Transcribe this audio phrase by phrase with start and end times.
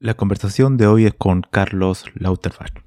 [0.00, 2.84] La conversación de hoy es con Carlos Lauterbach,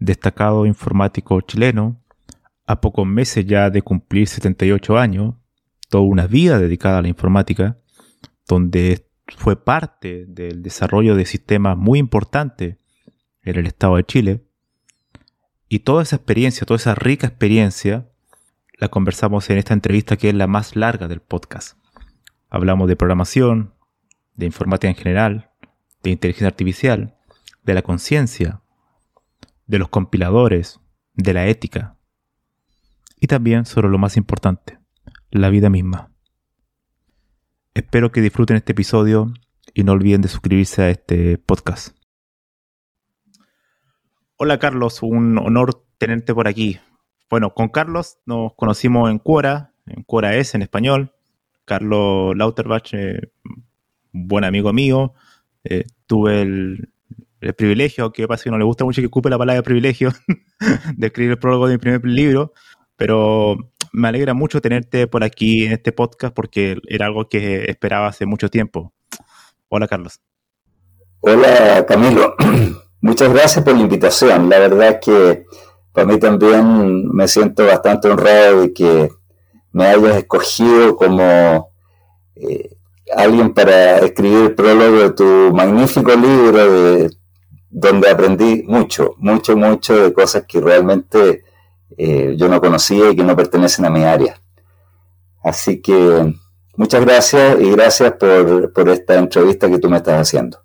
[0.00, 2.02] destacado informático chileno,
[2.66, 5.36] a pocos meses ya de cumplir 78 años,
[5.88, 7.78] toda una vida dedicada a la informática,
[8.48, 12.78] donde fue parte del desarrollo de sistemas muy importantes
[13.44, 14.44] en el estado de Chile.
[15.68, 18.08] Y toda esa experiencia, toda esa rica experiencia,
[18.76, 21.78] la conversamos en esta entrevista que es la más larga del podcast.
[22.48, 23.72] Hablamos de programación,
[24.34, 25.49] de informática en general,
[26.02, 27.16] de inteligencia artificial,
[27.62, 28.62] de la conciencia,
[29.66, 30.80] de los compiladores,
[31.14, 31.96] de la ética
[33.20, 34.78] y también sobre lo más importante,
[35.30, 36.10] la vida misma.
[37.74, 39.32] Espero que disfruten este episodio
[39.74, 41.96] y no olviden de suscribirse a este podcast.
[44.36, 46.80] Hola Carlos, un honor tenerte por aquí.
[47.28, 51.12] Bueno, con Carlos nos conocimos en Quora, en Quora es en español.
[51.64, 53.32] Carlos Lauterbach, eh,
[54.12, 55.14] buen amigo mío,
[55.64, 56.88] eh, tuve el,
[57.56, 60.12] privilegio, que pasa que no le gusta mucho que ocupe la palabra privilegio,
[60.96, 62.52] de escribir el prólogo de mi primer libro,
[62.96, 63.56] pero
[63.92, 68.26] me alegra mucho tenerte por aquí en este podcast porque era algo que esperaba hace
[68.26, 68.92] mucho tiempo.
[69.68, 70.20] Hola, Carlos.
[71.20, 72.34] Hola, Camilo.
[73.00, 74.50] Muchas gracias por la invitación.
[74.50, 75.44] La verdad es que
[75.92, 79.10] para mí también me siento bastante honrado de que
[79.72, 81.72] me hayas escogido como
[82.36, 82.76] eh,
[83.16, 87.08] alguien para escribir el prólogo de tu magnífico libro
[87.70, 91.44] donde aprendí mucho, mucho, mucho de cosas que realmente
[91.96, 94.40] eh, yo no conocía y que no pertenecen a mi área.
[95.42, 96.34] Así que
[96.76, 100.58] muchas gracias y gracias por, por esta entrevista que tú me estás haciendo.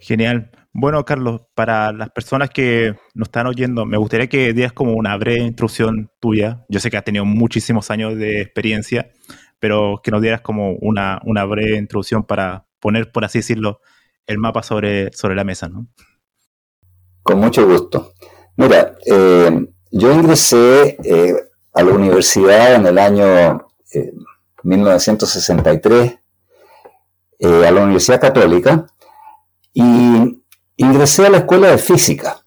[0.00, 0.50] Genial.
[0.78, 5.16] Bueno, Carlos, para las personas que nos están oyendo, me gustaría que dieras como una
[5.16, 6.66] breve introducción tuya.
[6.68, 9.10] Yo sé que has tenido muchísimos años de experiencia,
[9.66, 13.80] pero que nos dieras como una, breve introducción para poner, por así decirlo,
[14.24, 15.88] el mapa sobre, sobre la mesa, ¿no?
[17.24, 18.12] Con mucho gusto.
[18.54, 21.34] Mira, eh, yo ingresé eh,
[21.74, 23.66] a la universidad en el año
[24.62, 26.14] 1963,
[27.40, 28.86] eh, a la Universidad Católica,
[29.74, 30.44] y
[30.76, 32.40] ingresé a la escuela de física.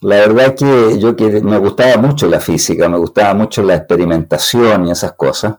[0.00, 4.88] La verdad que yo que me gustaba mucho la física, me gustaba mucho la experimentación
[4.88, 5.58] y esas cosas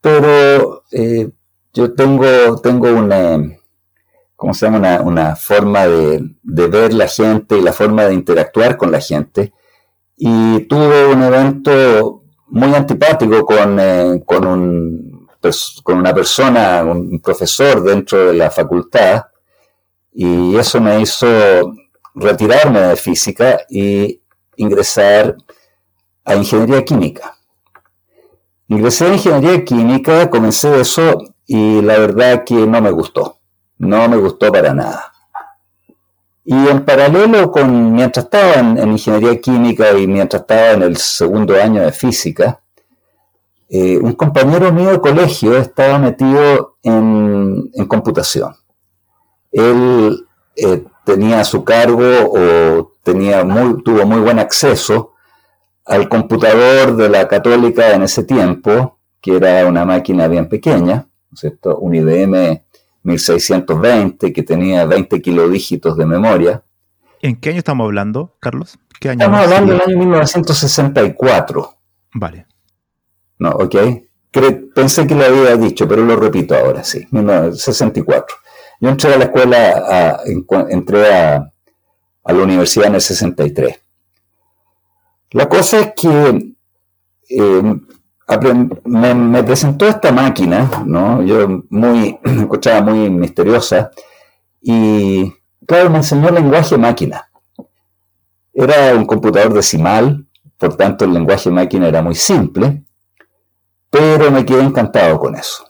[0.00, 1.28] pero eh,
[1.72, 3.38] yo tengo, tengo una,
[4.36, 5.00] ¿cómo se llama?
[5.00, 9.52] Una, forma de, ver la gente y la forma de interactuar con la gente.
[10.16, 15.28] Y tuve un evento muy antipático con, eh, con, un,
[15.82, 19.24] con una persona, un profesor dentro de la facultad,
[20.12, 21.26] y eso me hizo
[22.14, 24.20] retirarme de física y
[24.56, 25.36] ingresar
[26.24, 27.37] a ingeniería química.
[28.70, 33.38] Ingresé en ingeniería química, comencé eso y la verdad que no me gustó.
[33.78, 35.10] No me gustó para nada.
[36.44, 41.54] Y en paralelo con, mientras estaba en, ingeniería química y mientras estaba en el segundo
[41.60, 42.60] año de física,
[43.70, 48.54] eh, un compañero mío de colegio estaba metido en, computación.
[49.50, 50.26] Él
[50.56, 55.14] eh, tenía su cargo o tenía muy, tuvo muy buen acceso
[55.88, 61.78] al computador de la católica en ese tiempo, que era una máquina bien pequeña, ¿cierto?
[61.78, 62.62] un IBM
[63.02, 66.62] 1620 que tenía 20 kilodígitos de memoria.
[67.22, 68.78] ¿En qué año estamos hablando, Carlos?
[69.00, 71.74] ¿Qué año estamos hablando del año 1964.
[72.14, 72.46] Vale.
[73.38, 73.76] No, ok.
[74.74, 78.36] pensé que lo había dicho, pero lo repito ahora, sí, 1964.
[78.80, 80.20] Yo entré a la escuela,
[80.68, 81.50] entré a,
[82.24, 83.80] a la universidad en el 63.
[85.30, 86.54] La cosa es que
[87.28, 87.80] eh,
[88.84, 91.22] me, presentó esta máquina, ¿no?
[91.22, 93.90] Yo muy, escuchaba muy misteriosa,
[94.60, 95.32] y,
[95.66, 97.30] claro, me enseñó lenguaje máquina.
[98.52, 100.26] Era un computador decimal,
[100.56, 102.82] por tanto el lenguaje máquina era muy simple,
[103.88, 105.64] pero me quedé encantado con eso.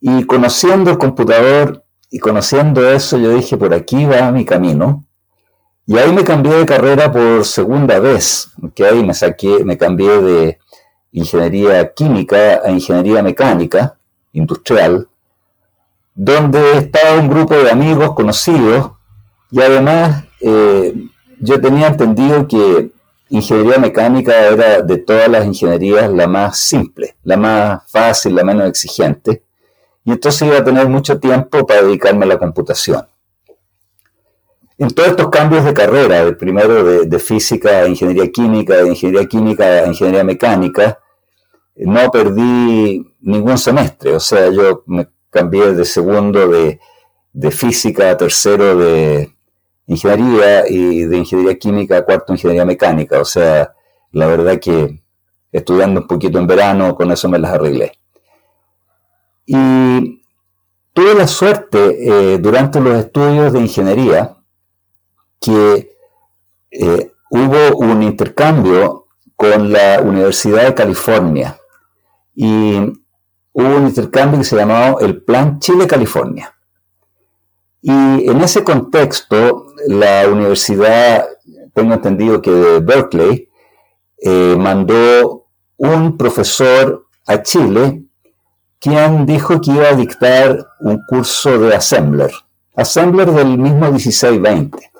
[0.00, 5.04] Y conociendo el computador y conociendo eso, yo dije, por aquí va mi camino.
[5.90, 10.20] Y ahí me cambié de carrera por segunda vez, que ahí me saqué, me cambié
[10.20, 10.58] de
[11.12, 13.96] ingeniería química a ingeniería mecánica
[14.34, 15.08] industrial,
[16.14, 18.90] donde estaba un grupo de amigos conocidos
[19.50, 20.92] y además eh,
[21.40, 22.90] yo tenía entendido que
[23.30, 28.68] ingeniería mecánica era de todas las ingenierías la más simple, la más fácil, la menos
[28.68, 29.42] exigente,
[30.04, 33.06] y entonces iba a tener mucho tiempo para dedicarme a la computación
[34.78, 39.26] en todos estos cambios de carrera, el primero de, física a ingeniería química, de ingeniería
[39.26, 41.00] química a ingeniería mecánica,
[41.74, 44.14] no perdí ningún semestre.
[44.14, 46.78] O sea, yo me cambié de segundo de,
[47.50, 49.34] física a tercero de
[49.86, 53.20] ingeniería y de ingeniería química a cuarto ingeniería mecánica.
[53.20, 53.74] O sea,
[54.12, 55.02] la verdad que
[55.50, 57.98] estudiando un poquito en verano, con eso me las arreglé.
[59.44, 60.22] Y
[60.92, 64.37] tuve la suerte eh, durante los estudios de ingeniería
[65.40, 65.96] que
[66.70, 69.06] eh, hubo un intercambio
[69.36, 71.58] con la Universidad de California
[72.34, 72.74] y
[73.52, 76.54] hubo un intercambio que se llamó el Plan Chile-California.
[77.80, 77.90] Y
[78.28, 81.26] en ese contexto, la universidad,
[81.72, 83.48] tengo entendido que de Berkeley,
[84.20, 85.46] eh, mandó
[85.76, 88.02] un profesor a Chile
[88.80, 92.30] quien dijo que iba a dictar un curso de Assembler,
[92.76, 94.90] Assembler del mismo 1620.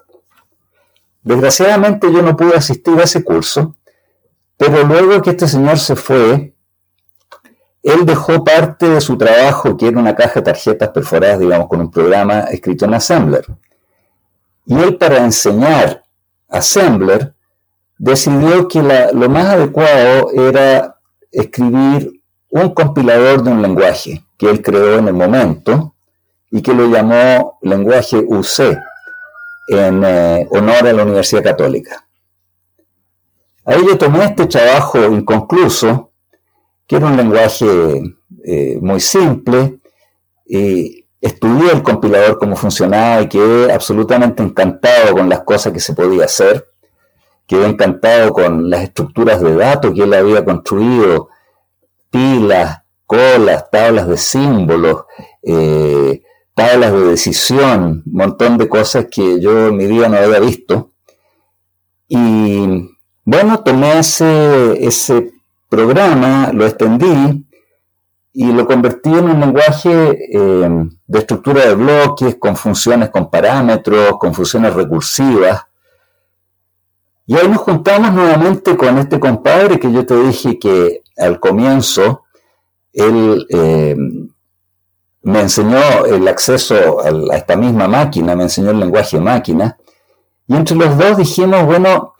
[1.22, 3.76] Desgraciadamente yo no pude asistir a ese curso,
[4.56, 6.54] pero luego que este señor se fue,
[7.82, 11.80] él dejó parte de su trabajo, que era una caja de tarjetas perforadas, digamos, con
[11.80, 13.46] un programa escrito en Assembler.
[14.66, 16.02] Y él para enseñar
[16.48, 17.34] Assembler
[17.96, 20.98] decidió que lo más adecuado era
[21.30, 22.20] escribir
[22.50, 25.94] un compilador de un lenguaje que él creó en el momento
[26.50, 28.78] y que lo llamó lenguaje UC,
[29.68, 32.06] en eh, honor a la Universidad Católica.
[33.64, 36.12] Ahí yo tomé este trabajo inconcluso,
[36.86, 37.66] que era un lenguaje
[38.44, 39.78] eh, muy simple,
[40.46, 45.92] y estudié el compilador, cómo funcionaba y quedé absolutamente encantado con las cosas que se
[45.92, 46.66] podía hacer.
[47.46, 51.28] Quedé encantado con las estructuras de datos que él había construido,
[52.10, 55.04] pilas, colas, tablas de símbolos,
[55.42, 56.22] eh,
[56.58, 60.90] tablas de decisión, un montón de cosas que yo en mi vida no había visto.
[62.08, 62.90] Y
[63.24, 65.34] bueno, tomé ese, ese
[65.68, 67.46] programa, lo extendí
[68.32, 70.68] y lo convertí en un lenguaje eh,
[71.06, 75.62] de estructura de bloques, con funciones con parámetros, con funciones recursivas.
[77.24, 82.24] Y ahí nos juntamos nuevamente con este compadre que yo te dije que al comienzo
[82.92, 83.96] él eh,
[85.22, 89.76] me enseñó el acceso a esta misma máquina, me enseñó el lenguaje máquina,
[90.46, 92.14] y entre los dos dijimos, bueno,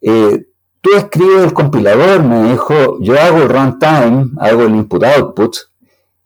[0.00, 0.46] eh,
[0.80, 5.56] tú escribes el compilador, me dijo, yo hago el runtime, hago el input-output,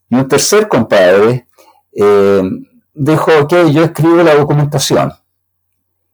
[0.08, 1.46] y un tercer compadre
[1.92, 2.42] eh,
[2.94, 5.12] dijo, ok, yo escribo la documentación.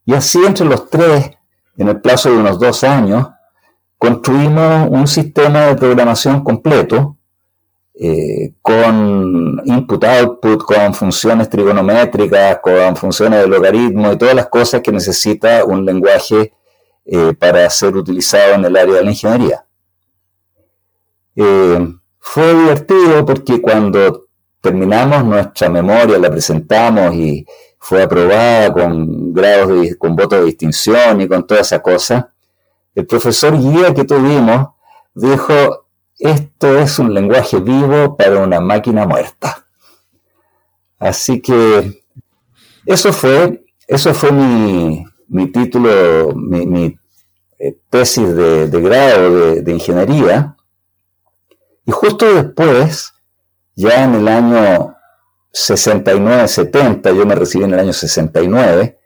[0.05, 1.33] Y así entre los tres,
[1.77, 3.29] en el plazo de unos dos años,
[3.99, 7.18] construimos un sistema de programación completo
[8.01, 14.93] eh, con input-output, con funciones trigonométricas, con funciones de logaritmo y todas las cosas que
[14.93, 16.53] necesita un lenguaje
[17.05, 19.67] eh, para ser utilizado en el área de la ingeniería.
[21.35, 24.29] Eh, fue divertido porque cuando
[24.61, 27.45] terminamos nuestra memoria, la presentamos y
[27.81, 32.33] fue aprobada con grados de, con votos de distinción y con toda esa cosa,
[32.95, 34.69] el profesor guía que tuvimos
[35.15, 35.88] dijo,
[36.19, 39.67] esto es un lenguaje vivo para una máquina muerta.
[40.99, 42.03] Así que
[42.85, 46.97] eso fue, eso fue mi, título, mi,
[47.59, 50.57] eh, tesis de, grado de, ingeniería.
[51.87, 53.13] Y justo después,
[53.77, 54.97] ya en el año
[55.53, 58.99] 69-70, yo me recibí en el año 69,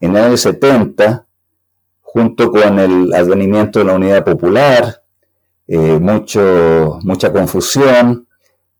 [0.00, 1.26] en el año 70,
[2.00, 5.02] junto con el advenimiento de la unidad popular,
[5.68, 8.28] eh, mucho, mucha confusión.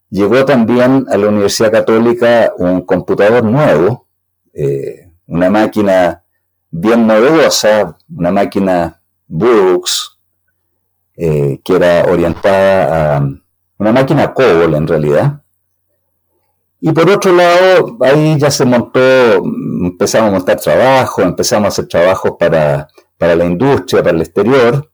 [0.09, 4.07] Llegó también a la Universidad Católica un computador nuevo,
[4.53, 6.23] eh, una máquina
[6.71, 10.19] bien novedosa, una máquina Brooks,
[11.17, 13.29] eh, que era orientada a
[13.79, 15.43] una máquina COBOL en realidad.
[16.81, 19.01] Y por otro lado, ahí ya se montó,
[19.83, 22.87] empezamos a montar trabajo, empezamos a hacer trabajos para,
[23.19, 24.89] para la industria, para el exterior,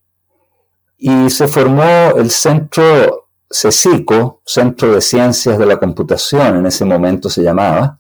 [1.05, 7.29] y se formó el centro CECICO, Centro de Ciencias de la Computación, en ese momento
[7.29, 7.99] se llamaba,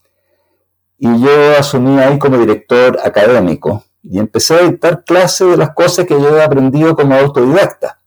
[0.98, 6.06] y yo asumí ahí como director académico y empecé a dictar clases de las cosas
[6.06, 7.98] que yo he aprendido como autodidacta.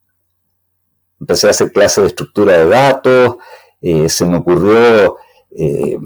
[1.20, 3.36] Empecé a hacer clases de estructura de datos,
[3.82, 5.18] eh, se me ocurrió
[5.52, 6.00] eh,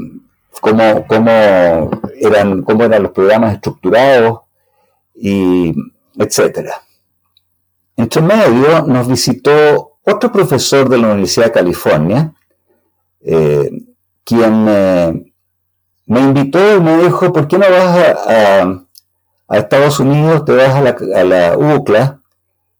[0.60, 1.06] cómo,
[2.20, 4.40] eran, cómo eran los programas estructurados,
[5.14, 5.76] y
[6.18, 6.89] etcétera.
[8.00, 12.34] Entre medio nos visitó otro profesor de la Universidad de California,
[13.20, 13.70] eh,
[14.24, 18.16] quien me invitó y me dijo, ¿por qué no vas
[19.50, 22.22] a, Estados Unidos, te vas a la, UCLA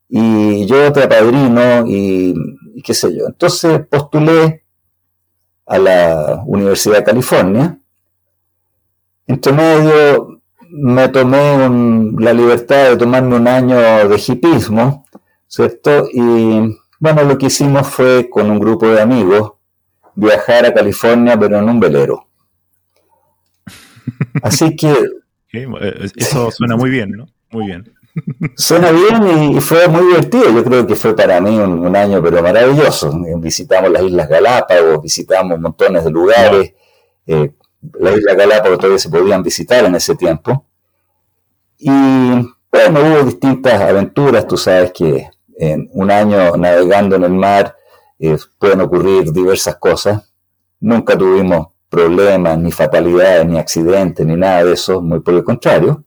[0.08, 2.34] y yo te apadrino y
[2.82, 3.26] qué sé yo?
[3.26, 4.64] Entonces postulé
[5.66, 7.78] a la Universidad de California.
[9.26, 13.76] Entre medio me tomé la libertad de tomarme un año
[14.08, 15.04] de hipismo,
[15.50, 16.08] ¿cierto?
[16.12, 19.52] Y bueno, lo que hicimos fue con un grupo de amigos
[20.14, 22.26] viajar a California, pero en un velero.
[24.42, 24.92] Así que...
[25.52, 27.26] Eh, eso suena muy bien, ¿no?
[27.50, 27.92] Muy bien.
[28.56, 30.52] Suena bien y fue muy divertido.
[30.52, 33.12] Yo creo que fue para mí un, año pero maravilloso.
[33.38, 36.74] Visitamos las Islas Galápagos, visitamos montones de lugares.
[37.26, 37.52] Eh,
[37.98, 40.66] las Islas Galápagos todavía se podían visitar en ese tiempo.
[41.78, 44.46] Y bueno, hubo distintas aventuras.
[44.46, 45.28] Tú sabes que
[45.60, 47.76] en un año navegando en el mar
[48.18, 50.32] eh, pueden ocurrir diversas cosas.
[50.80, 56.02] Nunca tuvimos problemas, ni fatalidades, ni accidentes, ni nada de eso, muy por el contrario.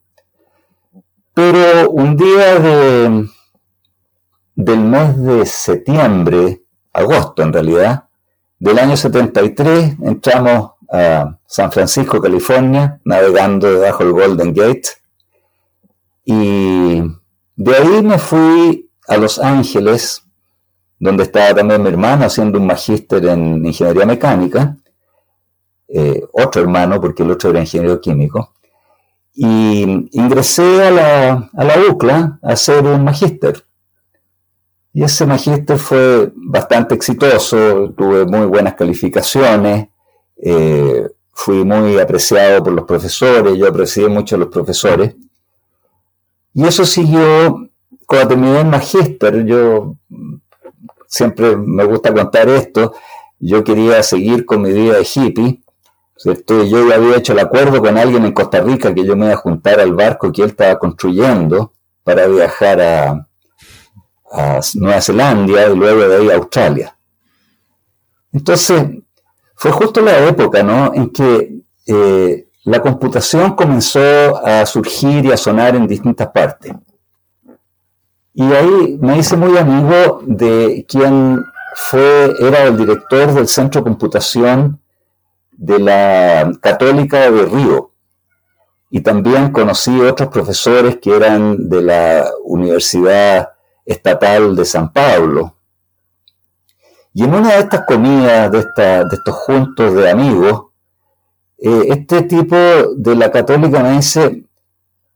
[1.32, 3.28] Pero un día de,
[4.56, 8.08] del mes de septiembre, agosto en realidad,
[8.58, 14.88] del año 73, entramos a San Francisco, California, navegando debajo del Golden Gate.
[16.24, 17.02] Y
[17.56, 20.22] de ahí me fui a Los Ángeles,
[20.98, 24.76] donde estaba también mi hermano haciendo un magíster en ingeniería mecánica,
[25.88, 28.52] eh, otro hermano, porque el otro era ingeniero químico.
[29.34, 33.64] Y ingresé a la, a la UCLA a hacer un magíster.
[34.92, 39.88] Y ese magíster fue bastante exitoso, tuve muy buenas calificaciones,
[40.36, 45.16] eh, fui muy apreciado por los profesores, yo aprecié mucho a los profesores.
[46.54, 47.63] Y eso siguió,
[48.06, 49.96] cuando terminé el magíster, yo
[51.06, 52.94] siempre me gusta contar esto,
[53.38, 55.62] yo quería seguir con mi vida de hippie,
[56.16, 56.64] ¿cierto?
[56.64, 59.38] yo había hecho el acuerdo con alguien en Costa Rica que yo me iba a
[59.38, 63.26] juntar al barco que él estaba construyendo para viajar a,
[64.74, 66.96] Nueva Zelanda y luego de ahí a Australia.
[68.32, 68.84] Entonces,
[69.54, 70.92] fue justo la época ¿no?
[70.92, 76.72] en que eh, la computación comenzó a surgir y a sonar en distintas partes.
[78.34, 81.44] Y ahí me hice muy amigo de quien
[81.76, 84.80] fue, era el director del Centro de Computación
[85.52, 87.92] de la Católica de Río.
[88.90, 93.50] Y también conocí otros profesores que eran de la Universidad
[93.86, 95.54] Estatal de San Pablo.
[97.12, 100.64] Y en una de estas comidas, de, de estos juntos de amigos,
[101.58, 102.56] eh, este tipo
[102.96, 104.44] de la católica me dice,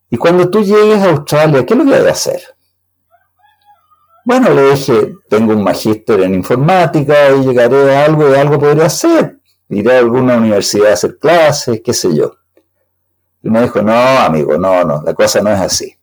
[0.08, 2.40] y cuando tú llegues a Australia, ¿qué lo que a hacer?
[4.28, 8.84] Bueno, le dije, tengo un magíster en informática y llegaré a algo y algo podría
[8.84, 9.38] hacer
[9.70, 12.34] iré a alguna universidad a hacer clases, qué sé yo.
[13.42, 15.96] Y me dijo, no, amigo, no, no, la cosa no es así.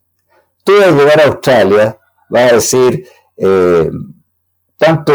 [0.64, 3.90] Tú al llegar a Australia vas a decir, eh,
[4.76, 5.12] tanto,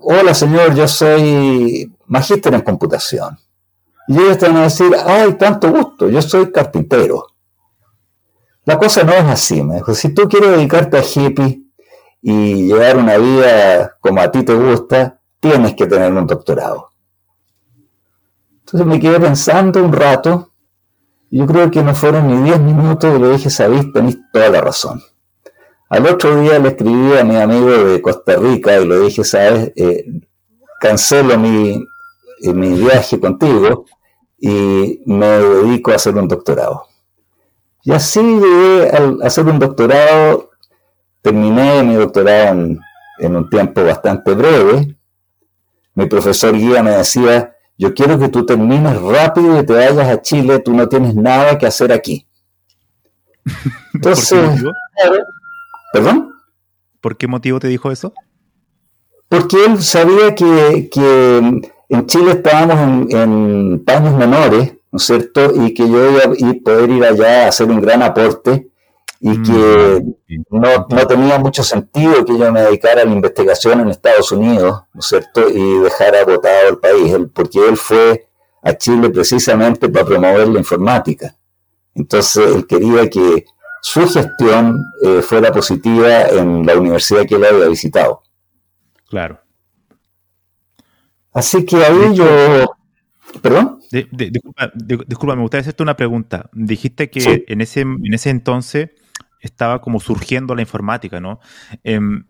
[0.00, 3.38] hola señor, yo soy magíster en computación.
[4.08, 7.26] Y ellos te van a decir, ay, tanto gusto, yo soy carpintero.
[8.64, 9.94] La cosa no es así, me dijo.
[9.94, 11.63] Si tú quieres dedicarte a hippie
[12.26, 16.88] y llevar una vida como a ti te gusta, tienes que tener un doctorado.
[18.60, 20.52] Entonces me quedé pensando un rato,
[21.30, 24.62] yo creo que no fueron ni 10 minutos y le dije, sabéis, tenéis toda la
[24.62, 25.02] razón.
[25.90, 29.70] Al otro día le escribí a mi amigo de Costa Rica y le dije, sabes,
[29.76, 30.06] eh,
[30.80, 31.86] cancelo mi,
[32.40, 33.84] eh, mi viaje contigo
[34.38, 36.86] y me dedico a hacer un doctorado.
[37.82, 40.53] Y así llegué a hacer un doctorado,
[41.24, 42.80] terminé mi doctorado en,
[43.18, 44.94] en un tiempo bastante breve.
[45.94, 50.20] Mi profesor guía me decía, yo quiero que tú termines rápido y te vayas a
[50.20, 52.26] Chile, tú no tienes nada que hacer aquí.
[53.94, 54.62] Entonces,
[55.94, 56.34] ¿perdón?
[57.00, 58.12] ¿Por qué motivo te dijo eso?
[59.28, 60.90] Porque él sabía que,
[61.88, 65.54] en Chile estábamos en, paños menores, ¿no es cierto?
[65.64, 68.68] Y que yo iba a poder ir allá a hacer un gran aporte
[69.26, 70.04] y mm, que
[70.50, 74.82] no, no, tenía mucho sentido que yo me dedicara a la investigación en Estados Unidos,
[74.92, 75.48] ¿no es cierto?
[75.48, 78.28] Y dejara votado el país, porque él fue
[78.62, 81.34] a Chile precisamente para promover la informática.
[81.94, 83.46] Entonces él quería que
[83.80, 88.24] su gestión eh, fuera positiva en la universidad que él había visitado.
[89.08, 89.40] Claro.
[91.32, 92.26] Así que ahí yo...
[93.40, 93.80] ¿Perdón?
[93.90, 96.50] disculpa, me gustaría hacerte una pregunta.
[96.52, 98.90] Dijiste que en, ese, en ese entonces
[99.46, 101.40] estaba como surgiendo la informática, ¿no?
[101.82, 102.24] Em,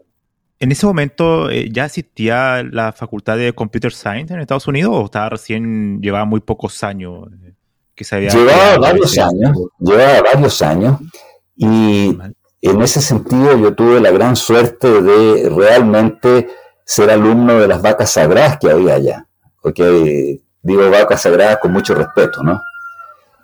[0.61, 5.04] ¿En ese momento eh, ya existía la facultad de Computer Science en Estados Unidos o
[5.04, 7.54] estaba recién, llevaba muy pocos años eh,
[7.94, 8.30] que se había...
[8.30, 11.00] Llevaba varios años, llevaba varios años
[11.56, 12.16] y
[12.62, 16.49] en ese sentido yo tuve la gran suerte de realmente
[16.85, 19.26] ser alumno de las vacas sagradas que había allá.
[19.61, 22.61] Porque digo vacas sagradas con mucho respeto, ¿no?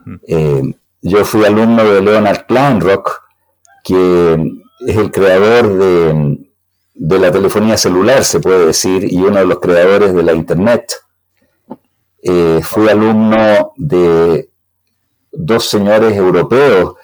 [0.07, 0.17] Mm.
[0.27, 3.30] Eh, yo fui alumno de Leonard Kleinrock,
[3.83, 4.35] que
[4.87, 6.39] es el creador de,
[6.95, 10.93] de, la telefonía celular, se puede decir, y uno de los creadores de la Internet.
[12.23, 14.51] Eh, fui alumno de
[15.33, 16.95] dos señores europeos,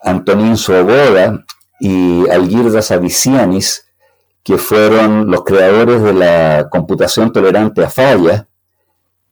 [0.00, 1.44] Antonín Svoboda
[1.80, 3.86] y Algirdas Avicianis,
[4.42, 8.48] que fueron los creadores de la computación tolerante a falla,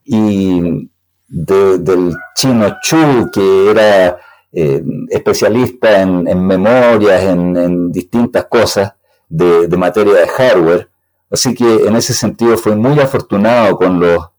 [0.05, 0.91] y
[1.29, 4.19] del chino Chu, que era
[4.55, 8.95] eh, especialista en, memorias, en, distintas cosas
[9.29, 10.91] de, materia de hardware.
[11.31, 14.31] Así que en ese sentido fue muy afortunado con los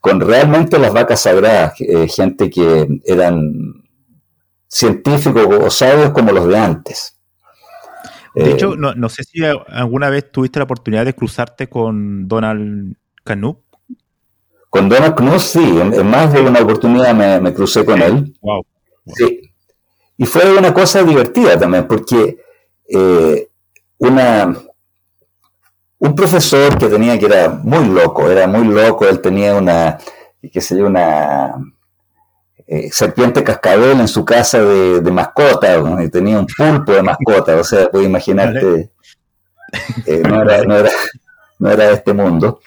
[0.00, 3.84] con realmente las vacas sagradas, eh, gente que eran
[4.66, 7.20] científicos o sabios como los de antes.
[8.34, 12.96] De eh, hecho, no, sé si alguna vez tuviste la oportunidad de cruzarte con Donald
[13.24, 13.58] Knuth.
[14.70, 18.34] Con Donald Knuth, sí, en, más de una oportunidad me, crucé con él.
[18.40, 18.64] Wow,
[19.06, 19.52] Sí.
[20.16, 22.38] Y fue una cosa divertida también, porque
[22.88, 23.48] eh,
[23.98, 24.56] una,
[25.98, 29.98] un profesor que tenía que era muy loco, era muy loco, él tenía una,
[30.52, 31.54] qué sé yo, una
[32.66, 37.64] eh, serpiente cascabel en su casa de, mascota, y tenía un pulpo de mascota, o
[37.64, 38.90] sea, puedes imaginarte,
[40.06, 42.60] eh, no, era, no, era, de este mundo.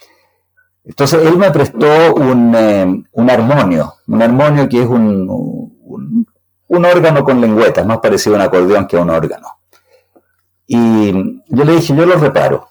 [0.83, 5.74] Entonces él me prestó un, eh, un armonio, un armonio que es un,
[6.67, 9.47] un, órgano con lengüetas, más parecido a un acordeón que a un órgano.
[10.67, 11.12] Y
[11.47, 12.67] yo le dije, yo lo reparo,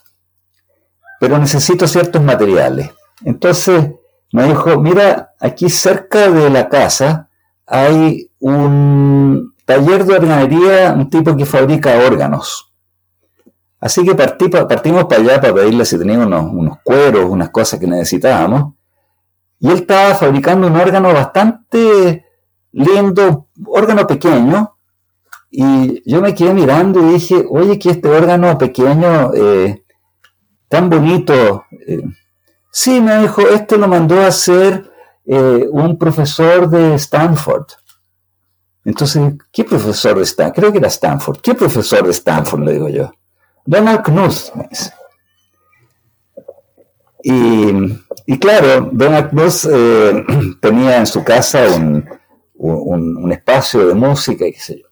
[1.20, 2.90] pero necesito ciertos materiales.
[3.24, 3.90] Entonces
[4.33, 7.28] me dijo, mira, aquí cerca de la casa
[7.66, 12.74] hay un taller de organería, un tipo que fabrica órganos.
[13.80, 18.72] Así que partimos para allá para pedirle si tenía unos, cueros, unas cosas que necesitábamos.
[19.61, 22.24] Y él estaba fabricando un órgano bastante
[22.74, 24.76] lindo, órgano pequeño.
[25.50, 29.84] Y yo me quedé mirando y dije, oye, que este órgano pequeño, eh,
[30.68, 32.02] tan bonito, eh,
[32.76, 34.90] Sí, me dijo, este lo mandó a hacer
[35.26, 37.66] eh, un profesor de Stanford.
[38.84, 40.56] Entonces, ¿qué profesor de Stanford?
[40.56, 41.38] Creo que era Stanford.
[41.40, 42.64] ¿Qué profesor de Stanford?
[42.64, 43.12] Le digo yo.
[43.64, 44.92] Donald Knuth, dice.
[47.22, 52.04] Y, claro, Donald Knuth tenía en su casa un,
[53.32, 54.88] espacio de música y qué sé yo.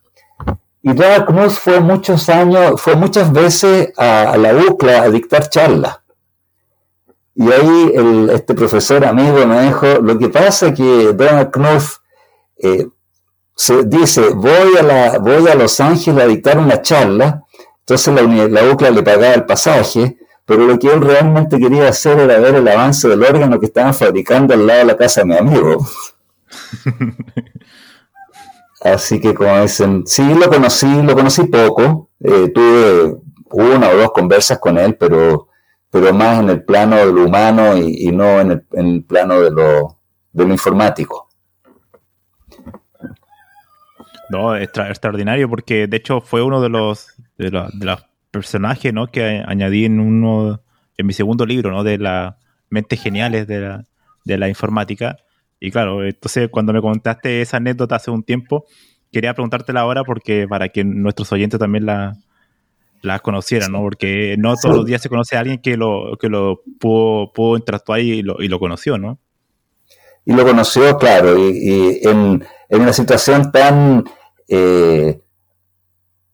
[0.84, 6.00] Y Donald Knuth fue muchos años, fue muchas veces a, la UCLA a dictar charlas.
[7.34, 7.92] Y ahí
[8.32, 12.00] este profesor amigo me dijo, lo que pasa es que Donald Knuth
[12.58, 12.88] eh,
[13.86, 17.44] dice, voy a, la, voy a Los Ángeles a dictar una charla,
[17.78, 22.18] entonces la, la UCLA le pagaba el pasaje, pero lo que él realmente quería hacer
[22.18, 25.28] era ver el avance del órgano que estaban fabricando al lado de la casa de
[25.28, 25.86] mi amigo.
[28.82, 33.16] Así que como dicen, sí lo conocí, lo conocí poco, eh, tuve
[33.50, 35.48] una o dos conversas con él, pero
[35.92, 39.98] pero más en el plano de lo humano y, no en el, plano de lo,
[40.32, 41.28] de lo informático.
[44.30, 49.08] No, extraordinario, porque de hecho fue uno de los, de, los personajes ¿no?
[49.08, 50.62] que añadí en uno
[50.96, 51.84] en mi segundo libro, ¿no?
[51.84, 52.36] De las
[52.70, 53.84] mentes geniales de la,
[54.24, 55.18] de la informática.
[55.64, 58.66] Y claro, entonces cuando me contaste esa anécdota hace un tiempo,
[59.12, 62.16] quería preguntártela ahora porque para que nuestros oyentes también la,
[63.00, 63.78] las conocieran, ¿no?
[63.78, 67.56] Porque no todos los días se conoce a alguien que lo, que lo pudo, pudo
[67.56, 69.20] interactuar y lo, y lo conoció, ¿no?
[70.24, 74.02] Y lo conoció, claro, y, en, en, una situación tan,
[74.48, 75.20] eh,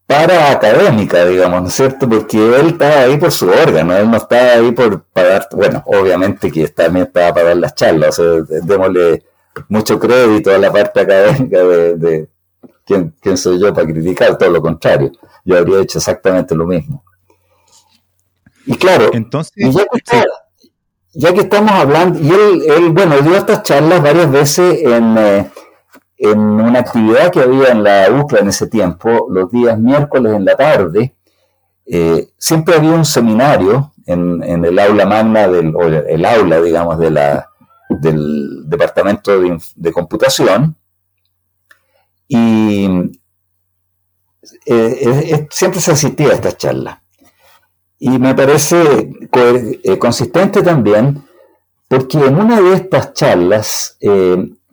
[0.08, 2.08] para académica, digamos, ¿no es cierto?
[2.08, 6.50] Porque él estaba ahí por su órgano, él no estaba ahí por pagar, bueno, obviamente
[6.50, 9.22] que también estaba para dar las charlas, o sea, démosle
[9.68, 12.26] mucho crédito a la parte académica de,
[12.86, 15.12] ¿quién, soy yo para criticar, todo lo contrario,
[15.44, 17.04] yo habría hecho exactamente lo mismo.
[18.64, 19.52] Y claro, Entonces,
[21.12, 25.18] ya, que estamos hablando, y él, él, bueno, dio estas charlas varias veces en...
[25.18, 25.50] Eh,
[26.18, 30.44] en una actividad que había en la UCLA en ese tiempo, los días miércoles en
[30.44, 31.14] la tarde,
[31.86, 37.10] eh, siempre había un seminario en, el aula magna, del, o el aula, digamos, de
[37.10, 37.48] la,
[37.88, 39.38] del departamento
[39.76, 40.76] de, computación,
[42.26, 42.88] y
[44.66, 46.98] eh, siempre se asistía a estas charlas.
[47.98, 49.10] Y me parece
[49.82, 51.24] eh, consistente también
[51.86, 53.98] porque en una de estas charlas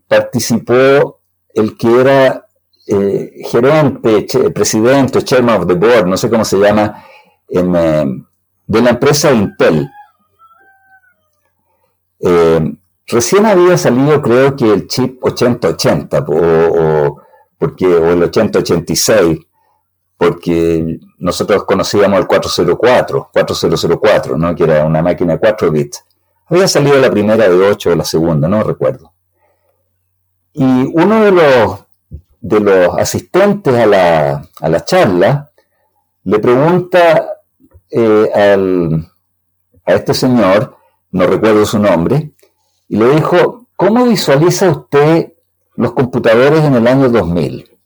[0.07, 1.21] participó
[1.55, 2.45] el que era
[2.85, 7.03] eh, gerente, presidente, chairman of the board, no sé cómo se llama,
[7.47, 8.05] eh,
[8.67, 9.89] de la empresa Intel.
[12.19, 12.75] Eh,
[13.07, 17.21] recién había salido, creo que el chip 8080 o,
[17.57, 19.39] porque, o el 8086,
[20.17, 24.55] porque nosotros conocíamos el 404, 4004, ¿no?
[24.55, 26.03] que era una máquina de 4 bits.
[26.47, 29.14] Había salido la primera de 8 o la segunda, no recuerdo.
[30.57, 31.79] Y uno de los,
[32.39, 35.51] de los asistentes a la, a la charla
[36.23, 37.27] le pregunta
[37.91, 39.05] eh, al,
[39.85, 40.77] a este señor,
[41.11, 42.31] no recuerdo su nombre,
[42.87, 45.33] y le dijo, ¿cómo visualiza usted
[45.75, 47.77] los computadores en el año 2000?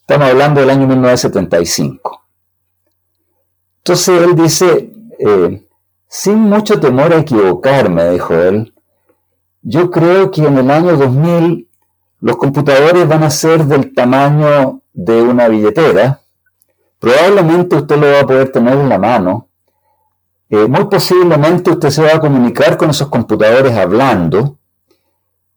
[0.00, 2.26] Estamos hablando del año 1975.
[3.78, 5.66] Entonces él dice, eh,
[6.08, 8.74] sin mucho temor a equivocarme, dijo él,
[9.62, 11.70] yo creo que en el año 2000
[12.22, 16.20] los computadores van a ser del tamaño de una billetera.
[17.00, 19.48] Probablemente usted lo va a poder tener en la mano.
[20.48, 24.56] Eh, muy posiblemente usted se va a comunicar con esos computadores hablando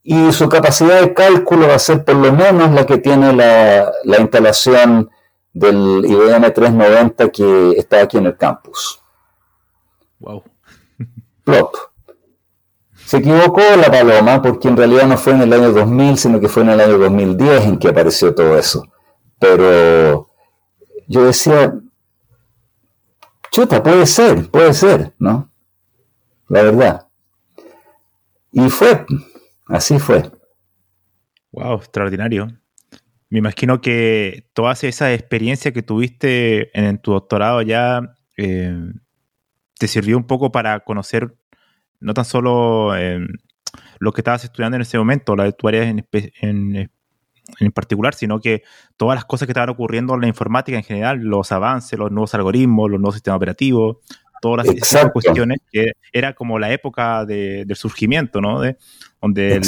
[0.02, 3.92] y su capacidad de cálculo va a ser por lo menos la que tiene la,
[4.20, 5.12] instalación
[5.54, 9.00] del IBM 390 que está aquí en el campus.
[10.20, 10.44] Wow.
[11.44, 11.76] Plop.
[13.06, 16.48] Se equivocó la paloma porque en realidad no fue en el año 2000, sino que
[16.48, 18.84] fue en el año 2010 en que apareció todo eso.
[19.38, 20.32] Pero
[21.08, 21.74] yo decía,
[23.52, 25.52] chuta, puede ser, puede ser, ¿no?
[26.48, 27.08] La verdad.
[28.52, 29.06] Y fue,
[29.68, 30.32] así fue.
[31.52, 32.48] Wow, extraordinario.
[33.30, 38.76] Me imagino que toda esa experiencia que tuviste en, tu doctorado ya eh,
[39.78, 41.36] te sirvió un poco para conocer
[42.00, 43.28] no tan solo em,
[44.00, 46.06] lo que estabas estudiando en ese momento, la de tu área en,
[46.42, 48.64] en, particular, sino que
[48.98, 52.34] todas las cosas que estaban ocurriendo en la informática en general, los avances, los nuevos
[52.34, 53.98] algoritmos, los nuevos sistemas operativos,
[54.42, 58.62] todas las cuestiones que era como la época del surgimiento, ¿no?
[58.62, 58.78] De,
[59.22, 59.60] donde,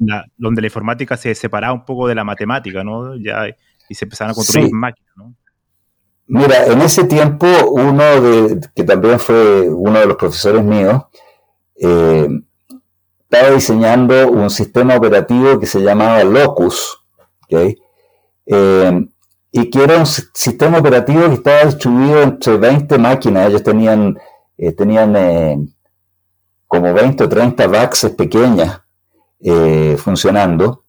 [0.00, 3.16] la, donde la informática se separaba un poco de la matemática, ¿no?
[3.16, 3.46] Ya,
[3.88, 5.34] y se empezaron a construir máquinas, ¿no?
[6.28, 11.04] Mira, en ese tiempo uno de, que también fue uno de los profesores míos,
[11.78, 12.28] eh,
[13.28, 16.98] estaba diseñando un sistema operativo que se llamaba Locus,
[17.48, 17.76] eh,
[19.52, 23.48] y que era un sistema operativo que estaba distribuido entre 20 máquinas.
[23.48, 24.18] Ellos tenían,
[24.58, 25.72] eh, tenían
[26.66, 28.80] como 20 o 30 VAXes pequeñas
[29.98, 30.84] funcionando,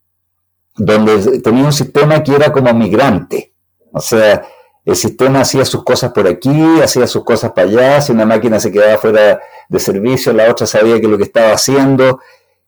[0.75, 3.53] donde tenía un sistema que era como migrante.
[3.91, 4.43] O sea,
[4.87, 8.57] el sistema hacía sus cosas por aquí, hacía sus cosas para allá, si una máquina
[8.57, 12.21] se quedaba fuera de servicio, la otra sabía que lo que estaba haciendo,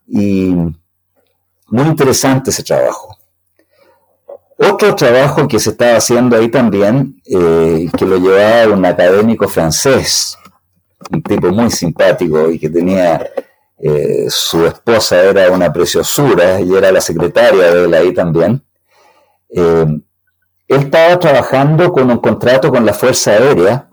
[0.06, 0.54] y
[1.68, 3.16] muy interesante ese trabajo.
[4.58, 10.38] Otro trabajo que se estaba haciendo ahí también, eh, que lo llevaba un académico francés,
[11.10, 13.32] un tipo muy simpático y que tenía,
[13.78, 18.62] eh, su esposa era una preciosura y era la secretaria de él ahí también.
[19.52, 19.86] Eh,
[20.70, 23.90] él estaba trabajando con un contrato con la Fuerza Aérea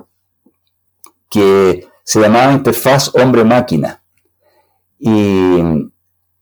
[1.30, 4.02] que se llamaba Interfaz Hombre-Máquina.
[4.98, 5.58] Y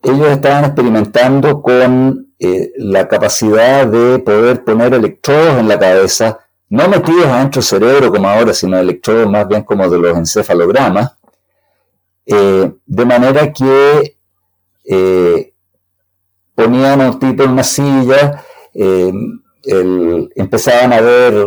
[0.03, 6.89] ellos estaban experimentando con eh, la capacidad de poder poner electrodos en la cabeza, no
[6.89, 11.17] metidos adentro del cerebro como ahora, sino electrodos más bien como de los encefalogramas,
[12.27, 14.17] eh, de manera que
[14.85, 15.55] eh,
[16.57, 18.45] ponían a un tipo en una silla,
[19.67, 21.47] empezaban a ver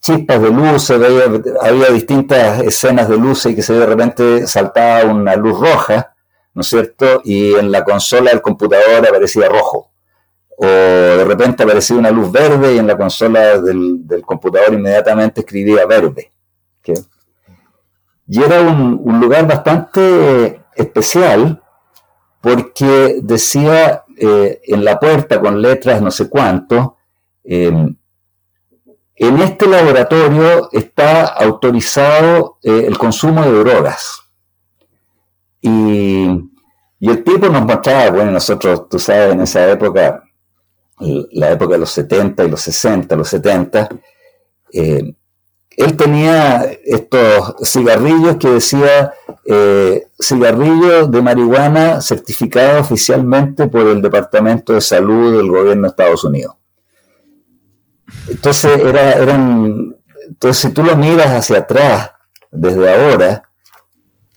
[0.00, 5.34] chispas de luz, había distintas escenas de luz y que se de repente saltaba una
[5.34, 6.14] luz roja,
[6.54, 7.20] ¿no es cierto?
[7.24, 9.92] Y en la consola del computador aparecía rojo.
[10.58, 15.84] o de repente aparecía una luz verde y en la consola del, computador inmediatamente escribía
[15.86, 16.32] verde.
[18.28, 21.62] Y era un, lugar bastante especial
[22.40, 26.96] porque decía eh, en la puerta con letras no sé cuánto,
[27.44, 27.94] em,
[29.14, 34.22] en este laboratorio está autorizado eh, el consumo de drogas.
[35.60, 36.26] Y,
[37.00, 40.22] el tipo nos mostraba, bueno, nosotros, tú sabes, en esa época,
[40.98, 43.88] la época de los 70 y los 60, los 70,
[44.72, 45.14] eh,
[45.76, 49.12] él tenía estos cigarrillos que decía
[49.44, 56.24] eh, cigarrillo de marihuana certificado oficialmente por el Departamento de Salud del gobierno de Estados
[56.24, 56.54] Unidos.
[58.28, 59.94] Entonces, era, eran,
[60.28, 62.10] entonces si tú lo miras hacia atrás,
[62.50, 63.42] desde ahora,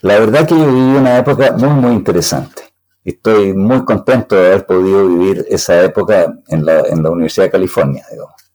[0.02, 2.63] la verdad que yo viví una época muy, muy interesante.
[3.04, 7.52] Estoy muy contento de haber podido vivir esa época en la, en la Universidad de
[7.52, 8.06] California.
[8.12, 8.49] Digamos.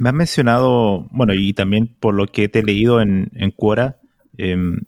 [0.00, 3.98] Me has mencionado, bueno, y también por lo que te he leído en, Quora,
[4.38, 4.80] em,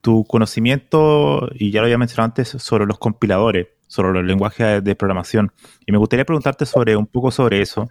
[0.00, 4.94] tu conocimiento, y ya lo había mencionado antes, sobre los compiladores, sobre los lenguajes de
[4.96, 5.52] programación.
[5.86, 7.88] Y me gustaría preguntarte sobre un poco sobre eso.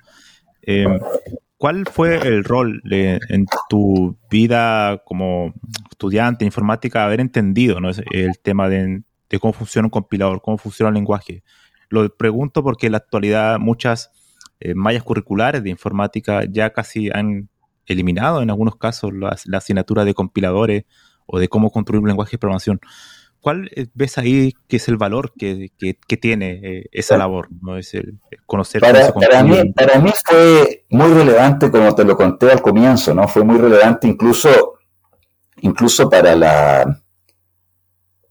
[0.62, 1.00] Em,
[1.58, 5.54] ¿Cuál fue el rol en tu vida como
[5.90, 7.80] estudiante de informática haber entendido
[8.12, 11.44] el tema de, de, cómo funciona un compilador, cómo funciona el lenguaje?
[11.90, 14.12] Lo pregunto porque en la actualidad muchas
[14.60, 17.50] eh, mallas curriculares de informática ya casi han
[17.86, 20.86] eliminado en algunos casos la, asignatura de compiladores
[21.26, 22.80] o de cómo construir un lenguaje de programación.
[23.40, 25.72] ¿Cuál eh, ves ahí que es el valor que,
[26.20, 27.50] tiene eh, esa labor?
[27.62, 27.78] ¿no?
[27.78, 32.52] Es el, conocer para, para, mí, para mí fue muy relevante, como te lo conté
[32.52, 33.28] al comienzo, ¿no?
[33.28, 34.80] Fue muy relevante incluso,
[35.62, 37.04] incluso para la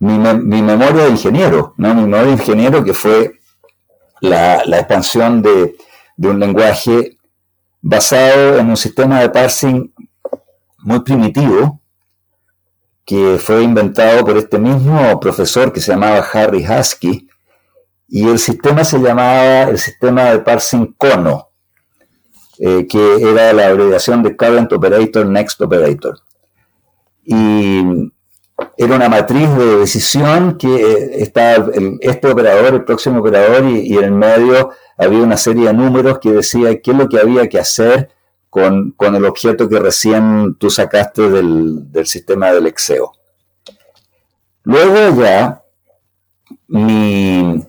[0.00, 1.94] mi, memoria de ingeniero, ¿no?
[1.94, 3.38] Mi memoria de ingeniero que fue
[4.20, 5.76] la expansión de,
[6.16, 7.18] de un lenguaje
[7.80, 9.92] basado en un sistema de parsing
[10.78, 11.80] muy primitivo
[13.04, 17.28] que fue inventado por este mismo profesor que se llamaba Harry Husky
[18.08, 21.50] y el sistema se llamaba el sistema de parsing CONO,
[22.58, 26.18] eh, que era la abreviación de Current Operator Next Operator.
[27.24, 27.82] Y
[28.76, 34.04] era una matriz de decisión que eh, estaba este operador, el próximo operador, y, en
[34.04, 37.58] el medio había una serie de números que decía qué es lo que había que
[37.58, 38.10] hacer
[38.48, 43.12] con, el objeto que recién tú sacaste del, sistema del Exeo.
[44.62, 45.62] Luego ya,
[46.68, 47.62] mi,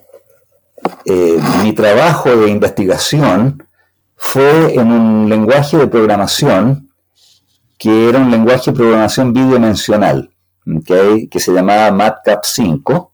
[1.06, 3.68] eh, mi trabajo de investigación
[4.16, 6.90] fue en un lenguaje de programación
[7.78, 10.32] que era un lenguaje de programación bidimensional
[10.86, 13.14] que se llamaba MATCAP 5.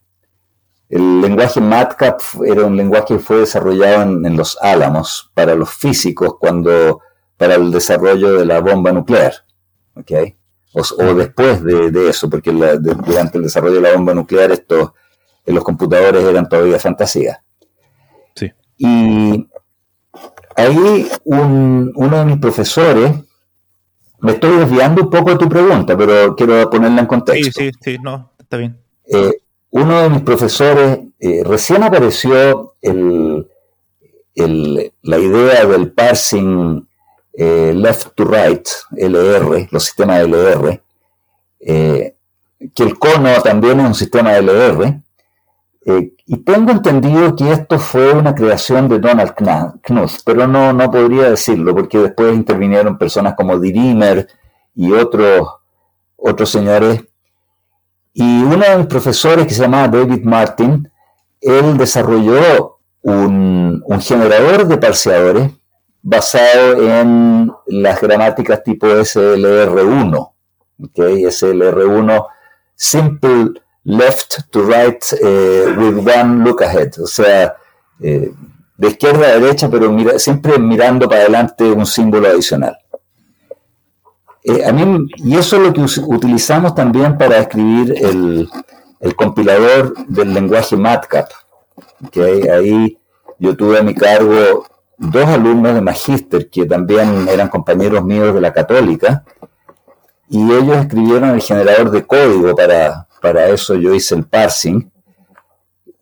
[0.89, 6.35] El lenguaje MATCAP era un lenguaje que fue desarrollado en, los Álamos para los físicos
[6.39, 7.01] cuando
[7.37, 9.33] para el desarrollo de la bomba nuclear.
[9.95, 10.35] ¿okay?
[10.73, 14.91] O, después de, eso, porque durante el desarrollo de la bomba nuclear estos,
[15.45, 17.43] en los computadores eran todavía fantasía.
[18.35, 18.51] Sí.
[18.77, 19.47] Y
[20.55, 23.13] ahí uno de mis profesores
[24.23, 27.59] me estoy desviando un poco de tu pregunta, pero quiero ponerla en contexto.
[27.59, 28.79] Sí, sí, sí, no, está bien.
[29.05, 29.33] Eh,
[29.71, 33.45] uno de mis profesores, eh, recién apareció el,
[35.01, 36.87] la idea del parsing
[37.33, 40.81] eh, left to right, LR, los sistemas LR,
[41.59, 45.01] que el cono también es un sistema LR,
[45.85, 51.29] y tengo entendido que esto fue una creación de Donald Knuth, pero no, no podría
[51.29, 54.27] decirlo, porque después intervinieron personas como Dirimer
[54.73, 55.47] y otros,
[56.15, 57.03] otros señores.
[58.13, 60.89] Y uno de mis profesores, que se llamaba David Martin,
[61.41, 65.51] él desarrolló un, generador de parseadores
[66.01, 70.31] basado en las gramáticas tipo SLR1.
[70.81, 71.23] ¿okay?
[71.23, 72.25] SLR1,
[72.75, 77.55] Simple left to right eh, with one look ahead, o sea,
[77.99, 78.31] eh,
[78.77, 82.77] de izquierda a derecha, pero siempre mirando para adelante un símbolo adicional.
[84.43, 88.49] Eh, a mí, y eso es lo que utilizamos también para escribir el,
[89.15, 91.29] compilador del lenguaje MATCAP.
[92.11, 92.97] que Ahí
[93.37, 94.65] yo tuve a mi cargo
[94.97, 99.23] dos alumnos de Magister que también eran compañeros míos de la Católica,
[100.29, 104.91] y ellos escribieron el generador de código para, para eso yo hice el parsing.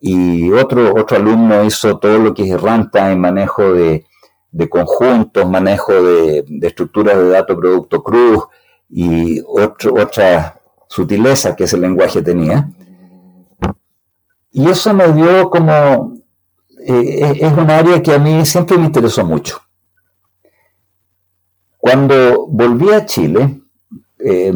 [0.00, 4.04] Y otro, otro alumno hizo todo lo que es runtime, manejo de,
[4.68, 8.42] conjuntos, manejo de, estructuras de datos producto cruz
[8.90, 12.68] y otro, otra sutileza que ese lenguaje tenía.
[14.50, 16.16] Y eso me dio como
[16.84, 19.60] eh, es un área que a mí siempre me interesó mucho.
[21.78, 23.62] Cuando volví a Chile,
[24.18, 24.52] eh,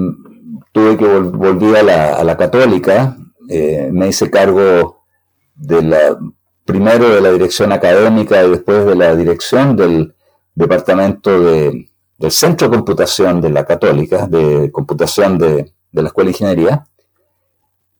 [0.77, 3.17] tuve que volver a la, católica,
[3.49, 5.07] eh, me hice cargo
[5.55, 6.19] de la,
[6.67, 10.15] primero de la dirección académica y después de la dirección del
[10.55, 16.29] departamento de, del centro de computación de la católica, de computación de, de la Escuela
[16.29, 16.87] de Ingeniería.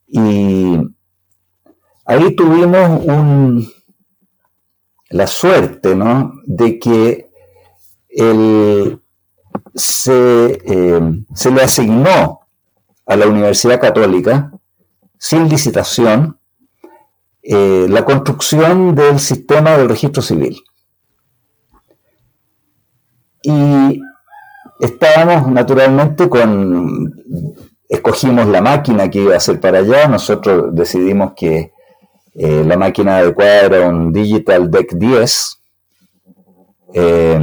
[0.05, 0.77] Y
[2.05, 3.67] ahí tuvimos un,
[5.09, 6.31] la suerte ¿no?
[6.45, 7.27] de que
[9.73, 11.01] se, eh,
[11.33, 12.36] se, le asignó
[13.07, 14.51] a la Universidad Católica,
[15.17, 16.39] sin licitación,
[17.41, 20.61] eh, la construcción del sistema del registro civil.
[23.41, 24.01] Y
[24.79, 27.13] estábamos naturalmente con,
[27.87, 31.71] escogimos la máquina que iba a ser para allá, nosotros decidimos que
[32.33, 35.61] eh, la máquina adecuada era un Digital Deck 10.
[36.93, 37.39] Eh,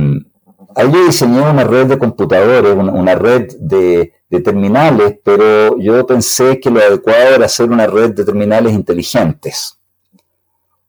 [0.76, 6.70] ahí yo diseñé una red de computadores, una, red de, terminales, pero yo pensé que
[6.70, 9.78] lo adecuado era hacer una red de terminales inteligentes.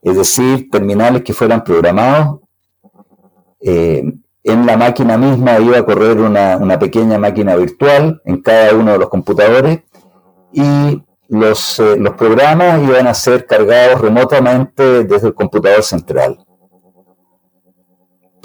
[0.02, 2.40] Es decir, terminales que fueran programados.
[3.62, 4.04] Eh,
[4.44, 8.92] en la máquina misma iba a correr una, una pequeña máquina virtual en cada uno
[8.92, 9.80] de los computadores
[10.54, 16.45] y los, eh, los programas iban a ser cargados remotamente desde el computador central.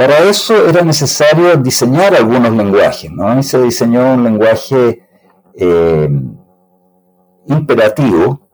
[0.00, 3.38] Para eso era necesario diseñar algunos lenguajes, ¿no?
[3.38, 5.06] Y se diseñó un lenguaje
[5.52, 6.08] eh,
[7.44, 8.48] imperativo,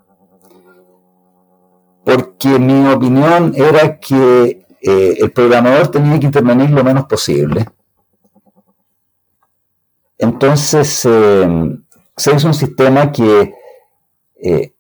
[2.04, 7.64] porque mi opinión era que eh, el programador tenía que intervenir lo menos posible.
[10.18, 13.54] Entonces se hizo un sistema que
[14.42, 14.74] eh,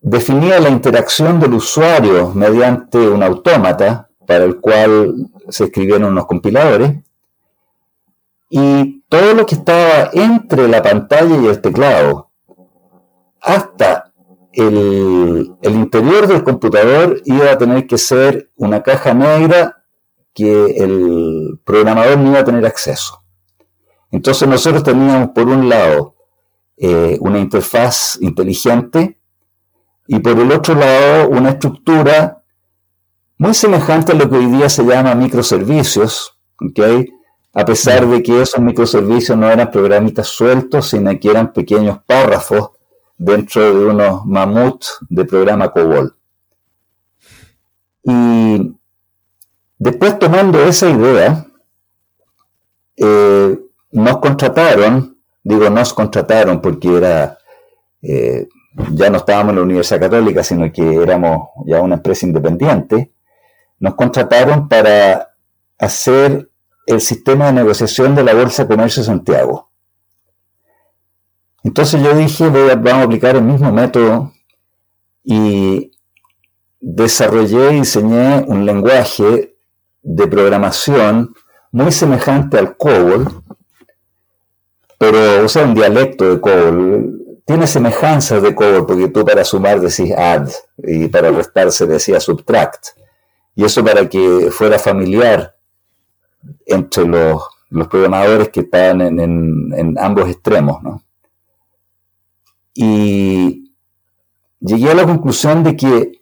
[0.00, 5.14] definía la interacción del usuario mediante un autómata para el cual
[5.48, 6.96] se escribieron unos compiladores
[8.48, 12.30] y todo lo que estaba entre la pantalla y el teclado
[13.40, 14.12] hasta
[14.52, 19.84] el, el, interior del computador iba a tener que ser una caja negra
[20.32, 23.22] que el programador no iba a tener acceso.
[24.10, 26.14] Entonces nosotros teníamos por un lado
[26.76, 29.18] eh, una interfaz inteligente
[30.06, 32.42] y por el otro lado una estructura
[33.38, 37.06] muy semejante a lo que hoy día se llama microservicios, ¿okay?
[37.52, 42.70] a pesar de que esos microservicios no eran programitas sueltos, sino que eran pequeños párrafos
[43.16, 46.14] dentro de unos mamuts de programa COBOL.
[48.04, 48.76] Y
[49.78, 51.46] después tomando esa idea,
[52.96, 53.58] eh,
[53.90, 57.38] nos contrataron digo, nos contrataron porque era,
[58.02, 58.48] eh,
[58.90, 63.12] ya no estábamos en la Universidad Católica, sino que éramos ya una empresa independiente,
[63.78, 65.34] nos contrataron para
[65.78, 66.50] hacer
[66.86, 69.70] el sistema de negociación de la Bolsa de Comercio Santiago.
[71.64, 74.32] Entonces yo dije, vamos a aplicar el mismo método
[75.24, 75.90] y
[76.80, 79.56] desarrollé y diseñé un lenguaje
[80.02, 81.34] de programación
[81.72, 83.42] muy semejante al COBOL,
[84.96, 87.40] pero usa un dialecto de COBOL.
[87.44, 92.20] Tiene semejanzas de COBOL, porque tú para sumar decís add y para restar se decía
[92.20, 92.86] subtract.
[93.56, 95.56] Y eso para que fuera familiar
[96.64, 97.42] entre los,
[97.90, 100.78] programadores que estaban en, ambos extremos.
[102.74, 103.72] Y
[104.60, 106.12] llegué a la conclusión de que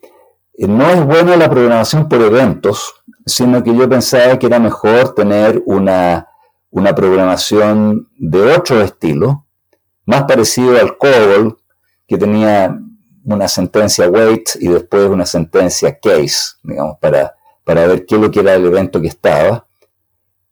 [0.57, 2.95] no es buena la programación por eventos,
[3.27, 6.27] sino que yo pensaba que era mejor tener una
[6.75, 9.45] una programación de otro estilo,
[10.05, 11.57] más parecido al COBOL,
[12.05, 12.77] que tenía
[13.25, 18.31] una sentencia wait y después una sentencia case, digamos, para, para ver qué es lo
[18.31, 19.67] que era el evento que estaba,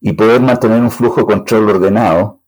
[0.02, 2.42] y poder mantener un flujo de control ordenado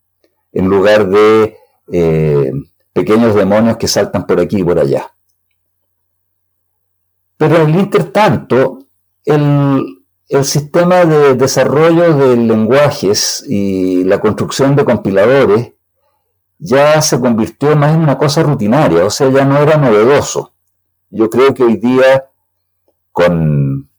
[0.51, 1.57] en lugar de
[1.91, 2.51] eh,
[2.91, 5.11] pequeños demonios que saltan por aquí y por allá.
[7.37, 8.79] Pero en el intertanto,
[9.23, 15.74] el, el sistema de desarrollo de lenguajes y la construcción de compiladores
[16.57, 20.53] ya se convirtió más en una cosa rutinaria, o sea, ya no era novedoso.
[21.09, 22.29] Yo creo que hoy día,
[23.11, 23.89] con,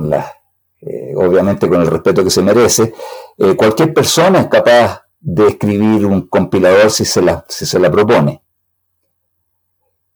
[0.00, 0.32] la,
[0.80, 2.94] eh, obviamente con el respeto que se merece,
[3.38, 7.90] eh, cualquier persona es capaz de escribir un compilador si se la, si se la
[7.90, 8.42] propone.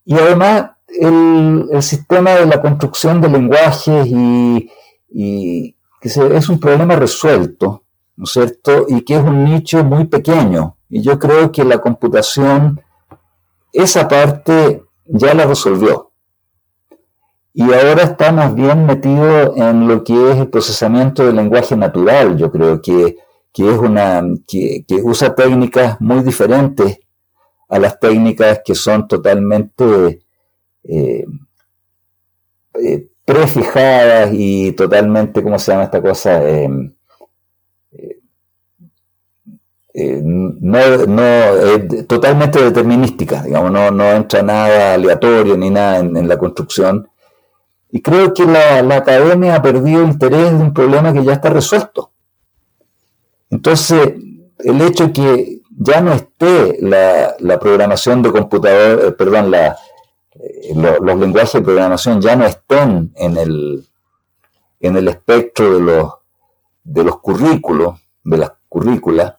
[0.05, 4.71] Y además, el, el sistema de la construcción de lenguajes y,
[5.09, 7.85] y que es un problema resuelto,
[8.17, 8.87] ¿no es cierto?
[8.89, 10.77] Y que es un nicho muy pequeño.
[10.95, 12.79] Y yo creo que la computación
[13.73, 16.11] esa parte ya la resolvió.
[17.55, 22.37] y ahora estamos bien metidos en lo que es el procesamiento del lenguaje natural.
[22.37, 23.17] Yo creo que,
[23.55, 27.01] es una, que, usa técnicas muy diferentes
[27.71, 30.21] a las técnicas que son totalmente
[30.85, 31.25] eh,
[32.75, 36.47] eh, prefijadas y totalmente, ¿cómo se llama esta cosa?
[36.47, 36.69] Eh,
[39.95, 41.23] no, no
[42.07, 47.09] totalmente determinística, digamos, no, no entra nada aleatorio ni nada en la construcción
[47.95, 52.11] y creo que la, academia ha perdido interés de un problema que ya está resuelto.
[53.51, 54.15] Entonces,
[54.59, 59.77] el hecho de que ya no esté la, programación de computador, eh, perdón, la,
[60.37, 63.87] eh, los lenguajes de programación ya no estén en el,
[64.81, 66.13] en el espectro de los,
[66.83, 69.35] de los currículos, de las currículas,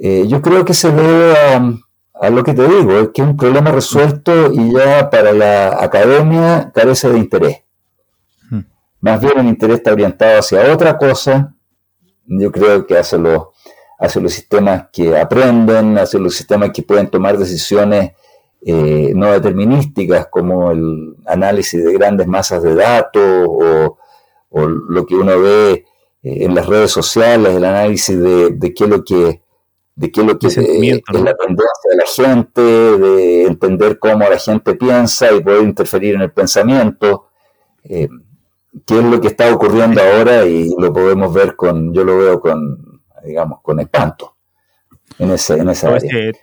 [0.00, 1.74] eh, yo creo que se debe a,
[2.20, 5.82] a, lo que te digo, es que es un problema resuelto y ya para la
[5.82, 7.62] academia carece de interés.
[9.00, 11.54] Más bien el interés está orientado hacia otra cosa.
[12.26, 13.44] Yo creo que hacia los,
[13.98, 18.12] hacia los sistemas que aprenden, hacia los sistemas que pueden tomar decisiones
[18.60, 23.96] eh, no determinísticas, como el análisis de grandes masas de datos o,
[24.50, 25.84] lo que uno ve eh,
[26.22, 29.42] en las redes sociales, el análisis de, qué es lo que
[29.98, 34.20] de qué es lo que eh, es la tendencia de la gente, de entender cómo
[34.28, 37.26] la gente piensa y poder interferir en el pensamiento
[38.86, 42.40] qué es lo que está ocurriendo ahora y lo podemos ver con, yo lo veo
[42.40, 44.36] con, digamos, con espanto
[45.18, 46.10] en, ese, en esa todo área.
[46.10, 46.38] Ese,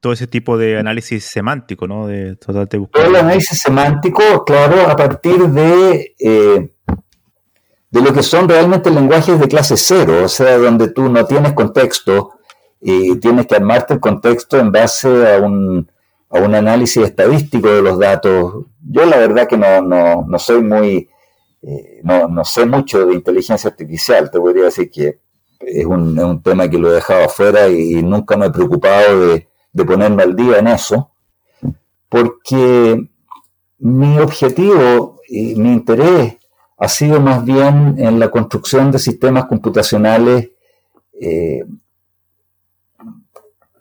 [0.00, 2.06] todo ese tipo de análisis semántico, ¿no?
[2.06, 6.74] De, todo el análisis semántico, claro, a partir de, eh,
[7.90, 11.52] de lo que son realmente lenguajes de clase cero, o sea, donde tú no tienes
[11.52, 12.32] contexto
[12.86, 15.90] y tienes que armarte el contexto en base a un,
[16.28, 18.66] a un análisis estadístico de los datos.
[18.86, 21.08] Yo la verdad que no, no, no soy muy
[21.66, 25.20] eh, no, sé mucho de inteligencia artificial, te podría decir que
[25.60, 29.48] es un, tema que lo he dejado afuera y, nunca me he preocupado de,
[29.86, 31.12] ponerme al día en eso,
[32.10, 33.08] porque
[33.78, 36.36] mi objetivo y mi interés
[36.76, 40.50] ha sido más bien en la construcción de sistemas computacionales
[41.18, 41.64] eh,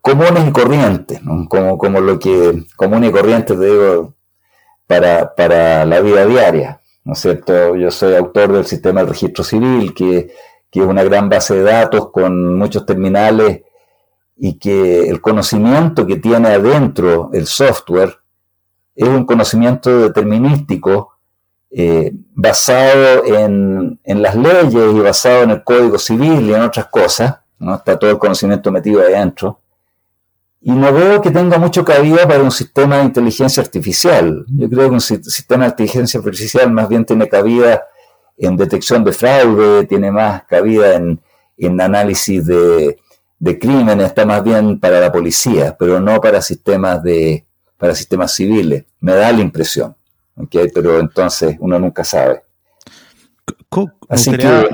[0.04, 4.14] comunes y corrientes, como, como lo que común y corriente te digo
[4.86, 6.82] para, para la vida diaria.
[7.06, 7.76] ¿no es cierto?
[7.78, 10.32] Yo soy autor del sistema del registro civil, que,
[10.72, 13.62] es una gran base de datos con muchos terminales
[14.36, 18.18] y que el conocimiento que tiene adentro el software
[18.96, 21.20] es un conocimiento determinístico
[21.70, 26.88] eh, basado en, en, las leyes y basado en el código civil y en otras
[26.88, 27.76] cosas, ¿no?
[27.76, 29.60] está todo el conocimiento metido adentro.
[30.66, 34.46] Y no veo que tenga mucho cabida para un sistema de inteligencia artificial.
[34.48, 37.84] Yo creo que un sistema de inteligencia artificial más bien tiene cabida
[38.38, 41.20] en detección de fraude, tiene más cabida en,
[41.82, 42.98] análisis de,
[43.60, 47.46] crímenes, está más bien para la policía, pero no para sistemas de
[47.78, 48.86] para sistemas civiles.
[49.02, 49.94] Me da la impresión.
[50.50, 52.44] Pero entonces uno nunca sabe.
[54.08, 54.70] Así que,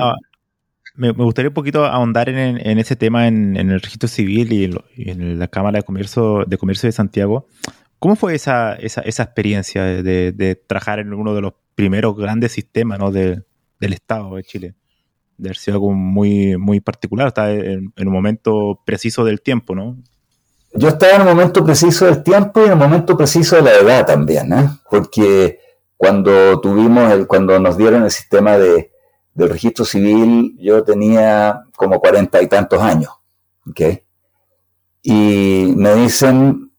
[1.00, 5.48] me, gustaría un poquito ahondar en, ese tema en, el registro civil y, en la
[5.48, 7.46] Cámara de Comercio, de Comercio de Santiago.
[7.98, 13.44] ¿Cómo fue esa, esa, experiencia de, trabajar en uno de los primeros grandes sistemas del
[13.80, 14.74] Estado de Chile?
[15.38, 19.96] De haber sido algo muy, muy particular, está en, un momento preciso del tiempo, ¿no?
[20.74, 23.72] Yo estaba en un momento preciso del tiempo y en un momento preciso de la
[23.72, 24.68] edad también, ¿eh?
[24.88, 25.58] porque
[25.96, 28.92] cuando tuvimos el, cuando nos dieron el sistema de,
[29.34, 33.12] del registro civil yo tenía como cuarenta y tantos años.
[33.68, 34.02] ¿okay?
[35.02, 36.72] Y me dicen,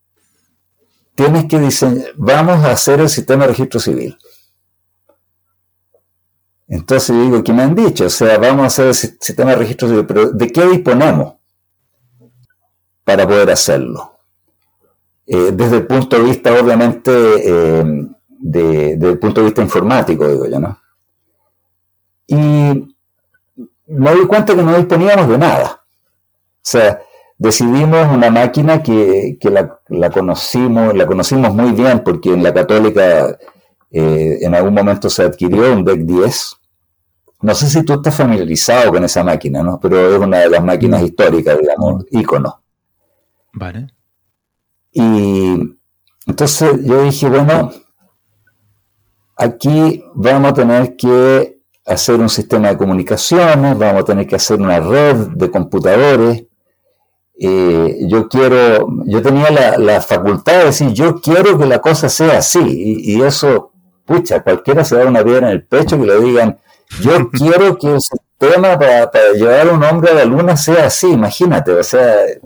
[1.15, 4.17] tienes que diseñar, vamos a hacer el sistema de registro civil.
[6.67, 8.05] Entonces digo, ¿qué me han dicho?
[8.05, 11.35] O sea, vamos a hacer el sistema de registro civil, pero ¿de qué disponemos
[13.03, 14.19] para poder hacerlo?
[15.27, 17.83] Eh, desde el punto de vista, obviamente, eh,
[18.27, 20.80] de, desde el punto de vista informático, digo yo, ¿no?
[22.31, 22.95] Y
[23.87, 25.83] me di cuenta que no disponíamos de nada.
[25.83, 27.01] O sea,
[27.37, 29.37] decidimos una máquina que,
[29.89, 33.37] la, conocimos, la conocimos muy bien porque en la católica
[33.91, 36.57] eh, en algún momento se adquirió un DEC 10.
[37.41, 39.77] No sé si tú estás familiarizado con esa máquina, ¿no?
[39.81, 42.63] Pero es una de las máquinas históricas, digamos, ícono.
[43.51, 43.87] Vale.
[44.93, 45.77] Y
[46.27, 47.71] entonces yo dije, bueno,
[49.35, 54.59] aquí vamos a tener que hacer un sistema de comunicaciones, vamos a tener que hacer
[54.59, 56.45] una red de computadores.
[57.39, 62.37] Eh, yo quiero, yo tenía la, facultad de decir, yo quiero que la cosa sea
[62.37, 63.71] así, y, eso
[64.05, 66.59] pucha, cualquiera se da una piedra en el pecho y le digan,
[67.01, 71.07] yo quiero que el sistema para, llevar a un hombre a la luna sea así,
[71.07, 72.41] imagínate, o sea, eh,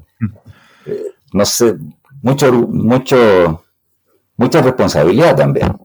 [1.34, 1.76] no sé,
[2.22, 3.66] mucho, mucho,
[4.38, 5.76] mucha responsabilidad también.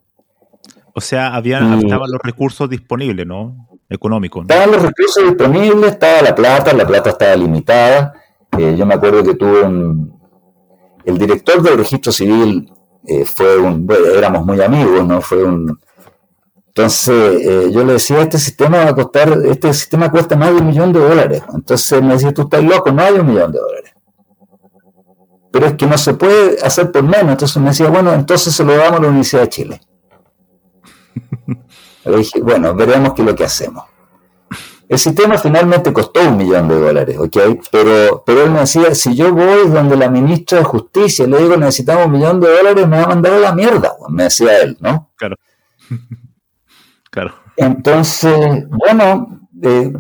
[1.01, 3.71] O sea, había, estaban los recursos disponibles, ¿no?
[3.89, 4.43] Económicos.
[4.43, 8.13] Estaban los recursos disponibles, estaba la plata, la plata estaba limitada.
[8.59, 10.21] Eh, yo me acuerdo que tuve un...
[11.07, 12.71] El director del registro civil
[13.07, 13.87] eh, fue un...
[13.87, 15.23] Bueno, éramos muy amigos, ¿no?
[15.23, 15.81] Fue un...
[16.67, 20.57] Entonces eh, yo le decía, este sistema va a costar, este sistema cuesta más de
[20.57, 21.43] un millón de dólares.
[21.55, 23.95] Entonces me decía, tú estás loco, no hay un millón de dólares.
[25.51, 27.31] Pero es que no se puede hacer por menos.
[27.31, 29.81] Entonces me decía, bueno, entonces se lo damos a la Universidad de Chile.
[32.05, 33.85] Le dije, bueno, veremos qué es lo que hacemos.
[34.89, 37.37] El sistema finalmente costó un millón de dólares, ¿ok?
[37.71, 41.57] Pero, pero él me decía, si yo voy donde la ministra de Justicia le digo
[41.57, 44.77] necesitamos un millón de dólares, me va a mandar a la mierda, me decía él,
[44.81, 45.11] ¿no?
[45.15, 45.37] Claro.
[47.11, 47.35] claro.
[47.57, 49.93] Entonces, bueno, eh,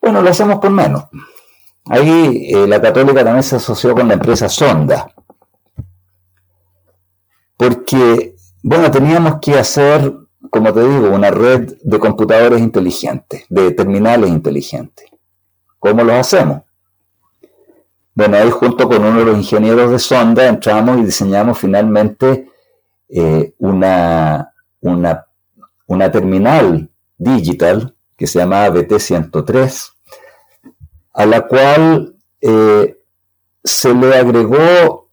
[0.00, 1.04] bueno, lo hacemos con menos.
[1.84, 5.12] Ahí eh, la católica también se asoció con la empresa Sonda.
[7.58, 10.14] Porque, bueno, teníamos que hacer
[10.50, 15.06] como te digo, una red de computadores inteligentes, de terminales inteligentes.
[15.78, 16.62] ¿Cómo lo hacemos?
[18.14, 22.50] Bueno, ahí junto con uno de los ingenieros de sonda entramos y diseñamos finalmente
[23.08, 25.26] eh, una, una,
[25.86, 29.92] una, terminal digital que se llamaba BT103,
[31.14, 32.98] a la cual eh,
[33.62, 35.08] se le agregó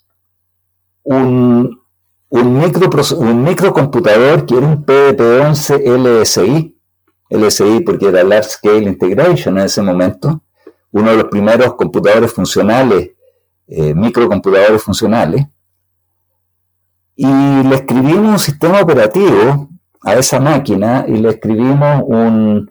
[1.03, 1.84] un,
[2.35, 6.77] un, micro, un microcomputador que era un PDP-11 LSI,
[7.29, 10.41] LSI porque era Large Scale Integration en ese momento,
[10.91, 13.11] uno de los primeros computadores funcionales,
[13.67, 15.45] eh, microcomputadores funcionales,
[17.15, 19.69] y le escribimos un sistema operativo
[20.01, 22.69] a esa máquina y le escribimos un,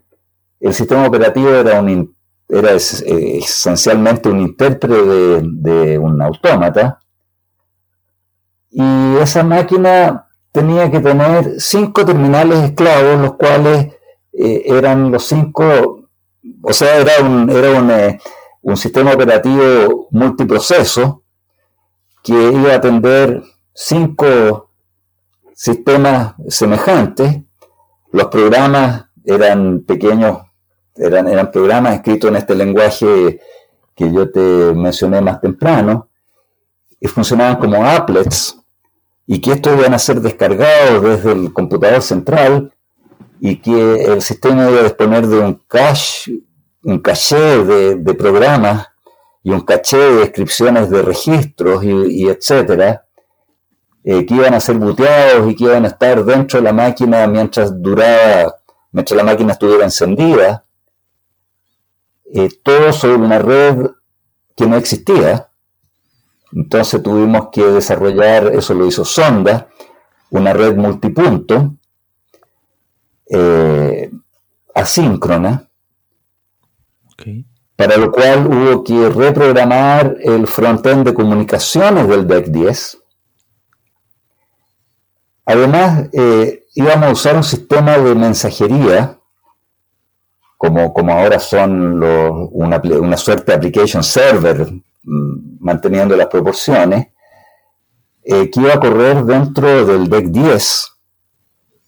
[0.61, 2.15] el sistema operativo era un
[2.47, 7.01] era esencialmente un intérprete de, de un autómata
[8.77, 13.95] y esa máquina tenía que tener cinco terminales esclavos, los cuales
[14.33, 16.09] eh, eran los cinco,
[16.61, 18.19] o sea, era un, era un, eh,
[18.63, 21.23] un sistema operativo multiproceso
[22.21, 24.71] que iba a atender cinco
[25.55, 27.43] sistemas semejantes.
[28.11, 30.39] Los programas eran pequeños,
[30.97, 33.41] eran, eran programas escritos en este lenguaje
[33.95, 34.41] que yo te
[34.75, 36.09] mencioné más temprano,
[36.99, 38.59] y funcionaban como applets,
[39.27, 42.73] y que estos iban a ser descargados desde el computador central
[43.41, 46.41] y que el sistema iba a disponer de un cache,
[46.83, 48.89] un caché de, programas
[49.43, 53.07] y un caché de descripciones de registros y, etcétera,
[54.03, 57.27] eh, que iban a ser buteados y que iban a estar dentro de la máquina
[57.27, 58.55] mientras duraba,
[58.93, 60.65] mientras la máquina estuviera encendida,
[62.33, 63.87] eh, todo sobre una red
[64.57, 65.49] que no existía,
[66.55, 69.69] entonces tuvimos que desarrollar, eso lo hizo Sonda,
[70.31, 71.75] una red multipunto
[73.29, 74.11] eh,
[74.73, 75.69] asíncrona,
[77.75, 82.99] para lo cual hubo que reprogramar el frontend de comunicaciones del DEC 10.
[85.47, 89.19] Además, eh, íbamos a usar un sistema de mensajería,
[90.57, 94.67] como, como ahora son una, una suerte de application server
[95.05, 95.34] Mm,
[95.65, 97.09] manteniendo las proporciones,
[98.23, 100.93] eh, que iba a correr dentro del DEC 10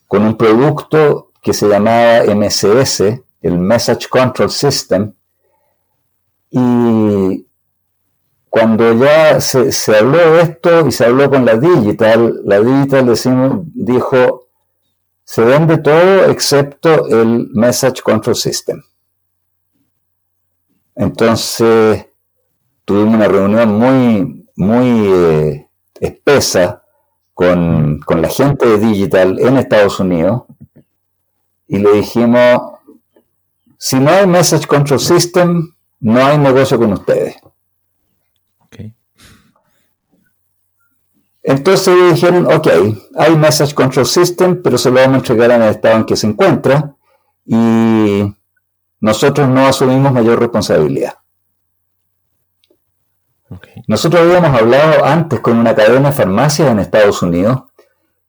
[0.09, 5.13] con un producto que se llamaba MSS, el Message Control System,
[6.51, 7.47] y
[8.49, 13.61] cuando ya se, habló de esto y se habló con la Digital, la Digital decimos,
[13.75, 14.49] dijo,
[15.23, 18.81] se vende todo excepto el Message Control System.
[20.95, 22.07] Entonces,
[22.87, 25.69] tuvimos una reunión muy, muy eh,
[26.01, 26.83] espesa
[27.35, 30.45] con, la gente de Digital en Estados Unidos
[31.67, 32.63] y le dijimos,
[33.77, 37.37] si no hay Message Control System, no hay negocio con ustedes.
[41.43, 42.69] Entonces dijeron, ok,
[43.17, 46.17] hay Message Control System, pero se lo vamos a entregar en el estado en que
[46.17, 46.97] se encuentra
[47.45, 48.35] y
[49.01, 51.15] nosotros no asumimos mayor responsabilidad.
[53.87, 57.63] Nosotros habíamos hablado antes con una cadena de farmacias en Estados Unidos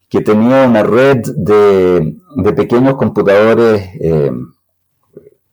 [0.10, 2.16] que tenía una red de,
[2.56, 4.32] pequeños computadores, eh,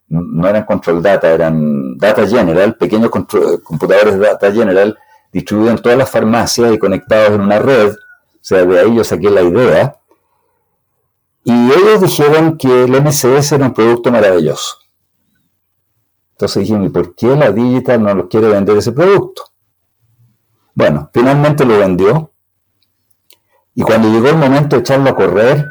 [0.09, 4.97] no eran control data, eran data general, pequeños computadores de data general
[5.33, 7.91] distribuidos en todas las farmacias y conectados en una red.
[7.91, 9.97] O sea, de ahí yo saqué la idea.
[11.43, 14.77] Y ellos dijeron que el MCS era un producto maravilloso.
[16.33, 19.54] Entonces dijimos, ¿y por qué la Digital no nos quiere vender ese producto?
[20.75, 22.31] Bueno, finalmente lo vendió.
[23.75, 25.67] Y cuando llegó el momento de echarlo a correr,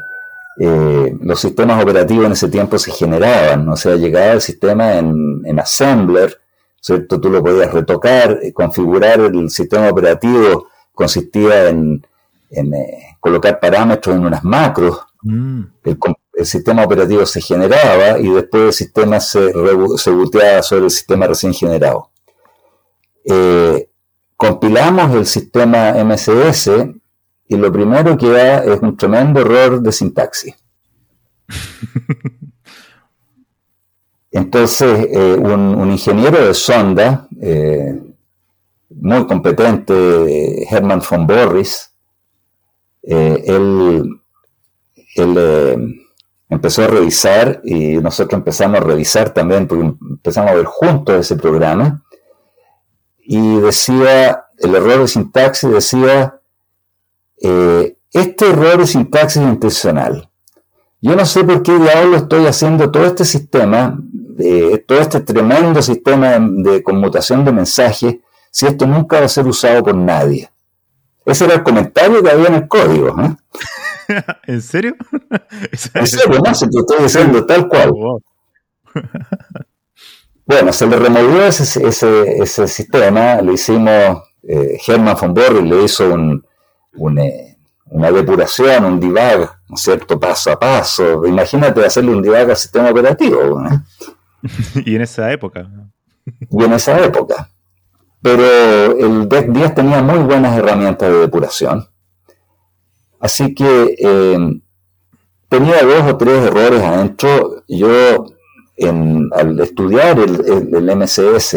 [0.58, 5.58] eh, los sistemas operativos en ese tiempo se generaban, o sea, llegaba el sistema en,
[5.58, 6.38] Assembler,
[6.80, 7.20] ¿cierto?
[7.20, 12.06] Tú lo podías retocar, eh, configurar el sistema operativo, consistía en,
[12.50, 15.62] eh, colocar parámetros en unas macros, mm.
[15.84, 19.52] el, sistema operativo se generaba y después el sistema se,
[19.96, 22.10] se booteaba sobre el sistema recién generado.
[24.44, 26.70] Compilamos el sistema MCS
[27.48, 30.54] y lo primero que da es un tremendo error de sintaxis.
[34.30, 37.98] Entonces, eh, un, ingeniero de sonda, eh,
[38.90, 41.90] muy competente, Hermann von Borris,
[43.02, 44.20] eh, él,
[46.50, 51.36] empezó a revisar y nosotros empezamos a revisar también, porque empezamos a ver juntos ese
[51.36, 52.04] programa,
[53.24, 56.40] y decía, el error de sintaxis decía,
[57.42, 60.28] eh, este error de sintaxis intencional.
[61.00, 63.98] Yo no sé por qué diablo estoy haciendo todo este sistema,
[64.86, 68.16] todo este tremendo sistema de, conmutación de mensajes,
[68.50, 70.48] si esto nunca va a ser usado por nadie.
[71.26, 73.14] Ese era el comentario que había en el código.
[73.20, 73.36] ¿eh?
[74.46, 74.94] ¿En serio?
[75.94, 77.92] en serio, no, se te estoy diciendo tal cual.
[80.46, 86.12] Bueno, se le removió ese, ese, sistema, le hicimos, eh, Herman von Borri le hizo
[86.12, 86.44] un,
[87.18, 90.20] eh, una, depuración, un debug, ¿no cierto?
[90.20, 91.24] Paso a paso.
[91.26, 93.62] Imagínate hacerle un debug al sistema operativo.
[94.84, 95.66] y en esa época.
[96.50, 97.48] Y en esa época.
[98.20, 101.88] Pero el DEC 10 tenía muy buenas herramientas de depuración.
[103.20, 104.38] Así que eh,
[105.48, 107.62] tenía dos o tres errores adentro.
[107.68, 108.26] Yo,
[108.78, 111.56] al estudiar el, el MCS,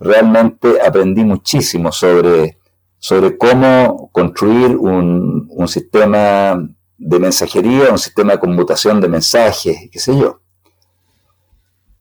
[0.00, 2.58] realmente aprendí muchísimo sobre
[3.04, 6.58] sobre cómo construir un, sistema
[6.96, 10.40] de mensajería, un sistema de conmutación de mensajes, qué sé yo.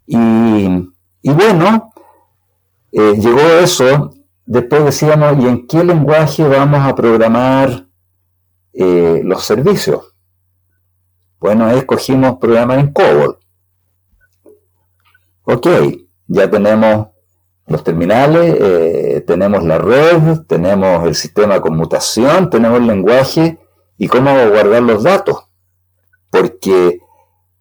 [0.05, 0.89] Y,
[1.23, 1.91] bueno,
[2.93, 4.13] eh, llegó eso,
[4.45, 7.85] después decíamos, ¿y en qué lenguaje vamos a programar
[8.71, 10.15] eh, los servicios?
[11.37, 13.39] Bueno, escogimos programar en COBOL.
[15.45, 15.67] Ok,
[16.27, 17.07] ya tenemos
[17.67, 23.59] los terminales, eh, tenemos la red, tenemos el sistema de conmutación, tenemos el lenguaje
[23.97, 25.49] y cómo guardar los datos.
[26.29, 26.99] Porque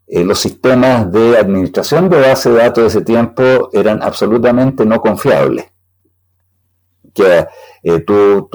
[0.07, 5.01] eh, los sistemas de administración de base de datos de ese tiempo eran absolutamente no
[5.01, 5.67] confiables.
[7.13, 7.47] Que
[7.83, 8.49] eh, tú,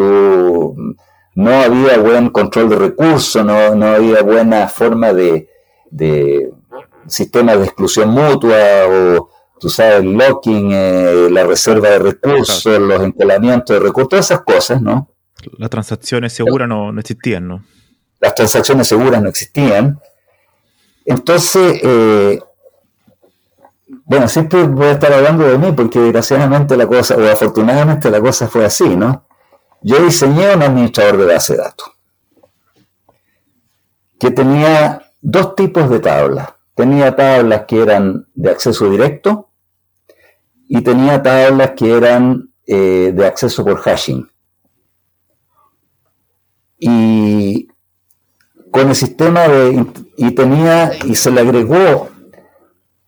[1.36, 5.50] no había buen control de recursos, no, no había buena forma de,
[5.92, 6.52] de
[7.08, 9.30] sistema de exclusión mutua o
[9.60, 14.42] tú sabes, el locking, eh, la reserva de recursos, los encolamientos de recursos, todas esas
[14.42, 15.10] cosas, ¿no?
[15.58, 17.64] Las transacciones seguras no, existían, ¿no?
[18.20, 20.00] Las transacciones seguras no existían.
[21.06, 22.40] Entonces, eh,
[24.06, 28.20] bueno, siempre voy a estar hablando de mí porque desgraciadamente la cosa, o afortunadamente la
[28.20, 29.26] cosa fue así, ¿no?
[29.82, 31.98] Yo diseñé un administrador de base de datos
[34.20, 36.50] que tenía dos tipos de tablas.
[36.78, 39.50] Tenía tablas que eran de acceso directo
[40.70, 44.30] y tenía tablas que eran eh, de acceso por hashing.
[46.78, 47.68] Y
[48.70, 49.88] con el sistema de...
[50.18, 52.10] y tenía y se le agregó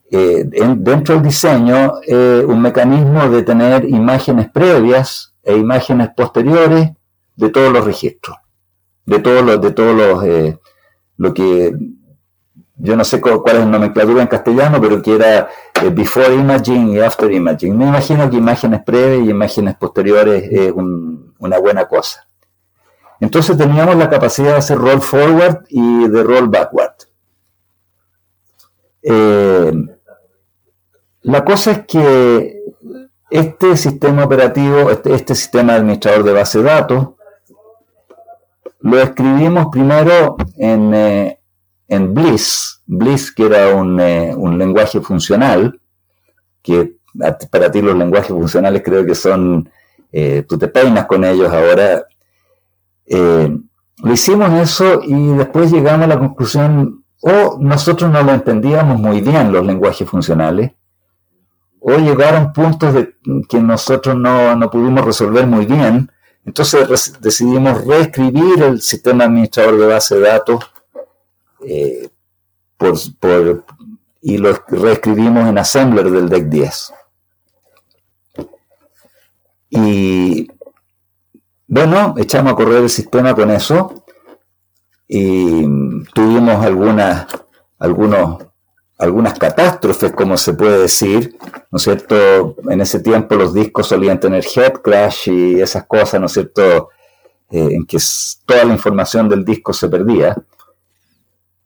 [0.10, 6.90] eh, dentro del diseño eh, un mecanismo de tener imágenes previas e imágenes posteriores
[7.36, 8.36] de todos los registros,
[9.06, 10.56] de todos los, de todos los,
[11.18, 11.99] lo que
[12.82, 15.50] yo no sé cuál es la nomenclatura en castellano, pero que era
[15.84, 17.78] eh, before imaging y after imaging.
[17.78, 22.26] Me imagino que imágenes previas y imágenes posteriores es una buena cosa.
[23.20, 26.94] Entonces teníamos la capacidad de hacer roll forward y de roll backward.
[29.02, 29.74] Eh,
[31.24, 32.64] la cosa es que
[33.30, 37.10] este sistema operativo, este, este sistema administrador de base de datos,
[38.80, 41.39] lo escribimos primero en, eh,
[41.90, 45.80] en Bliss, Bliss que era un, eh, lenguaje funcional,
[46.62, 46.98] que
[47.52, 49.70] para ti los lenguajes funcionales creo que son,
[50.12, 52.06] eh, tú te peinas con ellos ahora.
[53.08, 53.58] Eh,
[54.04, 59.22] lo hicimos eso y después llegamos a la conclusión, o nosotros no lo entendíamos muy
[59.22, 60.72] bien los lenguajes funcionales,
[61.80, 63.16] o llegaron puntos de,
[63.50, 66.12] que nosotros no, no pudimos resolver muy bien,
[66.46, 70.72] entonces decidimos reescribir el sistema administrador de base de datos
[71.66, 72.10] eh,
[74.22, 76.94] y lo reescribimos en Assembler del DEC 10.
[79.72, 80.48] Y
[81.68, 84.04] bueno, echamos a correr el sistema con eso
[85.08, 85.64] y
[86.14, 87.28] tuvimos algunas,
[87.78, 88.44] algunos,
[88.98, 91.38] algunas catástrofes, como se puede decir,
[91.72, 92.56] ¿no es cierto?
[92.70, 96.90] En ese tiempo los discos solían tener head crash y esas cosas, ¿no es cierto?
[97.52, 97.98] Eh, en que
[98.46, 100.36] toda la información del disco se perdía.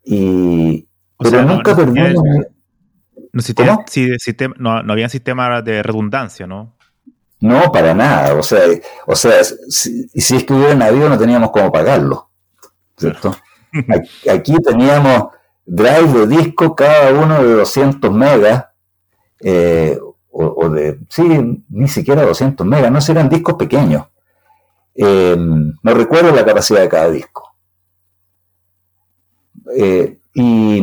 [0.03, 0.87] Y,
[1.17, 3.41] pero nunca no,
[4.57, 6.75] No, no, había sistema de redundancia, ¿no?
[7.39, 8.35] No, para nada.
[8.35, 8.61] O sea,
[9.05, 12.29] o sea si, si es que hubiera habido, no teníamos cómo pagarlo.
[12.97, 13.35] ¿Cierto?
[14.31, 15.29] Aquí, teníamos
[15.65, 18.65] drive de disco, cada uno de 200 megas,
[19.39, 19.97] eh,
[20.31, 21.23] o, de, sí,
[21.69, 24.07] ni siquiera 200 megas, no eran discos pequeños.
[24.95, 27.42] Eh, no recuerdo la capacidad de cada disco.
[29.75, 30.81] Eh, y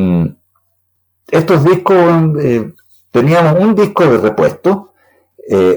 [1.29, 1.97] estos discos,
[2.41, 2.73] eh,
[3.11, 4.87] teníamos un disco de repuesto,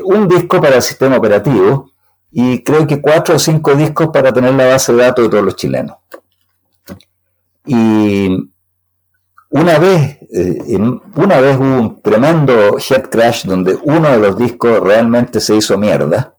[0.04, 1.90] un disco para el sistema operativo
[2.32, 5.44] y creo que cuatro o cinco discos para tener la base de datos de todos
[5.44, 5.98] los chilenos.
[7.66, 8.52] Y
[9.50, 10.20] una vez,
[11.16, 15.76] una vez hubo un tremendo head crash donde uno de los discos realmente se hizo
[15.76, 16.34] mierda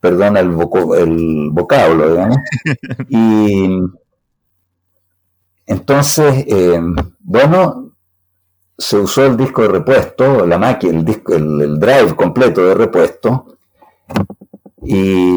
[0.00, 0.56] perdona el,
[0.98, 2.38] el vocablo, digamos.
[3.08, 3.68] y
[5.68, 6.80] entonces, eh,
[7.20, 7.92] bueno,
[8.78, 13.58] se usó el disco de repuesto, la máquina, el, disco, el, drive completo de repuesto.
[14.82, 15.36] Y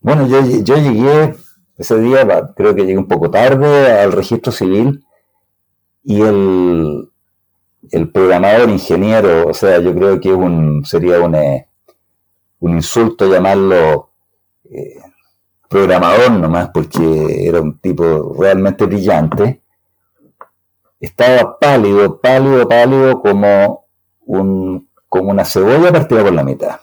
[0.00, 1.34] bueno, yo, yo, llegué
[1.76, 5.04] ese día, creo que llegué un poco tarde al registro civil
[6.04, 7.10] y el,
[7.90, 11.68] el programador ingeniero, o sea, yo creo que un, sería un, eh,
[12.60, 14.10] un insulto llamarlo
[14.70, 15.00] eh,
[15.68, 19.62] programador nomás, porque era un tipo realmente brillante,
[21.00, 23.86] estaba pálido, pálido, pálido como,
[24.26, 26.80] un, como una cebolla partida por la mitad.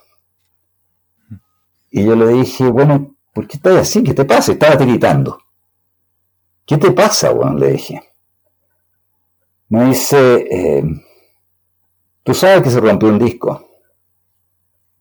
[1.89, 4.03] Y yo le dije, bueno, ¿por qué estás así?
[4.03, 4.51] ¿Qué te pasa?
[4.51, 5.39] Estaba tiritando.
[6.65, 7.57] ¿Qué te pasa, bueno?
[7.57, 8.01] Le dije.
[9.69, 10.83] Me dice, eh,
[12.23, 13.67] tú sabes que se rompió un disco.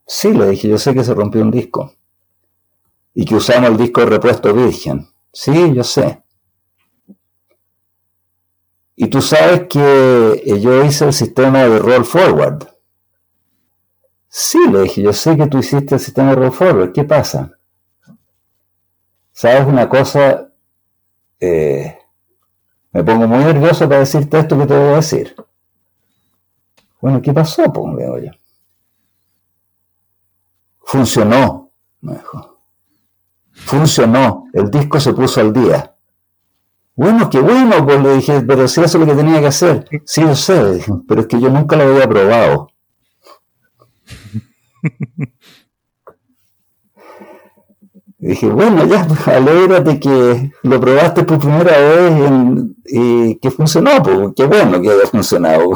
[0.06, 1.94] Sí, le dije, yo sé que se rompió un disco.
[3.14, 5.08] Y que usamos el disco de repuesto virgen.
[5.32, 6.22] Sí, yo sé.
[8.96, 12.68] Y tú sabes que eh, yo hice el sistema de roll forward.
[14.28, 16.92] Sí, le dije, yo sé que tú hiciste el sistema de roll forward.
[16.92, 17.52] ¿Qué pasa?
[19.32, 20.48] ¿Sabes una cosa?
[21.40, 21.98] Eh,
[22.92, 25.34] me pongo muy nervioso para decirte esto que te voy a decir.
[27.00, 27.64] Bueno, ¿qué pasó?
[27.72, 28.30] Pues.
[30.78, 32.53] Funcionó, me dijo.
[33.54, 35.94] Funcionó, el disco se puso al día.
[36.96, 39.84] Bueno, qué bueno, pues le dije, pero si eso es lo que tenía que hacer.
[40.04, 42.68] Sí, lo sé, pero es que yo nunca lo había probado.
[48.18, 54.30] dije, bueno, ya, pues, alégrate que lo probaste por primera vez y que funcionó, pues
[54.34, 55.72] qué bueno que haya funcionado.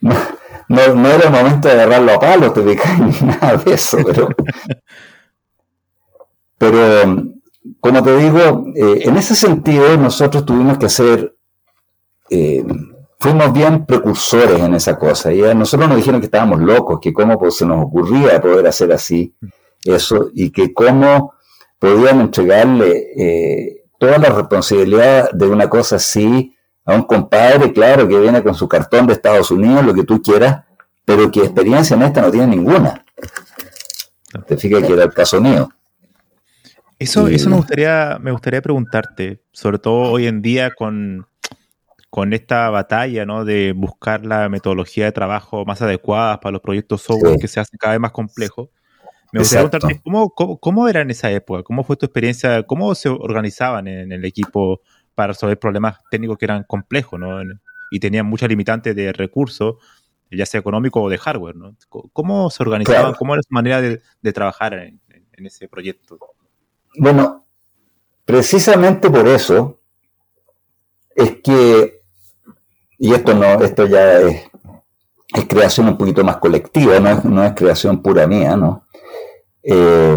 [0.70, 4.28] no, no, era el momento de agarrarlo a palos, te ni nada de eso, pero,
[6.56, 7.24] pero
[7.80, 11.34] como te digo, eh, en ese sentido nosotros tuvimos que hacer,
[12.30, 12.64] eh,
[13.18, 17.12] fuimos bien precursores en esa cosa, y a nosotros nos dijeron que estábamos locos, que
[17.12, 19.34] cómo pues, se nos ocurría poder hacer así
[19.84, 21.34] eso, y que cómo
[21.80, 26.54] podían entregarle eh, toda la responsabilidad de una cosa así
[26.84, 30.20] a un compadre, claro, que viene con su cartón de Estados Unidos, lo que tú
[30.22, 30.64] quieras,
[31.04, 33.04] pero que experiencia en esta no tiene ninguna.
[34.46, 35.68] Te fijas que era el caso mío.
[36.98, 41.26] Eso, eso me gustaría, me gustaría preguntarte, sobre todo hoy en día con,
[42.10, 43.44] con esta batalla ¿no?
[43.44, 47.78] de buscar la metodología de trabajo más adecuada para los proyectos software que se hacen
[47.78, 48.68] cada vez más complejos.
[49.32, 51.62] Me gustaría preguntarte, ¿cómo, cómo, era en esa época?
[51.62, 52.64] ¿Cómo fue tu experiencia?
[52.64, 54.80] ¿Cómo se organizaban en el equipo
[55.20, 57.42] para resolver problemas técnicos que eran complejos, ¿no?
[57.90, 59.74] Y tenían muchas limitantes de recursos,
[60.30, 61.76] ya sea económico o de hardware, ¿no?
[61.90, 63.12] ¿Cómo se organizaban?
[63.18, 64.98] ¿Cómo era su manera de, trabajar en,
[65.44, 66.18] ese proyecto?
[66.96, 67.44] Bueno,
[68.24, 69.82] precisamente por eso
[71.14, 72.00] es que,
[72.96, 74.48] y esto no, esto ya es,
[75.46, 78.86] creación un poquito más colectiva, no es, creación pura mía, ¿no?
[79.62, 80.16] Eh,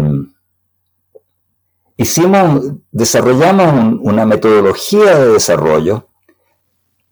[1.96, 6.08] hicimos, desarrollamos una metodología de desarrollo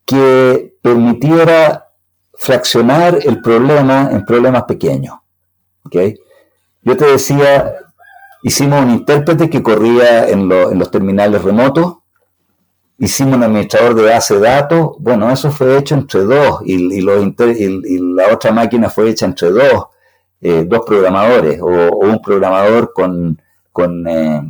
[0.05, 1.89] que permitiera
[2.35, 5.16] fraccionar el problema en problemas pequeños.
[5.85, 6.18] ¿okay?
[6.83, 7.74] Yo te decía,
[8.43, 11.99] hicimos un intérprete que corría en, los terminales remotos
[13.03, 18.33] hicimos un administrador de base de datos, bueno, eso fue hecho entre dos y, la
[18.33, 19.87] otra máquina fue hecha entre dos,
[20.41, 24.43] eh, dos programadores o, un programador con, con, eh,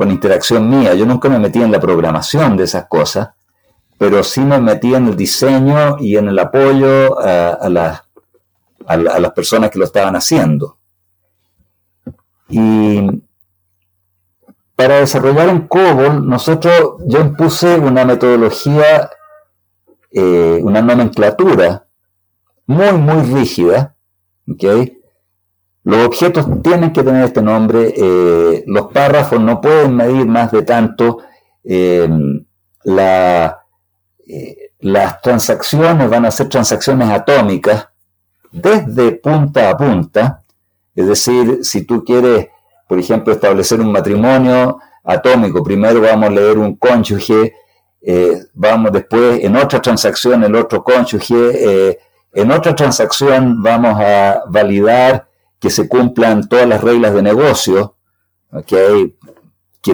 [0.00, 0.94] con, interacción mía.
[0.94, 3.30] Yo nunca me metí en la programación de esas cosas,
[3.98, 7.50] pero sí me metí en el diseño y en el apoyo a,
[8.86, 10.78] a las personas que lo estaban haciendo.
[12.48, 13.22] Y
[14.80, 19.10] para desarrollar en COBOL, nosotros, yo impuse una metodología,
[20.10, 21.86] eh, una nomenclatura
[22.66, 23.94] muy, muy rígida.
[25.84, 30.62] Los objetos tienen que tener este nombre, eh, los párrafos no pueden medir más de
[30.62, 31.18] tanto,
[31.64, 32.44] em,
[32.84, 33.60] la,
[34.26, 37.88] eh, las transacciones van a ser transacciones atómicas
[38.52, 40.42] desde punta a punta,
[40.94, 42.48] es decir, si tú quieres
[42.86, 45.62] por ejemplo, establecer un matrimonio atómico.
[45.62, 47.54] Primero vamos a leer un cónyuge,
[48.02, 52.00] eh, vamos después en otra transacción el otro cónyuge,
[52.32, 55.29] en otra transacción vamos a validar
[55.60, 57.96] que se cumplan todas las reglas de negocio,
[58.66, 59.14] que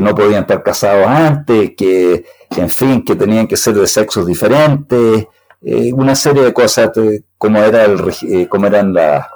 [0.00, 2.24] no podían estar casados antes, que,
[2.56, 5.26] en fin, que tenían que ser de sexos diferentes,
[5.62, 6.90] eh, una serie de cosas
[7.36, 9.26] como, era el, como eran las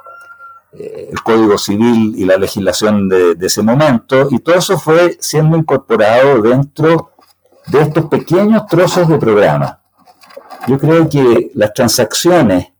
[0.73, 6.41] el Código Civil y la legislación de, ese momento, y todo eso fue siendo incorporado
[6.41, 7.11] dentro
[7.67, 9.81] de estos pequeños trozos de programa.
[10.67, 12.71] Yo creo que las transacciones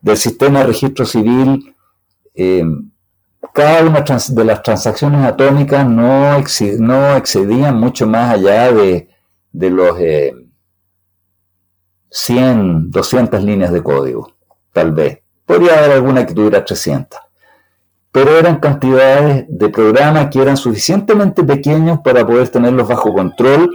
[0.00, 1.75] del sistema de registro civil,
[2.36, 2.64] eh,
[3.56, 6.38] cada una de las transacciones atómicas no,
[6.78, 9.08] no, excedían mucho más allá de,
[9.52, 9.96] los
[12.10, 14.34] 100, eh, 200 líneas de código,
[14.72, 15.20] tal vez.
[15.46, 17.18] Podría haber alguna que tuviera 300.
[18.12, 23.70] Pero eran cantidades de programas que eran suficientemente pequeños para poder tenerlos bajo control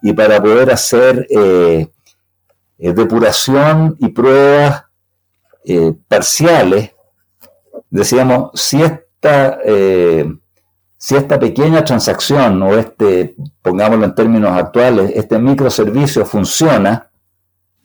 [0.00, 1.88] y para poder hacer eh,
[2.78, 4.84] eh, depuración y pruebas
[6.08, 6.95] parciales.
[7.96, 9.58] Decíamos, si esta,
[10.98, 17.10] si esta pequeña transacción o este, pongámoslo en términos actuales, este microservicio funciona,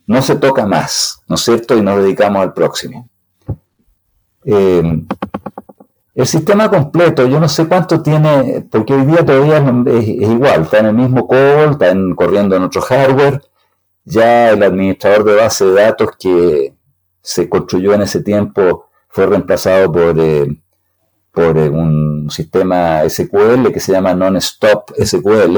[0.07, 1.78] no se toca más, ¿no es cierto?
[1.78, 3.07] Y nos dedicamos al próximo.
[4.43, 5.03] Eh,
[6.14, 10.80] el sistema completo, yo no sé cuánto tiene, porque hoy día todavía es, igual, está
[10.80, 13.41] en el mismo COBOL, está corriendo en otro hardware.
[14.03, 16.74] Ya el administrador de base de datos que
[17.22, 20.47] se construyó en ese tiempo fue reemplazado por, eh,
[21.32, 25.57] por eh, un sistema SQL que se llama Non-Stop SQL.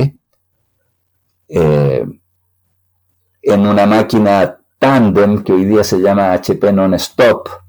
[3.46, 7.64] en una máquina tandem que hoy día se llama HP Non-Stop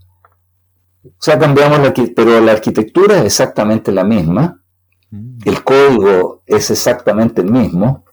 [1.04, 4.62] o sea, cambiamos la pero la arquitectura es exactamente la misma,
[5.10, 5.38] mm.
[5.44, 8.04] el código es exactamente el mismo,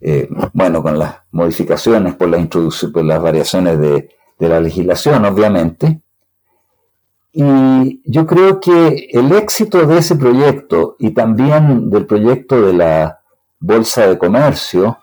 [0.00, 4.08] eh, bueno, con las modificaciones por, la por las variaciones de,
[4.38, 6.00] de la legislación, obviamente.
[7.32, 13.20] Y yo creo que el éxito de ese proyecto y también del proyecto de la
[13.60, 14.98] Bolsa de Comercio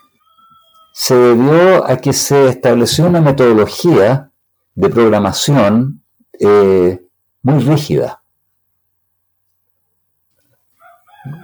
[0.91, 4.32] se debió a que se estableció una metodología
[4.75, 6.01] de programación
[6.39, 6.99] eh,
[7.43, 8.21] muy rígida.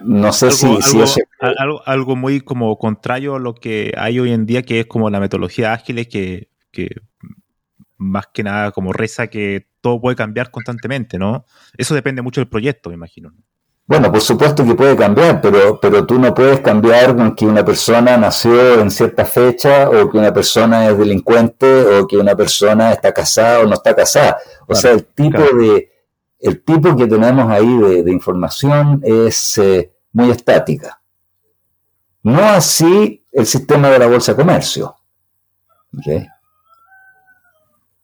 [0.03, 0.67] No sé si,
[1.39, 5.09] algo, algo, muy como contrario a lo que hay hoy en día, que es como
[5.09, 6.89] la metodología ágil, que, que
[7.97, 11.45] más que nada como reza que todo puede cambiar constantemente, ¿no?
[11.77, 13.33] Eso depende mucho del proyecto, me imagino.
[13.85, 17.65] Bueno, por supuesto que puede cambiar, pero, pero tú no puedes cambiar con que una
[17.65, 21.67] persona nació en cierta fecha o que una persona es delincuente
[21.97, 24.37] o que una persona está casada o no está casada.
[24.67, 25.91] O sea, el tipo de
[26.39, 31.01] el tipo que tenemos ahí de, información es eh, muy estática.
[32.21, 34.95] No así el sistema de la bolsa de comercio,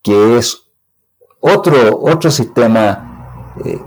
[0.01, 0.68] que es
[1.39, 3.79] otro, otro sistema eh,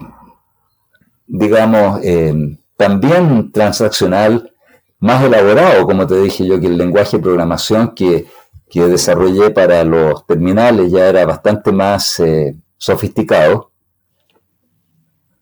[1.33, 4.53] digamos, eh, también transaccional,
[4.99, 8.27] más elaborado, como te dije yo, que el lenguaje de programación que,
[8.75, 13.71] desarrollé para los terminales ya era bastante más eh, sofisticado.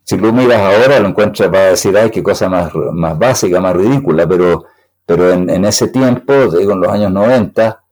[0.02, 3.76] Si lo miras ahora, lo encuentras para decir, ay, qué cosa más, más básica, más
[3.76, 4.64] ridícula, pero,
[5.06, 7.84] pero en, ese tiempo, digo, en los años 90,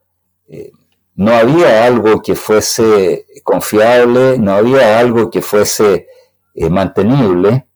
[0.49, 0.71] eh,
[1.19, 6.07] no había algo que fuese confiable, no había algo que fuese
[6.69, 7.67] mantenible,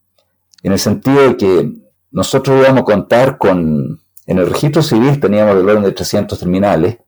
[0.63, 1.73] en el sentido de que
[2.11, 6.99] nosotros íbamos a contar con, en el registro civil teníamos el orden de 300 terminales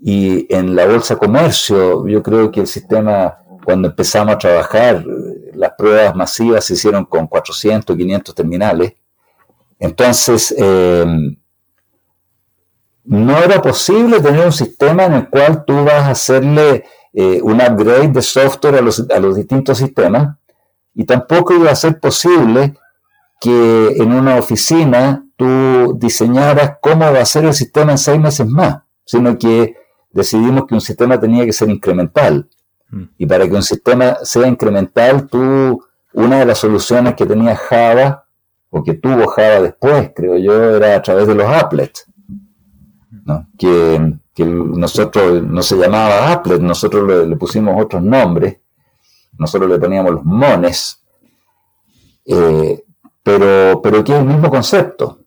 [0.00, 5.04] y en la bolsa comercio yo creo que el sistema, cuando empezamos a trabajar,
[5.54, 8.94] las pruebas masivas se hicieron con 400, 500 terminales.
[9.78, 11.36] Entonces, em,
[13.06, 17.54] no era posible tener un sistema en el cual tú vas a hacerle eh, un
[17.54, 20.36] upgrade de software a los, a los distintos sistemas
[20.94, 22.74] y tampoco iba a ser posible
[23.40, 28.46] que en una oficina tú diseñaras cómo va a ser el sistema en seis meses
[28.46, 29.76] más, sino que
[30.10, 32.48] decidimos que un sistema tenía que ser incremental.
[32.90, 33.02] Mm.
[33.18, 35.84] Y para que un sistema sea incremental, tú,
[36.14, 38.24] una de las soluciones que tenía Java,
[38.70, 42.05] o que tuvo Java después, creo yo, era a través de los applets.
[43.58, 48.58] Que, nosotros no se llamaba applet, nosotros le, pusimos otros nombres,
[49.38, 51.02] nosotros le poníamos los mones,
[52.26, 52.84] eh,
[53.22, 55.20] pero, pero que es el mismo concepto.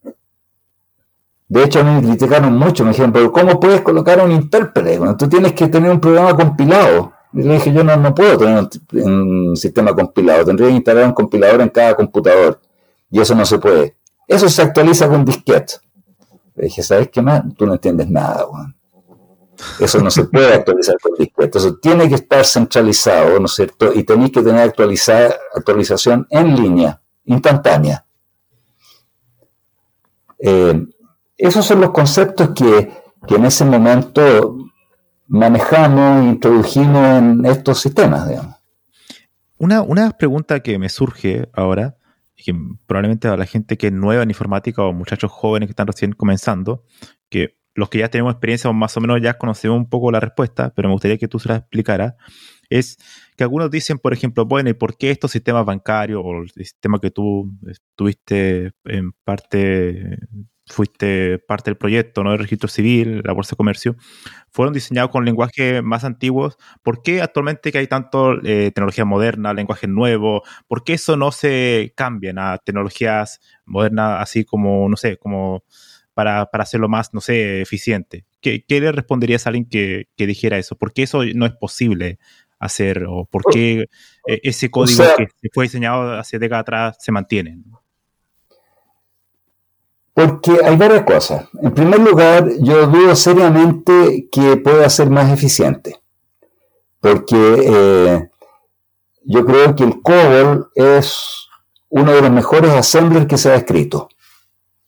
[1.49, 4.99] De hecho, a mí me criticaron mucho, me dijeron, pero ¿cómo puedes colocar un intérprete?
[5.17, 7.11] Tú tienes que tener un programa compilado.
[7.33, 8.67] Y le dije, yo no, no puedo tener
[9.03, 12.59] un, sistema compilado, tendría que instalar un compilador en cada computador.
[13.09, 13.97] Y eso no se puede.
[14.27, 15.73] Eso se actualiza con disquete.
[16.55, 17.43] Le dije, ¿sabes qué más?
[17.57, 18.75] Tú no entiendes nada, Juan.
[19.79, 21.57] Eso no se puede actualizar con disquete.
[21.57, 23.93] Eso tiene que estar centralizado, ¿no es cierto?
[23.93, 24.73] Y tenéis que tener
[25.55, 28.05] actualización en línea, instantánea.
[30.39, 30.85] Eh,
[31.37, 32.91] esos son los conceptos que,
[33.27, 34.57] en ese momento
[35.27, 38.55] manejamos e introdujimos en estos sistemas, digamos.
[39.57, 41.97] Una, una pregunta que me surge ahora,
[42.43, 42.55] que
[42.87, 46.13] probablemente a la gente que es nueva en informática o muchachos jóvenes que están recién
[46.13, 46.83] comenzando,
[47.29, 50.19] que los que ya tenemos experiencia o más o menos ya conocemos un poco la
[50.19, 52.15] respuesta, pero me gustaría que tú se la explicaras,
[52.69, 52.97] es
[53.35, 56.99] que algunos dicen, por ejemplo, bueno, ¿y por qué estos sistemas bancarios o el sistema
[56.99, 57.51] que tú
[57.95, 60.17] tuviste en parte
[60.69, 62.33] fuiste parte del proyecto, ¿no?
[62.33, 63.95] El registro civil, la bolsa de comercio,
[64.51, 66.57] fueron diseñados con lenguajes más antiguos.
[66.83, 71.31] ¿Por qué actualmente que hay tanto eh, tecnología moderna, lenguaje nuevo, por qué eso no
[71.31, 75.63] se cambian a tecnologías modernas así como, no sé, como
[76.13, 78.25] para, hacerlo más, no sé, eficiente?
[78.41, 80.77] ¿Qué, le responderías a alguien que, dijera eso?
[80.77, 82.19] ¿Por qué eso no es posible
[82.59, 83.05] hacer?
[83.07, 83.85] ¿O por qué
[84.27, 87.57] eh, ese código que fue diseñado hace décadas atrás se mantiene?
[90.13, 91.45] Porque hay varias cosas.
[91.61, 95.99] En primer lugar, yo dudo seriamente que pueda ser más eficiente.
[96.99, 98.29] Porque eh,
[99.23, 101.47] yo creo que el COBOL es
[101.89, 104.09] uno de los mejores assemblers que se ha escrito.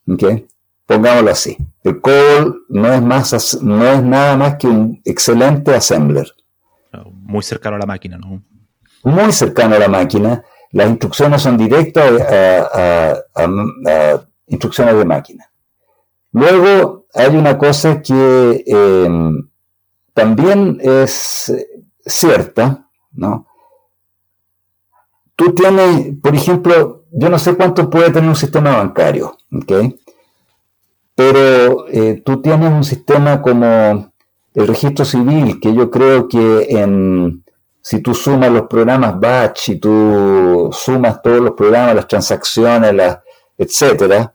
[0.08, 0.48] ¿Okay?
[0.86, 1.58] Pongámoslo así.
[1.84, 6.30] El COBOL no es, más, no es nada más que un excelente assembler.
[7.12, 8.44] Muy cercano a la máquina, ¿no?
[9.04, 10.44] Muy cercano a la máquina.
[10.72, 13.16] Las instrucciones son directas a
[14.52, 15.52] instrucciones de máquina.
[16.34, 19.50] Luego hay una cosa que em,
[20.14, 21.52] también es
[22.06, 23.48] cierta, ¿no?
[25.36, 29.72] Tú tienes, por ejemplo, yo no sé cuánto puede tener un sistema bancario, ¿ok?
[31.16, 34.12] Pero eh, tú tienes un sistema como
[34.54, 37.44] el registro civil, que yo creo que en,
[37.82, 43.20] si tú sumas los programas batch y tú sumas todos los programas, las transacciones, las,
[43.58, 44.34] etcétera,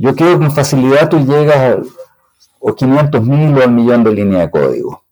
[0.00, 1.82] yo creo que con facilidad tú llegas a
[2.58, 5.04] o 500 mil o al millón de líneas de código.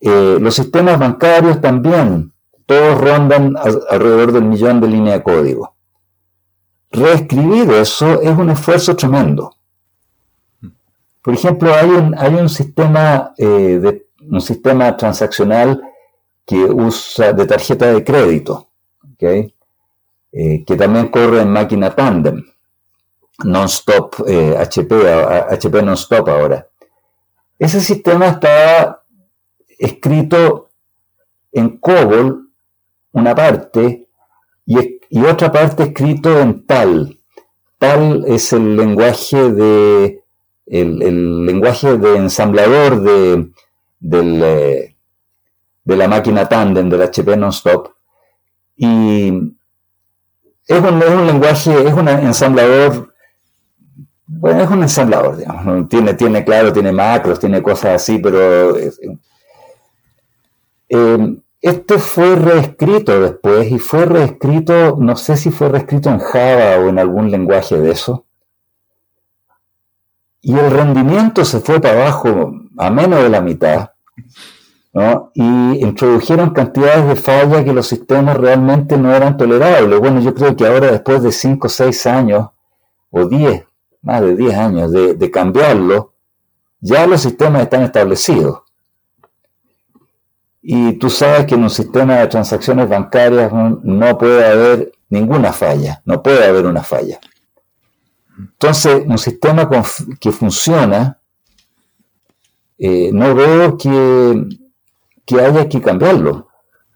[0.00, 2.30] Eh, los sistemas bancarios también,
[2.66, 5.74] todos rondan alrededor del millón de líneas de código.
[6.90, 9.56] Reescribir eso es un esfuerzo tremendo.
[11.22, 15.80] Por ejemplo, hay un, hay un sistema eh, de, un sistema transaccional
[16.44, 18.68] que usa de tarjeta de crédito,
[19.20, 19.54] eh,
[20.66, 22.44] que también corre en máquina tandem
[23.42, 26.66] non-stop HP, eh, HP non-stop ahora.
[27.58, 29.02] Ese sistema está
[29.78, 30.70] escrito
[31.52, 32.48] en COBOL,
[33.12, 34.08] una parte,
[34.66, 37.18] y, otra parte escrito en TAL.
[37.78, 40.22] TAL es el lenguaje de
[40.66, 43.52] el, lenguaje de ensamblador de,
[44.00, 44.94] eh,
[45.84, 47.90] de la máquina tandem del HP non-stop.
[48.76, 49.28] Y
[50.66, 53.13] es un, es un lenguaje, es un ensamblador
[54.26, 55.88] bueno, es un ensamblador, digamos.
[55.88, 58.76] Tiene, tiene, claro, tiene macros, tiene cosas así, pero.
[60.88, 66.76] Eh, este fue reescrito después y fue reescrito, no sé si fue reescrito en Java
[66.78, 68.26] o en algún lenguaje de eso.
[70.42, 73.92] Y el rendimiento se fue para abajo a menos de la mitad.
[74.92, 75.30] ¿no?
[75.32, 79.98] Y introdujeron cantidades de fallas que los sistemas realmente no eran tolerables.
[79.98, 82.48] Bueno, yo creo que ahora después de 5 o 6 años,
[83.08, 83.64] o 10,
[84.04, 86.12] más de 10 años de, cambiarlo,
[86.80, 88.60] ya los sistemas están establecidos.
[90.62, 96.02] Y tú sabes que en un sistema de transacciones bancarias no puede haber ninguna falla,
[96.04, 97.18] no puede haber una falla.
[98.38, 99.68] Entonces, un sistema
[100.20, 101.18] que funciona,
[102.78, 104.46] eh, no veo que,
[105.24, 106.48] que haya que cambiarlo.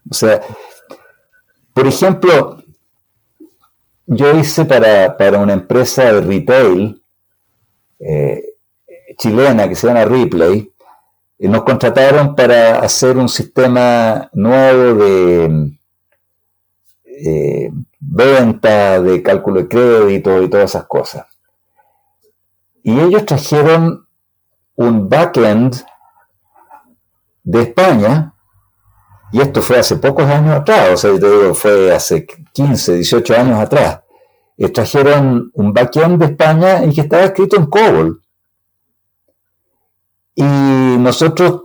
[0.09, 0.41] O sea,
[1.73, 2.58] por ejemplo,
[4.11, 7.01] yo hice para, una empresa de retail
[7.99, 8.43] eh,
[9.17, 10.71] chilena que se llama Ripley,
[11.37, 15.71] y nos contrataron para hacer un sistema nuevo de
[17.05, 21.27] eh, venta, de cálculo de crédito y todas esas cosas.
[22.83, 24.07] Y ellos trajeron
[24.75, 25.75] un backend
[27.43, 28.33] de España
[29.31, 33.35] y esto fue hace pocos años atrás, o sea, te digo, fue hace 15, 18
[33.35, 34.01] años atrás.
[34.73, 38.21] trajeron un backend de España y que estaba escrito en COBOL.
[40.35, 41.63] Y nosotros,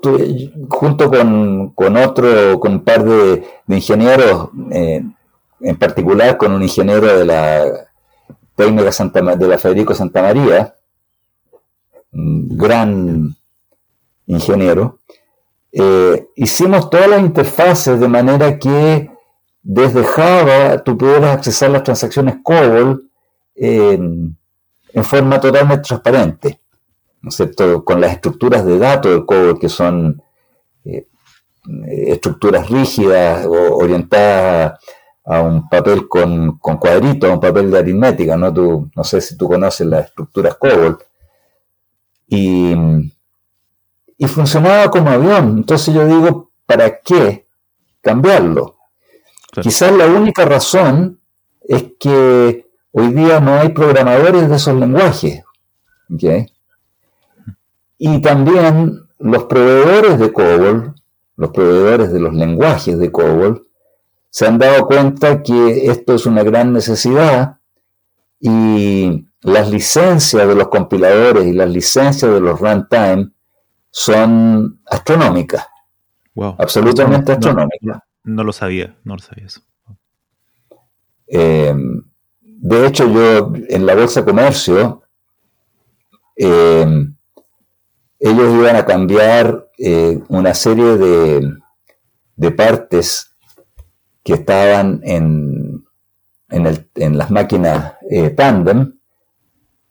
[0.68, 5.02] junto con, otro, con un par de, ingenieros, eh,
[5.60, 7.64] en particular con un ingeniero de la
[8.56, 10.74] técnica Santa, de la Federico Santa María,
[12.10, 13.34] gran
[14.26, 14.98] ingeniero,
[15.76, 19.10] eh, hicimos todas las interfaces de manera que
[19.60, 23.10] desde Java tú pudieras accesar las transacciones COBOL
[23.56, 24.36] en
[25.02, 26.60] forma totalmente transparente,
[27.22, 27.84] ¿no es cierto?
[27.84, 30.22] Con las estructuras de datos del COBOL que son
[30.84, 31.08] eh,
[32.06, 34.78] estructuras rígidas o orientadas
[35.24, 38.52] a un papel con, con cuadritos, a un papel de aritmética, ¿no?
[38.94, 40.98] No sé si tú conoces las estructuras COBOL.
[42.28, 42.74] Y
[44.16, 45.58] y funcionaba como avión.
[45.58, 47.46] Entonces yo digo, ¿para qué
[48.00, 48.76] cambiarlo?
[49.62, 51.20] Quizás la única razón
[51.62, 55.42] es que hoy día no hay programadores de esos lenguajes.
[57.98, 60.94] Y también los proveedores de COBOL,
[61.36, 63.66] los proveedores de los lenguajes de COBOL,
[64.30, 67.58] se han dado cuenta que esto es una gran necesidad
[68.40, 73.30] y las licencias de los compiladores y las licencias de los runtime
[73.96, 75.68] son astronómicas.
[76.58, 78.00] Absolutamente astronómicas.
[78.24, 79.60] No, lo sabía, no lo sabía eso.
[81.28, 82.02] Em,
[82.42, 85.02] de hecho, yo en la Bolsa de Comercio,
[86.34, 87.14] em,
[88.18, 93.36] ellos iban a cambiar eh, una serie de, partes
[94.24, 95.84] que estaban en,
[96.48, 98.98] en, las máquinas eh, Tandem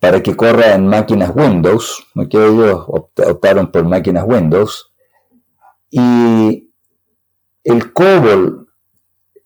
[0.04, 4.92] para que corra en máquinas Windows, que ellos optaron por máquinas Windows,
[5.90, 6.70] y
[7.64, 8.68] el COBOL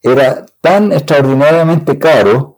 [0.02, 2.58] era tan extraordinariamente caro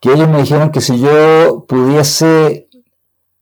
[0.00, 2.70] que ellos me dijeron que si yo pudiese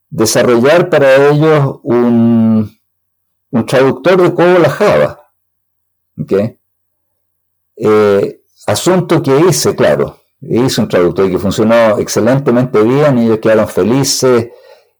[0.09, 2.77] desarrollar para ellos un,
[3.65, 5.31] traductor de COBOL a Java,
[7.77, 13.67] eh, asunto que hice, claro, hice un traductor que funcionó excelentemente bien y ellos quedaron
[13.67, 14.49] felices,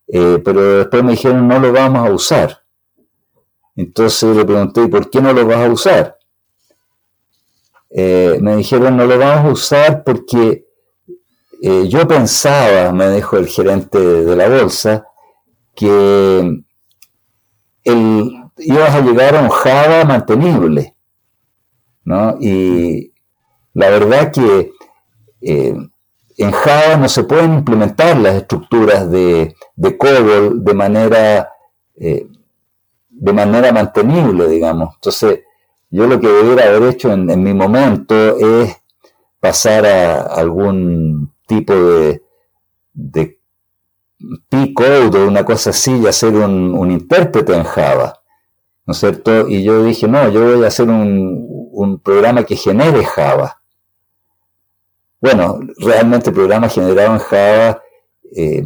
[0.08, 2.64] eh, pero después me dijeron no lo vamos a usar.
[3.76, 6.18] Entonces le pregunté, ¿por qué no lo vas a usar?
[7.90, 10.66] Eh, me dijeron no lo vamos a usar porque
[11.62, 15.06] eh, yo pensaba, me dijo el gerente de la bolsa,
[15.76, 16.64] que
[17.84, 20.96] el, ibas a llegar a un Java mantenible.
[22.04, 22.38] ¿no?
[22.40, 23.14] Y
[23.74, 24.72] la verdad que
[25.42, 25.76] eh,
[26.38, 31.50] en Java no se pueden implementar las estructuras de, de COBOL de manera,
[31.98, 32.28] eh,
[33.10, 34.96] de manera mantenible, digamos.
[34.96, 35.42] Entonces,
[35.90, 38.74] yo lo que debería haber hecho en, mi momento es
[39.40, 42.22] pasar a algún tipo de,
[42.94, 43.40] de
[44.49, 48.22] P-code o una cosa así y hacer un, un, intérprete en Java,
[48.86, 49.48] ¿no es cierto?
[49.48, 53.59] Y yo dije, no, yo voy a hacer un, un programa que genere Java.
[55.22, 57.82] Bueno, realmente el programa generado en Java
[58.36, 58.64] eh,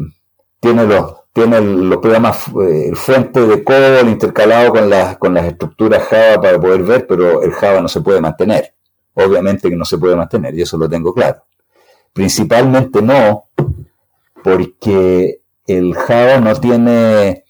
[0.59, 5.45] tiene los tiene los programas, eh, el fuente de COBOL intercalado con las, con las
[5.45, 8.75] estructuras Java para poder ver, pero el Java no se puede mantener.
[9.15, 11.43] Obviamente que no se puede mantener, y eso lo tengo claro.
[12.13, 13.45] Principalmente no,
[14.43, 17.45] porque el Java no tiene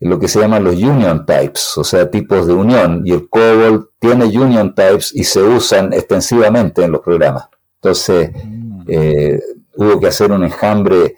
[0.00, 3.90] lo que se llaman los union types, o sea, tipos de unión, y el COBOL
[3.98, 7.48] tiene union types y se usan extensivamente en los programas.
[7.80, 8.82] Entonces, mm.
[8.88, 9.40] eh,
[9.76, 11.16] hubo que hacer un enjambre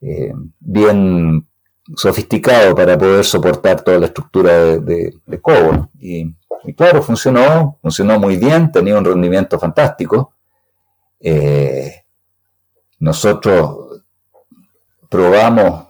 [0.00, 1.46] eh, bien
[1.94, 5.88] sofisticado para poder soportar toda la estructura de, de, COBOL.
[5.98, 6.34] Y,
[6.76, 10.34] claro, funcionó, funcionó muy bien, tenía un rendimiento fantástico.
[11.20, 12.04] Eh,
[12.98, 14.02] nosotros
[15.08, 15.86] probamos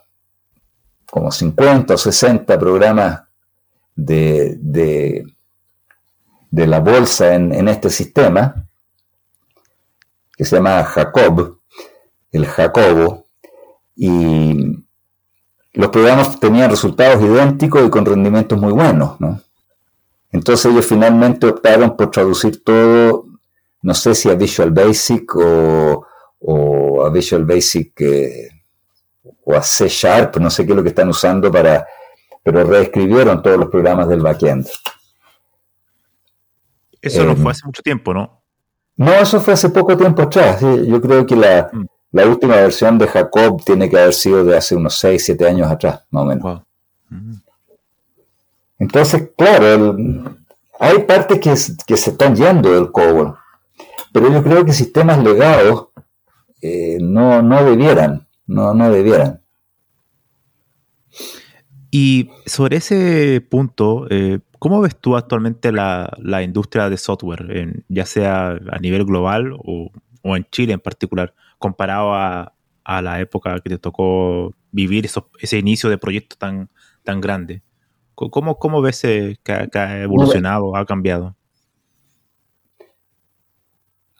[1.11, 3.23] como 50 o 60 programas
[3.95, 5.27] de, de,
[6.51, 8.66] la bolsa en, en este sistema
[10.37, 11.59] que se llama Jacob,
[12.33, 13.27] el Jacobo,
[13.97, 14.85] y
[15.73, 19.41] los programas tenían resultados idénticos y con rendimientos muy buenos, ¿no?
[20.33, 23.27] Entonces ellos finalmente optaron por traducir todo,
[23.83, 26.07] no sé si a Visual Basic o,
[27.05, 28.49] a Visual Basic eh,
[29.45, 31.87] o a C Sharp, no sé qué es lo que están usando para,
[32.43, 34.67] pero reescribieron todos los programas del backend.
[37.01, 38.36] Eso no fue em, hace mucho tiempo, ¿no?
[38.97, 40.61] No, eso fue hace poco tiempo atrás.
[40.61, 41.87] Yo creo que la, mm.
[42.13, 45.71] la, última versión de Jacob tiene que haber sido de hace unos 6, 7 años
[45.71, 46.63] atrás, más o menos.
[47.11, 47.35] Mm.
[48.79, 49.97] Entonces, claro,
[50.79, 53.35] hay partes que, se están yendo del COBOL,
[54.13, 55.89] pero yo creo que sistemas legados
[56.61, 59.41] eh, no, no debieran, no, no debieran.
[61.91, 68.59] Y sobre ese punto, eh, ¿cómo ves tú actualmente la, industria de software, ya sea
[68.71, 69.91] a nivel global o,
[70.25, 72.53] en Chile en particular, comparado a,
[72.85, 75.09] la época que te tocó vivir
[75.41, 76.71] ese inicio de proyecto tan,
[77.03, 77.63] tan grande?
[78.15, 81.37] ¿Cómo, cómo ves que, ha evolucionado, ha cambiado?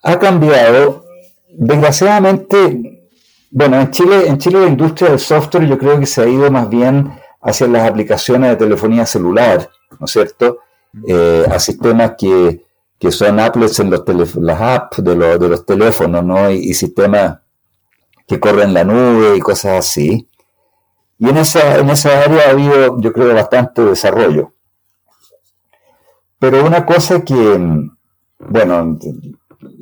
[0.03, 1.05] Ha cambiado.
[1.49, 3.09] Desgraciadamente,
[3.51, 6.51] bueno, en Chile, en Chile la industria del software yo creo que se ha ido
[6.51, 7.11] más bien
[7.47, 10.59] hacia las aplicaciones de telefonía celular, ¿no es cierto?
[11.07, 12.61] Eh, a sistemas que,
[13.11, 16.51] son applets en los las apps de, de, los teléfonos, ¿no?
[16.51, 17.39] Y, sistemas
[18.27, 20.29] que corren la nube y cosas así.
[21.19, 24.53] Y en esa, en esa área ha habido, yo creo, bastante desarrollo.
[26.39, 27.89] Pero una cosa que,
[28.39, 28.99] bueno,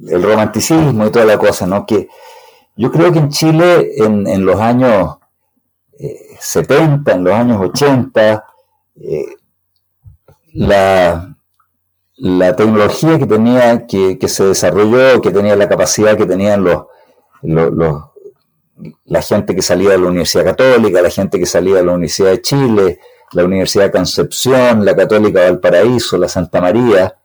[0.09, 1.87] el romanticismo y toda la cosa, ¿no?
[1.87, 2.09] Que
[2.77, 5.17] yo creo que en Chile, en, en los años
[6.45, 8.45] 70, en los años 80,
[8.97, 9.37] eh,
[10.53, 11.37] la,
[12.17, 16.85] la, tecnología que tenía, que, se desarrolló, que tenía la capacidad que tenían los,
[17.43, 18.05] los,
[19.07, 22.31] la gente que salía de la Universidad Católica, la gente que salía de la Universidad
[22.31, 23.01] de Chile,
[23.33, 27.17] la Universidad de Concepción, la Católica Valparaíso, la Santa María,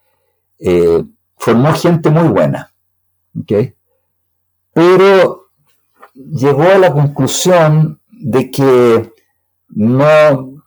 [0.59, 1.03] eh,
[1.37, 2.73] formó gente muy buena.
[4.73, 5.49] Pero
[6.13, 9.13] llegó a la conclusión de que
[9.69, 10.63] no,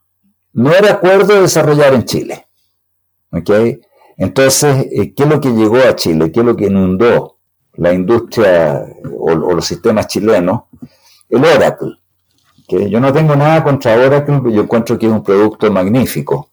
[0.53, 2.47] no era acuerdo desarrollar en Chile.
[4.16, 6.33] Entonces, eh, ¿qué es lo que llegó a Chile?
[6.33, 7.39] ¿Qué es lo que inundó
[7.74, 8.85] la industria
[9.19, 10.62] o, los sistemas chilenos?
[11.29, 11.99] El Oracle.
[12.69, 16.49] Yo no tengo nada contra Oracle, yo encuentro que es un producto magnífico.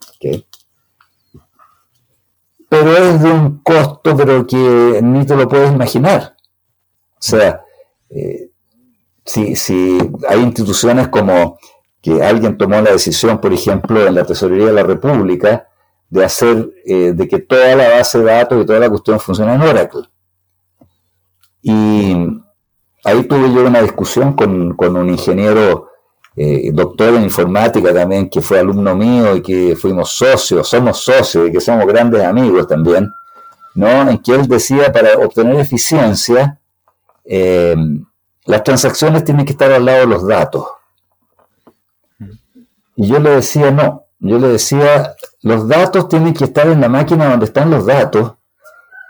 [2.68, 6.36] Pero es de un costo, pero que ni te lo puedes imaginar.
[7.14, 7.62] O sea,
[8.10, 8.49] eh,
[9.30, 9.98] si,
[10.28, 11.58] hay instituciones como
[12.02, 15.68] que alguien tomó la decisión, por ejemplo, en la Tesorería de la República,
[16.10, 19.54] de hacer, eh, de que toda la base de datos y toda la cuestión funcione
[19.54, 20.02] en Oracle.
[21.62, 22.14] Y
[23.04, 25.90] ahí tuve yo una discusión con, un ingeniero,
[26.36, 31.50] eh, doctor en informática también, que fue alumno mío y que fuimos socios, somos socios
[31.50, 33.12] y que somos grandes amigos también,
[33.76, 34.10] ¿no?
[34.10, 36.60] En que él decía, para obtener eficiencia,
[37.26, 37.76] eh,
[38.50, 40.66] las transacciones tienen que estar al lado de los datos.
[42.96, 45.14] Y yo le decía, no, yo le decía,
[45.44, 48.34] los datos tienen que estar en la máquina donde están los datos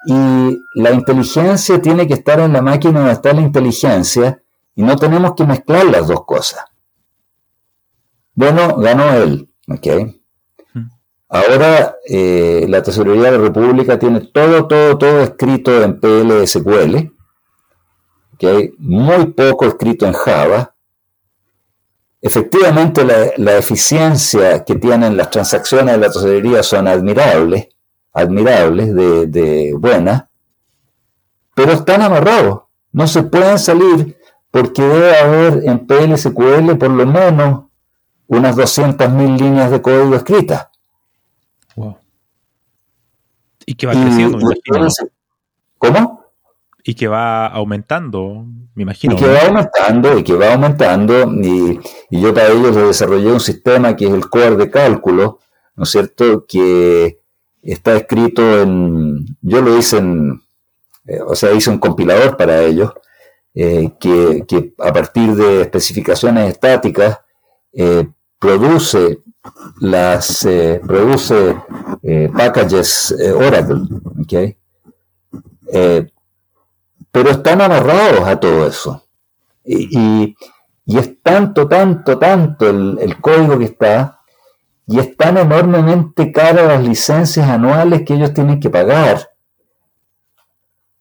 [0.05, 4.43] y la inteligencia tiene que estar en la máquina donde está la inteligencia
[4.75, 6.65] y no tenemos que mezclar las dos cosas.
[8.33, 9.87] Bueno, ganó él, ¿ok?
[11.29, 17.18] Ahora eh, la Tesorería de la República tiene todo, todo, todo escrito en PLSQL
[18.39, 20.73] que hay muy poco escrito en Java.
[22.21, 23.03] Efectivamente,
[23.37, 27.67] la, eficiencia que tienen las transacciones de la tesorería son admirables,
[28.13, 30.23] admirables, de, de buenas,
[31.53, 32.61] pero están amarrados.
[32.91, 34.17] No se pueden salir
[34.49, 37.65] porque debe haber en PLSQL por lo menos
[38.27, 40.67] unas 200.000 líneas de código escritas.
[43.65, 44.39] Y que va creciendo,
[45.77, 46.18] ¿Cómo?
[46.89, 49.13] Y que va aumentando, me imagino.
[49.13, 51.79] Y que va aumentando, y que va aumentando, y,
[52.09, 55.37] yo para ellos desarrollé un sistema que es el core de cálculo,
[55.75, 56.47] ¿no es cierto?
[56.47, 57.19] Que
[57.61, 60.41] está escrito en, yo lo hice en,
[61.05, 62.91] eh, o sea, hice un compilador para ellos,
[63.53, 67.19] eh, que, a partir de especificaciones estáticas
[67.71, 68.07] eh,
[68.39, 69.19] produce
[69.79, 70.47] las
[70.87, 71.55] produce
[72.35, 73.81] packages Oracle,
[74.23, 74.57] ¿okay?
[77.11, 79.03] Pero están amarrados a todo eso.
[79.63, 80.35] Y,
[80.85, 84.21] es tanto, tanto, tanto el, código que está,
[84.87, 89.29] y es tan enormemente caro las licencias anuales que ellos tienen que pagar.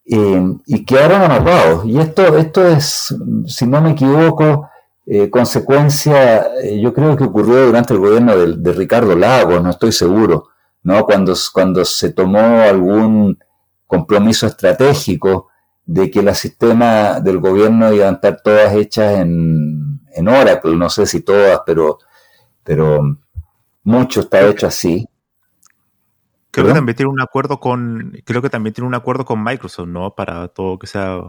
[0.04, 1.86] Eh, y quedaron amarrados.
[1.86, 3.14] Y esto, esto es,
[3.46, 4.68] si no me equivoco,
[5.10, 9.90] eh, consecuencia, eh, yo creo que ocurrió durante el gobierno de, Ricardo Lagos, no estoy
[9.90, 10.48] seguro,
[10.82, 11.06] ¿no?
[11.06, 13.38] Cuando, cuando se tomó algún
[13.86, 15.48] compromiso estratégico
[15.88, 20.90] de que las sistemas del gobierno iban a estar todas hechas en, en Oracle, no
[20.90, 21.98] sé si todas, pero,
[22.62, 23.00] pero
[23.84, 25.08] mucho está hecho así.
[26.50, 29.88] Creo que también tiene un acuerdo con, creo que también tiene un acuerdo con Microsoft,
[29.88, 30.14] ¿no?
[30.14, 31.22] Para todo que sea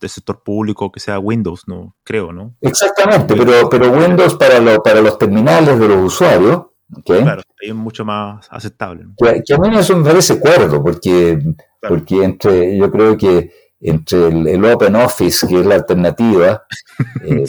[0.00, 1.96] el sector público, que sea Windows, ¿no?
[2.04, 2.54] Creo, ¿no?
[2.60, 6.66] Exactamente, pero, pero Windows para, lo, para los terminales de los usuarios,
[7.04, 9.06] Claro, es mucho más aceptable.
[9.16, 11.38] Que, a mí eso me parece cuerdo, porque,
[11.80, 13.50] porque entre, yo creo que
[13.82, 16.64] entre el, Open Office, que es la alternativa,
[17.22, 17.44] eh,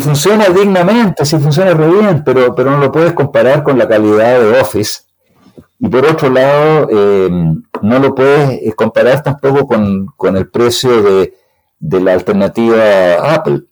[0.00, 4.40] funciona dignamente, sí funciona muy bien, pero, pero no lo puedes comparar con la calidad
[4.40, 5.02] de Office
[5.84, 11.34] y por otro lado, eh, no lo puedes eh, comparar tampoco con, el precio de,
[11.80, 13.64] la alternativa Apple.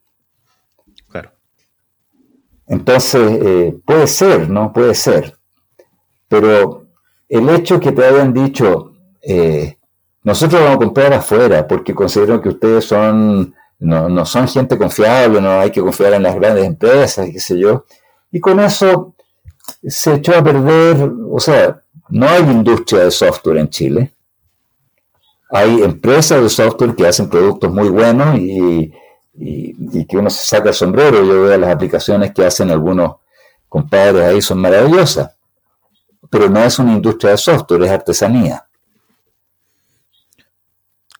[1.09, 1.31] Claro.
[2.67, 4.73] Entonces, eh, puede ser, ¿no?
[4.73, 5.39] Puede ser.
[6.27, 6.89] Pero
[7.29, 8.95] el hecho que te hayan dicho,
[10.23, 15.41] nosotros vamos a comprar afuera porque considero que ustedes son, no, no son gente confiable,
[15.41, 17.85] no hay que confiar en las grandes empresas, qué sé yo.
[18.31, 19.15] Y con eso
[19.87, 21.81] se echó a perder, o sea,
[22.11, 24.13] no hay industria de software en Chile.
[25.51, 28.93] Hay empresas de software que hacen productos muy buenos y,
[30.09, 31.25] que uno se saca el sombrero.
[31.25, 33.17] Yo veo las aplicaciones que hacen algunos
[33.69, 35.35] compadres ahí, son maravillosas.
[36.29, 38.65] Pero no es una industria de software, es artesanía.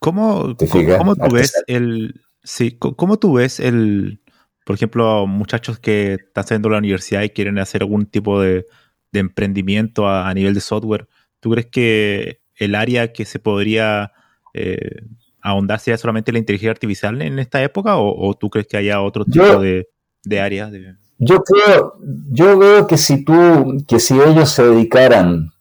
[0.01, 0.57] ¿Cómo,
[0.99, 2.21] ¿cómo tú ves el...
[2.43, 4.23] Sí, ¿cómo tú ves el,
[4.65, 8.67] por ejemplo, muchachos que están saliendo la universidad y quieren hacer algún tipo de,
[9.13, 11.09] de emprendimiento a, nivel de software,
[11.41, 14.13] ¿tú crees que el área que se podría
[14.55, 15.03] eh,
[15.41, 19.25] ahondar sea solamente la inteligencia artificial en esta época o, tú crees que haya otro
[19.25, 19.89] tipo de,
[20.25, 20.73] de áreas?
[21.19, 21.99] Yo creo,
[22.31, 25.53] yo veo que si tú, que si ellos se dedicaran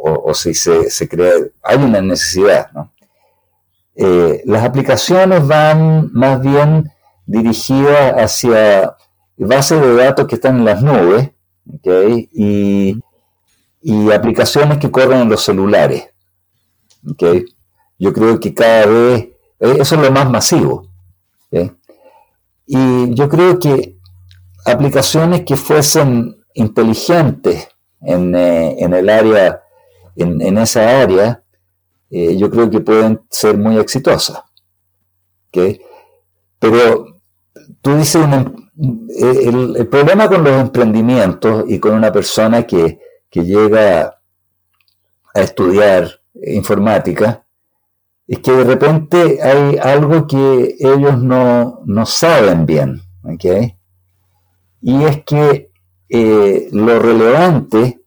[0.00, 2.92] o, si se, se, crea, hay una necesidad, ¿no?
[4.00, 6.88] Eh, las aplicaciones van más bien
[7.26, 8.94] dirigidas hacia
[9.36, 11.30] bases de datos que están en las nubes,
[12.32, 13.02] y,
[14.12, 16.10] aplicaciones que corren en los celulares.
[17.10, 17.44] ¿okay?
[17.98, 19.28] Yo creo que cada vez,
[19.60, 20.86] eh, eso es lo más masivo.
[22.70, 23.96] Y yo creo que
[24.64, 27.68] aplicaciones que fuesen inteligentes
[28.00, 29.62] en, eh, el área,
[30.16, 31.42] en, esa área,
[32.10, 34.42] eh, yo creo que pueden ser muy exitosas.
[35.48, 35.80] ¿okay?
[36.58, 37.20] Pero
[37.80, 42.98] tú dices una, el, problema con los emprendimientos y con una persona que,
[43.30, 44.18] llega
[45.32, 46.08] a estudiar
[46.42, 47.46] informática
[48.26, 53.00] es que de repente hay algo que ellos no, saben bien.
[54.80, 55.70] Y es que
[56.08, 57.97] eh, lo relevante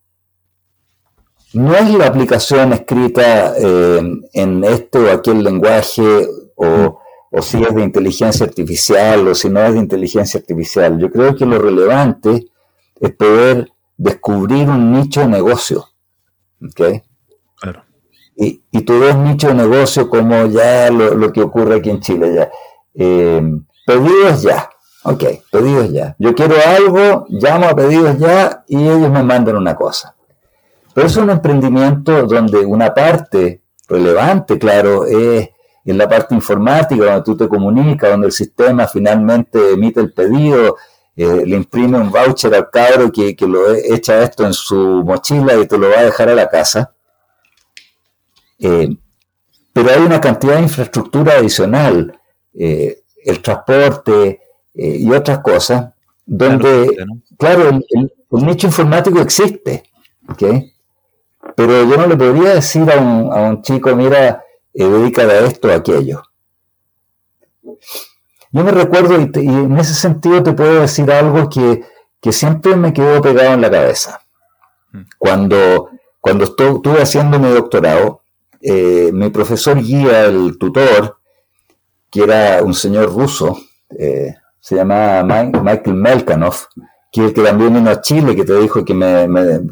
[1.53, 4.01] no es la aplicación escrita eh,
[4.33, 7.01] en este o aquel lenguaje o
[7.31, 10.99] o si es de inteligencia artificial o si no es de inteligencia artificial.
[10.99, 12.47] Yo creo que lo relevante
[12.99, 15.87] es poder descubrir un nicho de negocio.
[16.61, 17.01] ¿okay?
[17.55, 17.83] Claro.
[18.35, 22.33] Y, y tú ves nicho de negocio como ya lo, que ocurre aquí en Chile.
[22.35, 22.51] Ya.
[22.95, 23.41] Eh,
[23.85, 24.69] pedidos ya.
[25.03, 26.15] Ok, pedidos ya.
[26.19, 30.15] Yo quiero algo, llamo a pedidos ya y ellos me mandan una cosa.
[30.93, 35.49] Pero es un emprendimiento donde una parte relevante, claro, es
[35.85, 40.77] en la parte informática, donde tú te comunicas, donde el sistema finalmente emite el pedido,
[41.15, 45.55] eh, le imprime un voucher al cabro que, que, lo echa esto en su mochila
[45.55, 46.93] y te lo va a dejar a la casa.
[48.59, 48.89] Eh,
[49.73, 52.19] pero hay una cantidad de infraestructura adicional,
[52.53, 54.39] eh, el transporte
[54.73, 55.93] y otras cosas,
[56.25, 56.95] donde,
[57.37, 57.85] claro, el,
[58.31, 59.83] nicho informático existe,
[61.55, 64.43] pero yo no le podría decir a un, a un chico, mira,
[64.73, 66.23] eh, dedicada a esto o aquello.
[68.53, 71.83] Yo me recuerdo, y, en ese sentido te puedo decir algo que,
[72.31, 74.21] siempre me quedó pegado en la cabeza.
[74.91, 75.01] Mm.
[75.17, 75.89] Cuando,
[76.19, 78.21] cuando estuve haciendo mi doctorado,
[78.61, 81.17] eh, mi profesor guía, el tutor,
[82.09, 83.57] que era un señor ruso,
[83.97, 86.55] eh, se llamaba Michael Melkanov,
[87.11, 89.27] que, que también vino a Chile, que te dijo que me,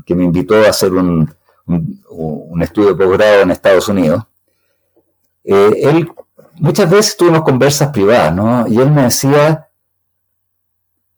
[0.05, 1.29] que me invitó a hacer un,
[1.69, 4.23] un, estudio de posgrado en Estados Unidos.
[5.43, 6.11] Eh, él
[6.55, 8.67] muchas veces tuvimos conversas privadas, ¿no?
[8.67, 9.69] Y él me decía,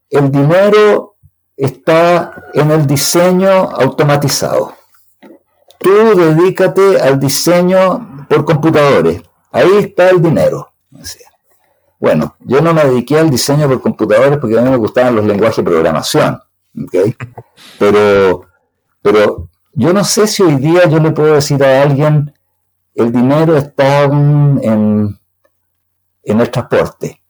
[0.10, 1.16] el dinero
[1.58, 4.74] está en el diseño automatizado.
[5.80, 9.24] Tú dedícate al diseño por computadores.
[9.52, 10.72] Ahí está el dinero.
[12.00, 15.26] Bueno, yo no me dediqué al diseño por computadores porque a mí me gustaban los
[15.26, 16.42] lenguajes de programación,
[16.86, 17.16] ¿okay?
[17.78, 18.48] Pero,
[19.02, 22.34] pero yo no sé si hoy día yo le puedo decir a alguien,
[22.94, 25.18] el dinero está en,
[26.24, 27.22] en el transporte,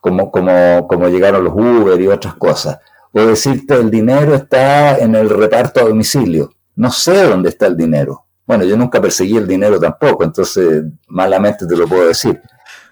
[0.00, 2.78] como, como, como llegaron los Uber y otras cosas.
[3.12, 6.52] O decirte, el dinero está en el reparto a domicilio.
[6.76, 8.26] No sé dónde está el dinero.
[8.46, 12.40] Bueno, yo nunca perseguí el dinero tampoco, entonces malamente te lo puedo decir.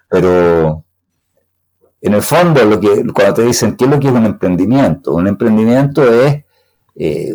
[0.08, 0.84] Pero
[2.00, 5.14] en el fondo, lo que, cuando te dicen qué es lo que es un emprendimiento,
[5.14, 6.44] un emprendimiento es
[6.94, 7.32] eh,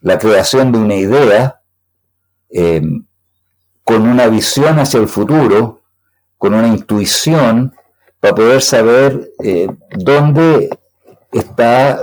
[0.00, 1.60] la creación de una idea
[2.50, 2.82] eh,
[3.84, 5.80] con una visión hacia el futuro,
[6.36, 7.74] con una intuición
[8.20, 10.70] para poder saber eh, dónde
[11.32, 12.02] está.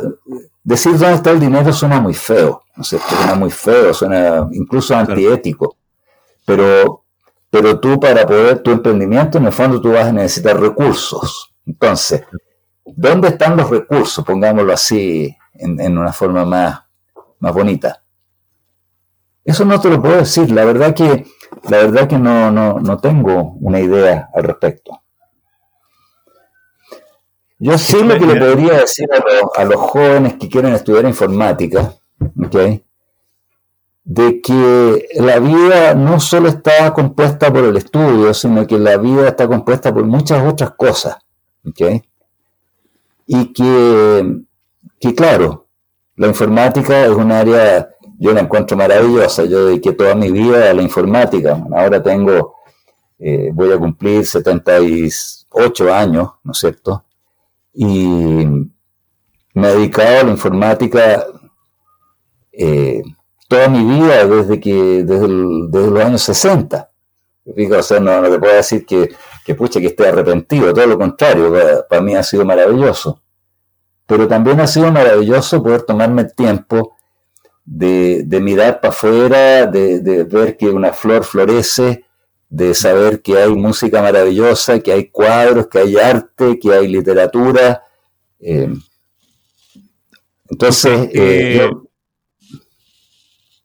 [0.64, 4.96] Decir dónde está el dinero suena muy feo, ¿no sé, suena muy feo, suena incluso
[4.96, 5.78] antiético.
[6.44, 7.04] Pero,
[7.52, 11.54] pero tú para poder tu emprendimiento, en el fondo tú vas a necesitar recursos.
[11.68, 12.24] Entonces,
[12.84, 14.26] ¿dónde están los recursos?
[14.26, 16.82] Pongámoslo así, en, una forma más,
[17.40, 18.04] más bonita.
[19.44, 20.52] Eso no te lo puedo decir.
[20.52, 21.26] La verdad que,
[21.70, 25.02] la verdad que no, no, no tengo una idea al respecto.
[27.58, 29.08] Yo sí lo que le podría decir
[29.56, 31.94] a los, jóvenes que quieren estudiar informática,
[34.04, 39.30] de que la vida no solo está compuesta por el estudio, sino que la vida
[39.30, 41.18] está compuesta por muchas otras cosas.
[43.26, 44.44] Y que,
[45.00, 45.65] que, claro,
[46.16, 50.74] la informática es un área, yo la encuentro maravillosa, yo dediqué toda mi vida a
[50.74, 52.56] la informática, ahora tengo,
[53.20, 57.06] eh, voy a cumplir 78 años, ¿no es cierto?
[57.76, 57.98] y
[59.54, 61.26] me he dedicado a la informática
[62.52, 63.04] eh,
[63.48, 66.90] toda mi vida desde que desde, los años 60.
[67.46, 69.10] O sea, no, te puedo decir que,
[69.46, 71.54] que, pucha, que esté arrepentido, todo lo contrario,
[71.88, 73.22] para, mí ha sido maravilloso.
[74.06, 76.96] Pero también ha sido maravilloso poder tomarme el tiempo
[77.66, 82.06] de, de mirar para afuera, de, de, ver que una flor florece,
[82.50, 87.82] de saber que hay música maravillosa, que hay cuadros, que hay arte, que hay literatura.
[88.40, 88.72] Eh,
[90.50, 91.68] entonces, eh,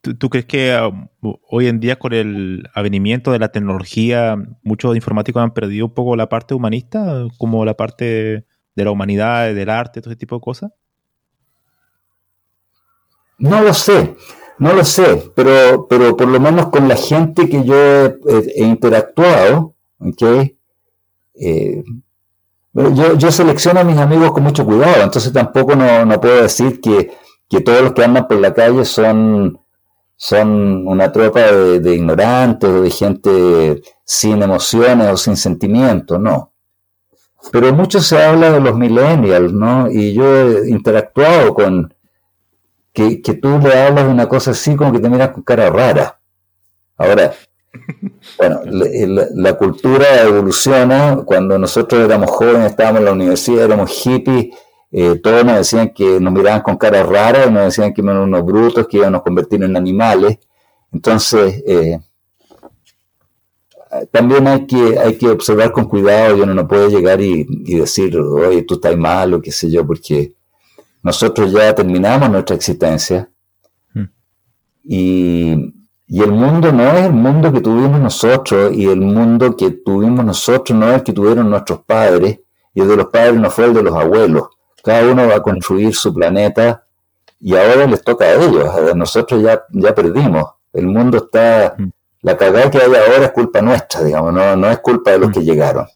[0.01, 5.43] ¿Tú, crees que um, hoy en día con el avenimiento de la tecnología muchos informáticos
[5.43, 8.45] han perdido un poco la parte humanista, como la parte
[8.75, 10.71] de la humanidad, del arte, todo ese tipo de cosas?
[13.37, 14.15] No lo sé.
[14.61, 19.73] No lo sé, pero, pero por lo menos con la gente que yo he, interactuado,
[19.97, 20.55] ¿okay?
[21.33, 21.83] Eh,
[22.71, 27.11] yo, yo, selecciono a mis amigos con mucho cuidado, entonces tampoco no, puedo decir que,
[27.61, 29.59] todos los que andan por la calle son,
[30.15, 36.50] son una tropa de, de ignorantes o de gente sin emociones o sin sentimientos, no.
[37.51, 39.89] Pero mucho se habla de los millennials, ¿no?
[39.89, 41.93] Y yo he interactuado con,
[42.93, 46.19] que, tú le hablas de una cosa así como que te miras con cara rara.
[46.97, 47.33] Ahora,
[48.37, 51.23] bueno, la, cultura evoluciona.
[51.25, 54.55] Cuando nosotros éramos jóvenes, estábamos en la universidad, éramos hippies,
[54.91, 58.43] eh, todos nos decían que nos miraban con cara rara, nos decían que eran unos
[58.45, 60.37] brutos, que iban a convertir en animales.
[60.91, 61.99] Entonces, eh,
[64.11, 67.75] también hay que, hay que observar con cuidado y uno no puede llegar y, y
[67.75, 70.33] decir, oye, tú estás mal o qué sé yo, porque
[71.03, 73.29] nosotros ya terminamos nuestra existencia
[73.93, 74.03] hmm.
[74.83, 75.73] y,
[76.07, 80.77] el mundo no es el mundo que tuvimos nosotros y el mundo que tuvimos nosotros
[80.77, 82.39] no es el que tuvieron nuestros padres
[82.73, 84.49] y el de los padres no fue el de los abuelos.
[84.83, 86.85] Cada uno va a construir su planeta
[87.39, 88.93] y ahora les toca a ellos.
[88.93, 90.45] Nosotros ya, ya perdimos.
[90.73, 91.75] El mundo está...
[91.77, 91.89] Hmm.
[92.21, 95.29] La cagada que hay ahora es culpa nuestra, digamos, no, no es culpa de los
[95.29, 95.33] hmm.
[95.33, 95.87] que llegaron.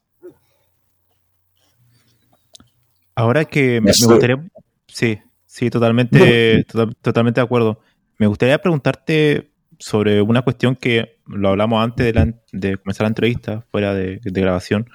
[3.15, 4.43] Ahora que me, gustaría
[4.87, 6.65] Sí, sí, totalmente,
[7.01, 7.79] totalmente de acuerdo.
[8.17, 12.13] Me gustaría preguntarte sobre una cuestión que lo hablamos antes
[12.51, 14.89] de, comenzar la entrevista, fuera de, grabación,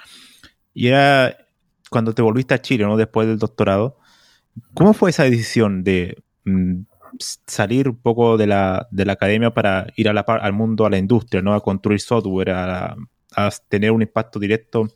[0.72, 1.36] y era
[1.90, 2.96] cuando te volviste a Chile, ¿no?
[2.96, 3.98] Después del doctorado.
[4.74, 6.82] ¿Cómo fue esa decisión de mm,
[7.18, 11.54] salir un poco de la, academia para ir la, al mundo, a la industria, ¿no?
[11.54, 12.96] A construir software, a,
[13.68, 14.88] tener un impacto directo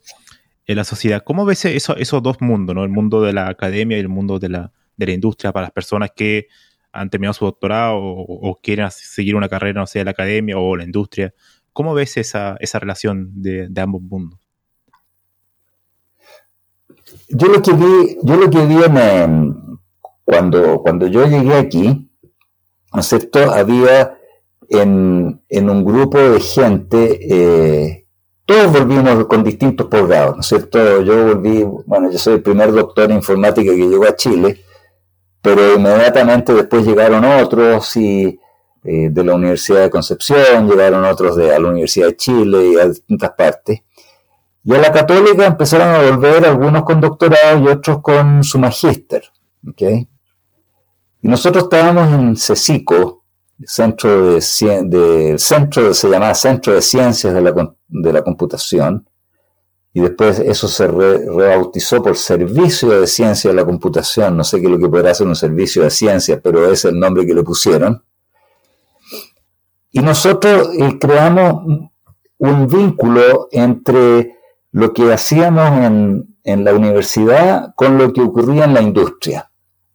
[0.65, 1.23] en la sociedad.
[1.23, 2.83] ¿Cómo ves eso, esos dos mundos, ¿no?
[2.83, 5.71] El mundo de la academia y el mundo de la, de la industria para las
[5.71, 6.47] personas que
[6.91, 10.75] han terminado su doctorado o, quieren seguir una carrera, no sé, en la academia o
[10.75, 11.33] la industria.
[11.73, 14.39] ¿Cómo ves esa, relación de, ambos mundos?
[17.29, 18.75] Yo lo que vi, yo lo que vi
[20.23, 22.04] cuando, cuando yo llegué aquí,
[22.95, 23.51] ¿no es cierto?
[23.51, 24.17] Había
[24.69, 28.05] en, un grupo de gente eh,
[28.45, 31.01] todos volvimos con distintos posgrados, ¿no es cierto?
[31.01, 34.61] Yo volví, bueno, yo soy el primer doctor en informática que llegó a Chile,
[35.41, 38.39] pero inmediatamente después llegaron otros y
[38.83, 42.87] eh, de la Universidad de Concepción, llegaron otros de la Universidad de Chile y a
[42.87, 43.81] distintas partes.
[44.63, 49.23] Y a la católica empezaron a volver algunos con doctorado y otros con su magíster.
[49.67, 50.07] ¿okay?
[51.25, 53.23] Y nosotros estábamos en CECICO,
[53.65, 59.09] centro de, de, centro se llamaba Centro de Ciencias de la, de la Computación,
[59.91, 64.67] y después eso se rebautizó por Servicio de Ciencia de la Computación, no sé qué
[64.67, 67.41] es lo que podrá ser un servicio de ciencia, pero es el nombre que le
[67.41, 68.03] pusieron.
[69.93, 71.89] Y nosotros eh, creamos
[72.37, 74.35] un vínculo entre
[74.73, 79.49] lo que hacíamos en, en, la universidad con lo que ocurría en la industria.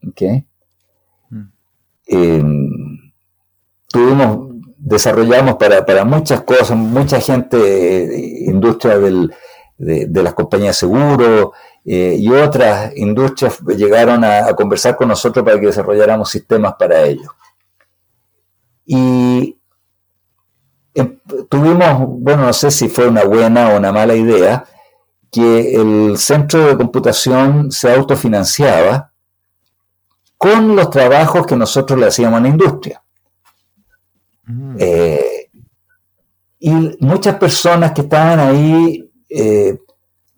[0.09, 0.50] ¿okay?
[2.13, 2.43] Eh,
[3.87, 9.33] tuvimos, desarrollamos para, para, muchas cosas, mucha gente, eh, industria del,
[9.79, 11.53] de, las compañías de seguro
[11.85, 17.01] eh, y otras industrias llegaron a, a, conversar con nosotros para que desarrolláramos sistemas para
[17.03, 17.29] ellos.
[18.85, 19.57] Y
[20.95, 24.65] em, tuvimos, bueno, no sé si fue una buena o una mala idea,
[25.31, 29.10] que el centro de computación se autofinanciaba
[30.41, 33.03] con los trabajos que nosotros le hacíamos a la industria.
[34.47, 34.77] Mm.
[34.79, 35.51] Eh,
[36.61, 39.79] y muchas personas que estaban ahí eh,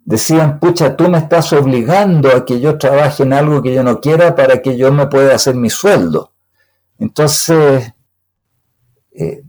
[0.04, 4.00] decían, pucha, tú me estás obligando a que yo trabaje en algo que yo no
[4.00, 6.32] quiera para que yo me pueda hacer mi sueldo.
[6.98, 7.92] Entonces,
[9.12, 9.44] eh,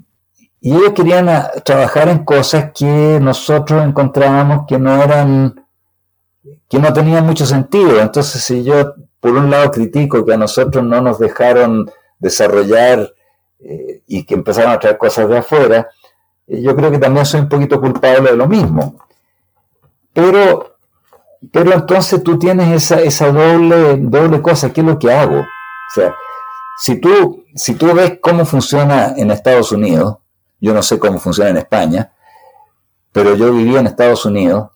[0.61, 1.31] y ellos querían
[1.65, 5.65] trabajar en cosas que nosotros encontrábamos que no eran,
[6.69, 7.99] que no tenían mucho sentido.
[7.99, 8.93] Entonces, si yo
[9.23, 11.89] por un lado critico que a nosotros no nos dejaron
[12.19, 13.13] desarrollar
[13.57, 15.87] eh, y que empezaron a traer cosas de afuera,
[16.45, 19.07] eh, yo creo que también soy un poquito culpable de lo mismo.
[20.11, 20.75] Pero,
[21.53, 25.39] pero entonces tú tienes esa, esa doble, doble cosa, ¿qué es lo que hago?
[25.39, 26.13] O sea,
[26.77, 30.17] si tú, si tú ves cómo funciona en Estados Unidos,
[30.59, 32.11] yo no sé cómo funciona en España,
[33.13, 34.71] pero yo vivía en Estados Unidos,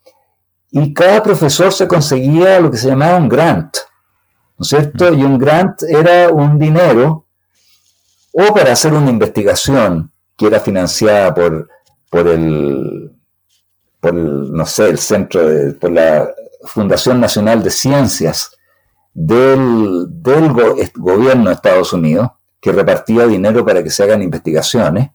[0.72, 3.76] y cada profesor se conseguía lo que se llamaba un grant,
[4.58, 5.14] ¿no es cierto?
[5.14, 7.26] Y un grant era un dinero
[8.32, 11.70] o para hacer una investigación que era financiada por,
[12.10, 13.12] por el,
[14.00, 16.30] por no sé, el centro, de, por la
[16.64, 18.52] Fundación Nacional de Ciencias
[19.14, 20.54] del, del
[20.96, 22.30] gobierno de Estados Unidos,
[22.60, 25.10] que repartía dinero para que se hagan investigaciones,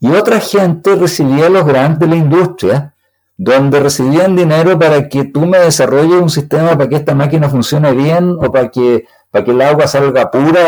[0.00, 2.93] y otra gente recibía los grandes de la industria,
[3.36, 7.92] donde recibían dinero para que tú me desarrolles un sistema para que esta máquina funcione
[7.92, 10.60] bien o para que para que el agua salga pura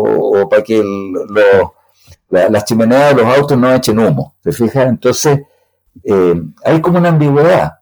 [0.00, 0.82] o, para que
[2.28, 4.34] las chimeneas de los autos no echen humo.
[4.42, 4.88] ¿Te fijas?
[4.88, 5.42] Entonces,
[6.02, 7.74] eh, hay como una ambigüedad.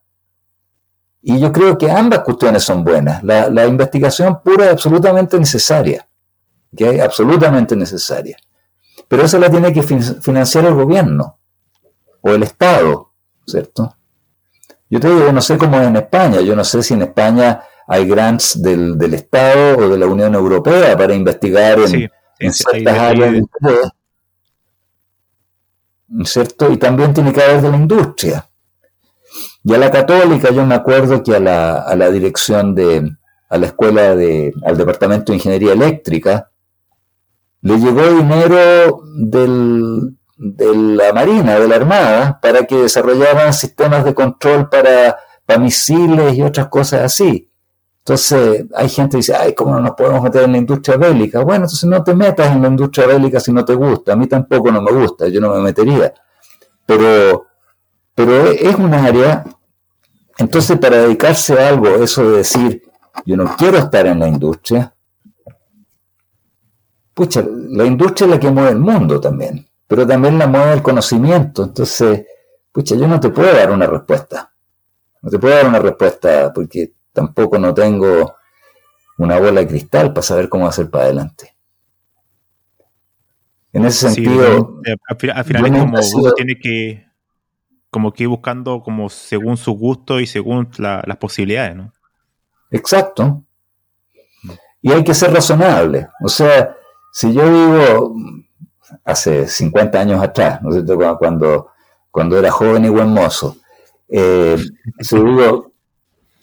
[1.22, 3.22] Y yo creo que ambas cuestiones son buenas.
[3.22, 6.06] La, investigación pura es absolutamente necesaria.
[6.70, 7.00] ¿okay?
[7.00, 8.36] Absolutamente necesaria.
[9.08, 11.38] Pero eso la tiene que financiar el gobierno
[12.20, 13.12] o el Estado,
[13.46, 13.96] ¿cierto?
[14.90, 16.40] Yo te digo, no sé cómo es en España.
[16.40, 20.96] Yo no sé si en España hay grants del, Estado o de la Unión Europea
[20.96, 23.44] para investigar en, ciertas áreas
[26.24, 26.72] ¿cierto?
[26.72, 28.46] Y también tiene que haber de la industria.
[29.62, 33.10] Y a la católica yo me acuerdo que a la, a la dirección de,
[33.48, 36.50] a la escuela de, al departamento de ingeniería eléctrica,
[37.62, 44.14] le llegó dinero del, de la Marina, de la Armada, para que desarrollaran sistemas de
[44.14, 45.18] control para,
[45.58, 47.50] misiles y otras cosas así.
[47.98, 51.40] Entonces, hay gente que dice, ay, ¿cómo no nos podemos meter en la industria bélica?
[51.42, 54.12] Bueno, entonces no te metas en la industria bélica si no te gusta.
[54.12, 56.14] A mí tampoco no me gusta, yo no me metería.
[56.86, 57.46] Pero,
[58.14, 59.44] pero es un área,
[60.38, 62.82] entonces para dedicarse a algo, eso de decir,
[63.26, 64.94] yo no quiero estar en la industria,
[67.12, 70.82] pucha, la industria es la que mueve el mundo también, pero también la mueve el
[70.82, 71.64] conocimiento.
[71.64, 72.24] Entonces,
[72.70, 74.54] pucha, yo no te puedo dar una respuesta.
[75.20, 78.36] No te puedo dar una respuesta porque tampoco no tengo
[79.18, 81.56] una bola de cristal para saber cómo hacer para adelante.
[83.72, 84.80] En ese sentido.
[85.08, 87.06] al, final es como uno tiene que
[87.90, 91.92] como que ir buscando como según su gusto y según las posibilidades, ¿no?
[92.70, 93.42] Exacto.
[94.82, 96.06] Y hay que ser razonable.
[96.22, 96.76] O sea,
[97.10, 98.14] si yo digo
[99.04, 101.18] hace 50 años atrás, ¿no es cierto?
[101.18, 101.68] Cuando,
[102.10, 103.56] cuando era joven y buen mozo,
[104.08, 104.56] eh,
[105.00, 105.72] si digo,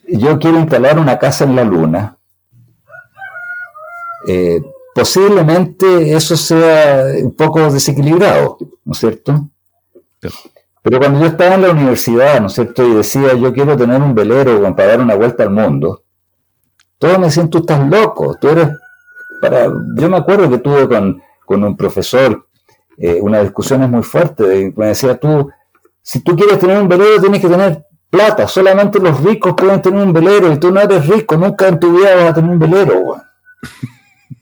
[0.08, 2.16] yo quiero instalar una casa en la luna,
[4.26, 4.60] eh,
[4.94, 9.48] posiblemente eso sea un poco desequilibrado, ¿no es cierto?
[10.82, 12.86] Pero cuando yo estaba en la universidad, ¿no es cierto?
[12.86, 16.02] Y decía, yo quiero tener un velero para dar una vuelta al mundo,
[16.98, 18.70] todos me decían, tú estás loco, tú eres
[19.40, 19.66] para...
[19.94, 21.22] Yo me acuerdo que tuve con,
[21.54, 22.48] un profesor
[23.00, 25.48] eh, una discusión muy fuerte, me decía, tú,
[26.02, 30.02] si tú quieres tener un velero, tienes que tener plata, solamente los ricos pueden tener
[30.02, 32.58] un velero, y tú no eres rico, nunca en tu vida vas a tener un
[32.58, 33.16] velero,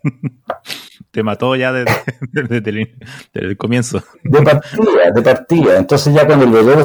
[1.17, 1.73] Te mató ya
[2.31, 2.95] desde,
[3.33, 4.03] el comienzo.
[4.23, 5.79] De partida, de partida.
[5.79, 6.85] Entonces ya cuando el velero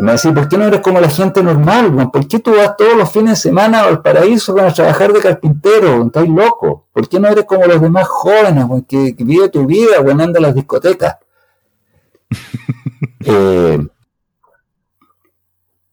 [0.00, 2.10] me decía, ¿por qué no eres como la gente normal?
[2.10, 6.06] ¿Por qué tú vas todos los fines de semana al paraíso para trabajar de carpintero?
[6.06, 6.86] Estás loco.
[6.90, 10.40] ¿Por qué no eres como los demás jóvenes que, que vive tu vida, anda a
[10.40, 11.18] las discotecas?
[13.26, 13.78] eh,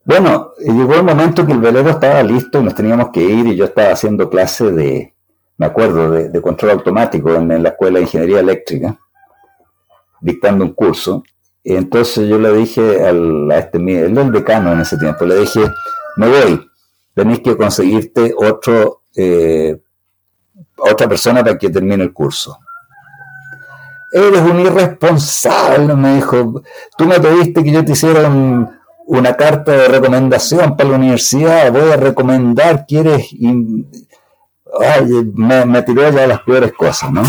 [0.05, 3.57] bueno, llegó el momento que el velero estaba listo y nos teníamos que ir y
[3.57, 5.16] yo estaba haciendo clase de,
[5.57, 8.97] me acuerdo, de, control automático en, la Escuela de Ingeniería Eléctrica,
[10.21, 11.23] dictando un curso.
[11.63, 15.39] Y entonces yo le dije al, a este, él el decano en ese tiempo, le
[15.39, 15.61] dije,
[16.17, 16.67] me voy,
[17.13, 19.77] tenéis que conseguirte otro, eh,
[20.77, 22.59] otra persona para que termine el curso.
[24.11, 26.61] Eres un irresponsable, me dijo.
[26.97, 28.29] Tú me pediste que yo te hiciera
[29.05, 31.71] una carta de recomendación para la universidad.
[31.73, 32.85] Voy a recomendar,
[35.33, 37.23] me, me tiró ya las peores cosas, ¿no?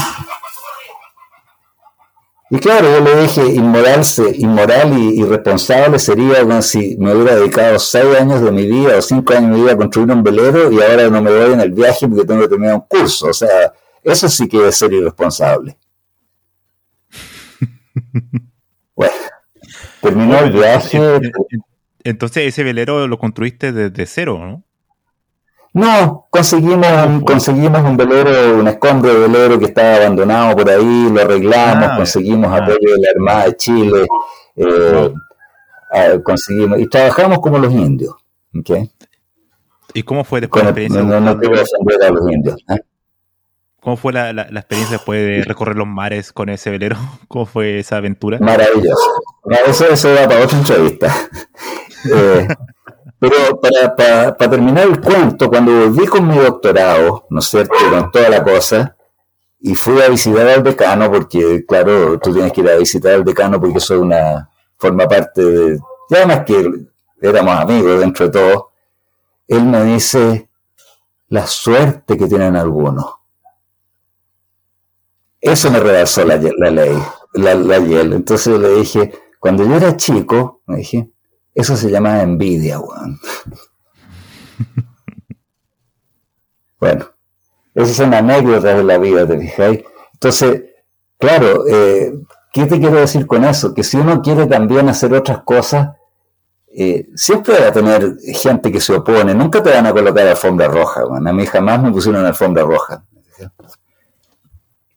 [2.51, 4.03] Y claro, yo le dije, inmoral,
[4.35, 9.35] inmoral y irresponsable sería si me hubiera dedicado seis años de mi vida o cinco
[9.35, 11.73] años de mi vida a construir un velero y ahora no me voy en el
[11.73, 13.27] viaje porque tengo que terminar un curso.
[13.29, 13.71] O sea,
[14.03, 15.77] eso sí que es ser irresponsable.
[18.97, 19.13] bueno,
[20.01, 20.99] terminó el viaje.
[22.03, 24.65] Entonces ese velero lo construiste desde cero, ¿no?
[25.79, 31.09] No, conseguimos, un, conseguimos un velero, un escombro de velero que estaba abandonado por ahí,
[31.09, 32.57] lo arreglamos, ah, conseguimos ah.
[32.57, 34.07] apoyo de la Armada de Chile,
[34.57, 35.15] eh,
[35.93, 38.13] ah, conseguimos, y trabajamos como los indios.
[39.95, 41.01] ¿Y cómo fue después la experiencia?
[41.01, 42.57] No, no, a los indios.
[42.71, 42.81] ¿eh?
[43.81, 46.97] ¿Cómo fue la, la, experiencia después de recorrer los mares con ese velero?
[47.29, 48.41] ¿Cómo fue esa aventura?
[48.41, 49.13] Maravilloso.
[49.69, 51.15] Eso, eso va para otra entrevista.
[52.13, 52.49] eh,
[53.19, 58.29] pero para, terminar el cuento, cuando volví con mi doctorado, ¿no es cierto?, con toda
[58.29, 58.97] la cosa,
[59.61, 63.25] y fui a visitar al decano, porque, claro, tú tienes que ir a visitar al
[63.25, 66.87] decano porque eso es una, forma parte de, y además que
[67.21, 68.71] éramos amigos dentro de todo,
[69.49, 70.49] él me dice,
[71.29, 73.07] la suerte que tienen algunos.
[75.41, 76.97] Eso me rebalsó la, la ley,
[77.35, 81.11] la, la Entonces le dije, cuando yo era chico, me dije,
[81.59, 83.19] eso se llama envidia, weón.
[86.81, 87.07] bueno,
[87.75, 89.81] esas son anécdotas de la vida, ¿te fijáis?
[90.13, 90.63] Entonces,
[91.19, 92.13] claro, eh,
[92.53, 93.75] ¿qué te quiero decir con eso?
[93.75, 95.97] Que si uno quiere también hacer otras cosas,
[96.69, 99.35] eh, siempre va a tener gente que se opone.
[99.35, 101.27] Nunca te van a colocar alfombra roja, weón.
[101.27, 103.05] A mí jamás me pusieron alfombra roja.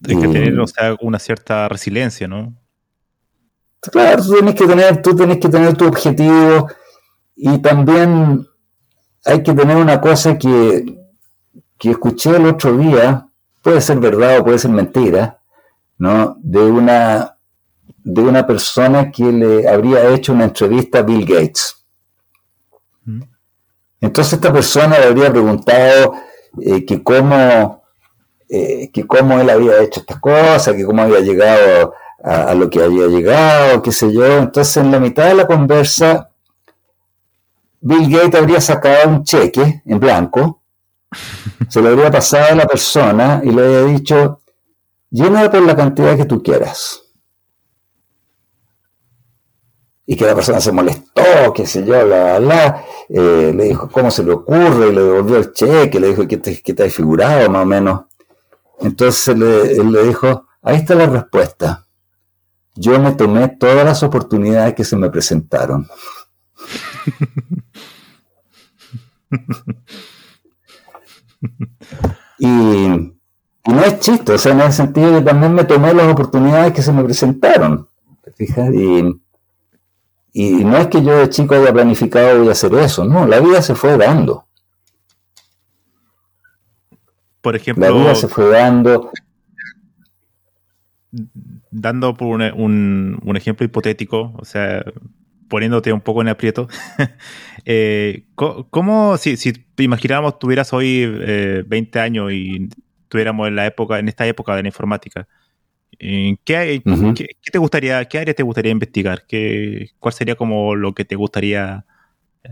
[0.07, 2.53] Hay que tener, o sea, una cierta resiliencia, ¿no?
[3.89, 6.67] Claro, tú tienes que tener, tú tienes que tener tu objetivo
[7.35, 8.47] y también
[9.25, 10.99] hay que tener una cosa que,
[11.79, 13.27] que escuché el otro día,
[13.61, 15.39] puede ser verdad o puede ser mentira,
[15.97, 16.37] ¿no?
[16.39, 17.37] De una,
[18.03, 21.77] de una persona que le habría hecho una entrevista a Bill Gates.
[23.99, 26.13] Entonces esta persona le habría preguntado
[26.59, 27.83] eh, que cómo,
[28.49, 31.93] eh, que cómo él había hecho estas cosas, que cómo había llegado
[32.23, 34.25] a, lo que había llegado, qué sé yo.
[34.25, 36.29] Entonces, en la mitad de la conversa,
[37.79, 40.61] Bill Gates habría sacado un cheque en blanco,
[41.67, 44.41] se lo habría pasado a la persona y le había dicho,
[45.09, 47.01] llena por la cantidad que tú quieras.
[50.05, 54.11] Y que la persona se molestó, qué sé yo, la, la, eh, le dijo, ¿cómo
[54.11, 54.89] se le ocurre?
[54.89, 57.65] Y le devolvió el cheque, le dijo, ¿qué te, qué te has figurado más o
[57.65, 58.01] menos?
[58.79, 61.87] Entonces le, él le dijo, ahí está la respuesta
[62.75, 65.87] yo me tomé todas las oportunidades que se me presentaron.
[72.39, 76.11] y, no es chiste, o sea, en el sentido de que también me tomé las
[76.11, 77.87] oportunidades que se me presentaron.
[78.37, 79.21] Y,
[80.33, 83.39] y no es que yo de chico haya planificado voy a hacer eso, no, la
[83.39, 84.47] vida se fue dando.
[87.41, 87.85] Por ejemplo.
[87.85, 89.11] La vida se fue dando
[91.71, 94.83] dando por un, un, ejemplo hipotético, o sea,
[95.47, 96.67] poniéndote un poco en aprieto,
[97.65, 102.69] eh, ¿cómo, si, si imagináramos tuvieras hoy 20 eh, años y
[103.07, 105.27] tuviéramos en la época, en esta época de la informática,
[105.99, 109.25] ¿qué, qué, te gustaría, qué área te gustaría investigar?
[109.27, 111.85] ¿Qué, ¿Cuál sería como lo que te gustaría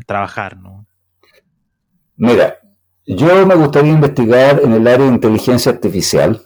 [0.05, 0.57] trabajar?
[0.57, 0.85] ¿no?
[2.15, 2.59] Mira,
[3.05, 6.41] yo me gustaría investigar en el área de inteligencia artificial,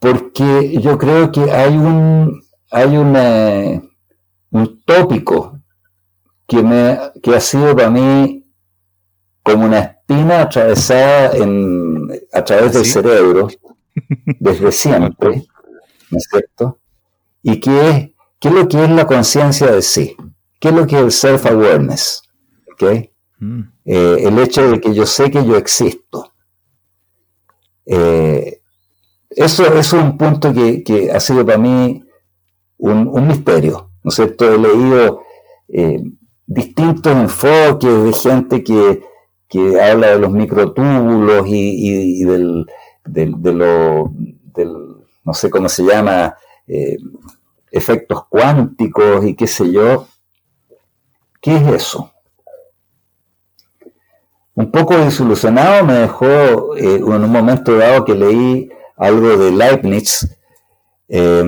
[0.00, 3.82] porque yo creo que hay un, hay una,
[4.50, 5.60] un tópico
[6.48, 8.44] que, me, que ha sido para mí
[9.42, 13.48] como una espina atravesada en, a través del cerebro
[14.40, 15.44] desde siempre,
[16.10, 16.78] ¿no es cierto?
[17.42, 20.16] Y que es, ¿qué es lo que es la conciencia de sí?
[20.58, 22.22] ¿Qué es lo que es el self-awareness?
[22.72, 23.12] ¿Okay?
[23.38, 23.60] Mm.
[23.84, 26.32] Eh, el hecho de que yo sé que yo existo.
[27.84, 28.59] Eh,
[29.30, 32.02] eso, es un punto que, ha sido para mí
[32.78, 34.52] un, misterio, ¿no es cierto?
[34.52, 35.22] He leído
[35.68, 36.02] eh,
[36.46, 39.02] distintos enfoques de gente que,
[39.80, 42.66] habla de los microtúbulos y, del,
[43.04, 46.34] de lo, del, no sé cómo se llama,
[46.66, 46.96] eh,
[47.70, 50.06] efectos cuánticos y qué sé yo.
[51.40, 52.12] ¿Qué es eso?
[54.54, 58.68] Un poco desilusionado me dejó eh, en un momento dado que leí
[59.00, 60.28] algo de Leibniz,
[61.08, 61.44] eh,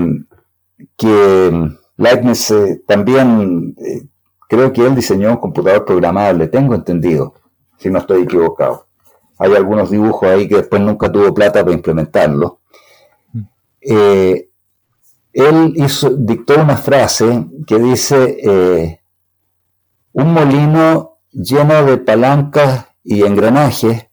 [0.96, 4.06] que Leibniz eh, también, eh,
[4.48, 7.34] creo que él diseñó un computador programable, tengo entendido,
[7.76, 8.86] si no estoy equivocado.
[9.38, 12.60] Hay algunos dibujos ahí que después nunca tuvo plata para implementarlo.
[13.80, 18.98] él hizo, dictó una frase que dice,
[20.12, 24.06] un molino lleno de palancas y engranajes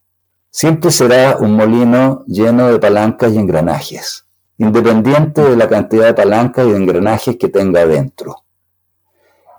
[0.49, 4.25] siempre será un molino lleno de palancas y engranajes,
[4.57, 8.43] independiente de la cantidad de palancas y de engranajes que tenga dentro.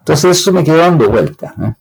[0.01, 1.55] Entonces eso me quedó dando vuelta.
[1.63, 1.75] ¿eh?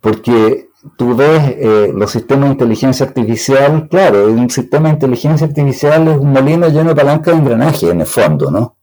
[0.00, 6.08] Porque tú ves eh, los sistemas de inteligencia artificial, claro, un sistema de inteligencia artificial
[6.08, 8.76] es un molino lleno de palancas y engranajes en el fondo, ¿no?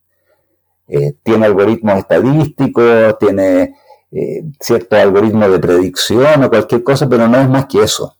[0.87, 3.75] Eh, tiene algoritmos estadísticos, tiene
[4.59, 8.16] ciertos algoritmos de predicción o cualquier cosa, pero no es más que eso.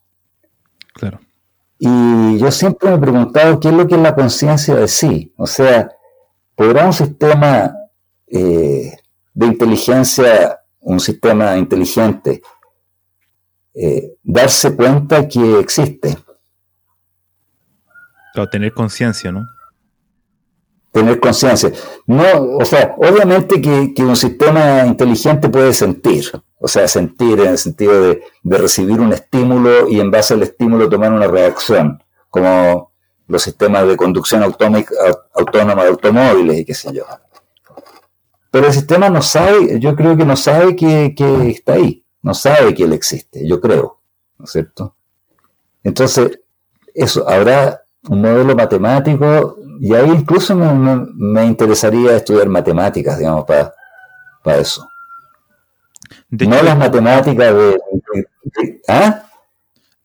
[1.79, 5.33] Y yo siempre me he preguntado qué es lo que es la conciencia de sí.
[5.37, 5.89] O sea,
[6.55, 7.73] ¿podrá un sistema
[8.27, 8.97] eh,
[9.33, 12.41] de inteligencia, un sistema inteligente,
[13.73, 16.17] eh, darse cuenta que existe?
[18.33, 19.45] Claro, tener conciencia, ¿no?
[20.91, 21.71] Tener conciencia.
[22.05, 27.49] No, o sea, obviamente que, que un sistema inteligente puede sentir, o sea, sentir en
[27.49, 32.91] el sentido de, recibir un estímulo y en base al estímulo tomar una reacción, como
[33.27, 37.03] los sistemas de conducción autónoma de automóviles y qué sé yo.
[38.49, 41.13] Pero el sistema no sabe, yo creo que no sabe que,
[41.49, 43.99] está ahí, no sabe que él existe, yo creo,
[44.37, 44.95] ¿no es cierto?
[45.83, 46.39] Entonces,
[46.93, 53.73] eso, habrá un modelo matemático y ahí incluso me, interesaría estudiar matemáticas, digamos, para,
[54.43, 54.87] para eso
[56.29, 57.79] no las matemáticas de...
[58.87, 59.23] ¿ah?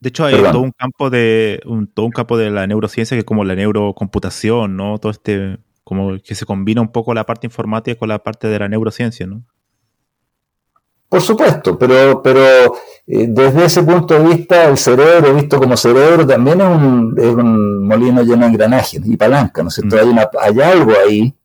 [0.01, 3.20] De hecho, hay todo un campo de un, todo un campo de la neurociencia que
[3.20, 4.99] es como la neurocomputación, ¿no?
[4.99, 8.59] Todo este, como que se combina un poco la parte informática con la parte de
[8.59, 9.44] la neurociencia, ¿no?
[11.12, 12.74] Por supuesto, pero, pero
[13.06, 17.34] eh, desde ese punto de vista, el cerebro, visto como cerebro, también es un, es
[17.34, 19.94] un molino lleno de engranajes y palanca, ¿no es cierto?
[19.94, 20.18] Mm.
[20.18, 21.36] Hay, hay algo ahí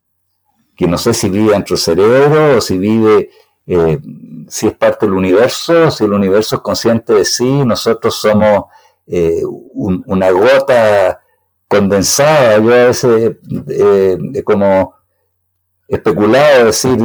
[0.74, 3.30] que no sé si vive dentro del cerebro o si vive
[3.66, 4.00] eh,
[4.48, 8.68] si es parte del universo, si el universo es consciente de sí, nosotros somos
[9.06, 9.42] eh,
[9.74, 11.20] una gota
[11.68, 12.58] condensada.
[12.60, 13.36] Yo a veces
[13.68, 14.96] eh, como
[15.90, 16.98] especulado decir,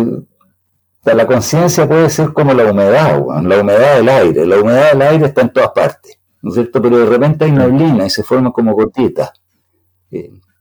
[1.05, 4.47] la conciencia puede ser como la humedad, la humedad del aire.
[4.47, 6.81] La humedad del aire está en todas partes, ¿no es cierto?
[6.81, 9.33] Pero de repente hay neblina y se forma como gotitas.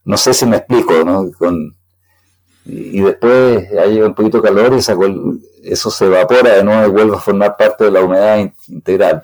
[0.04, 1.30] no sé si me explico, ¿no?
[1.38, 1.76] Con,
[2.64, 4.78] y, después hay un poquito de calor y
[5.68, 8.38] eso se evapora de nuevo y vuelve a formar parte de la humedad
[8.68, 9.22] integral.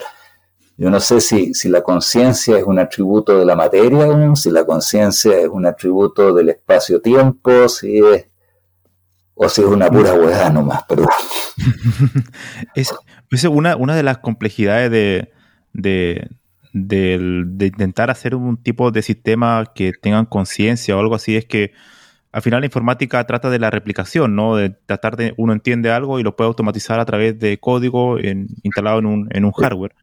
[0.76, 4.64] Yo no sé si, si la conciencia es un atributo de la materia, si la
[4.64, 8.26] conciencia es un atributo del espacio-tiempo, si es
[9.40, 11.06] o si es una pura hueá nomás, pero...
[12.74, 12.92] es,
[13.30, 15.32] es una, una de las complejidades de,
[15.72, 16.28] de,
[16.72, 21.72] de, intentar hacer un tipo de sistema que tengan conciencia o algo así, es que
[22.32, 24.56] al final la informática trata de la replicación, ¿no?
[24.56, 28.98] De tratar de, uno entiende algo y lo puede automatizar a través de código instalado
[28.98, 29.94] en un, en un hardware.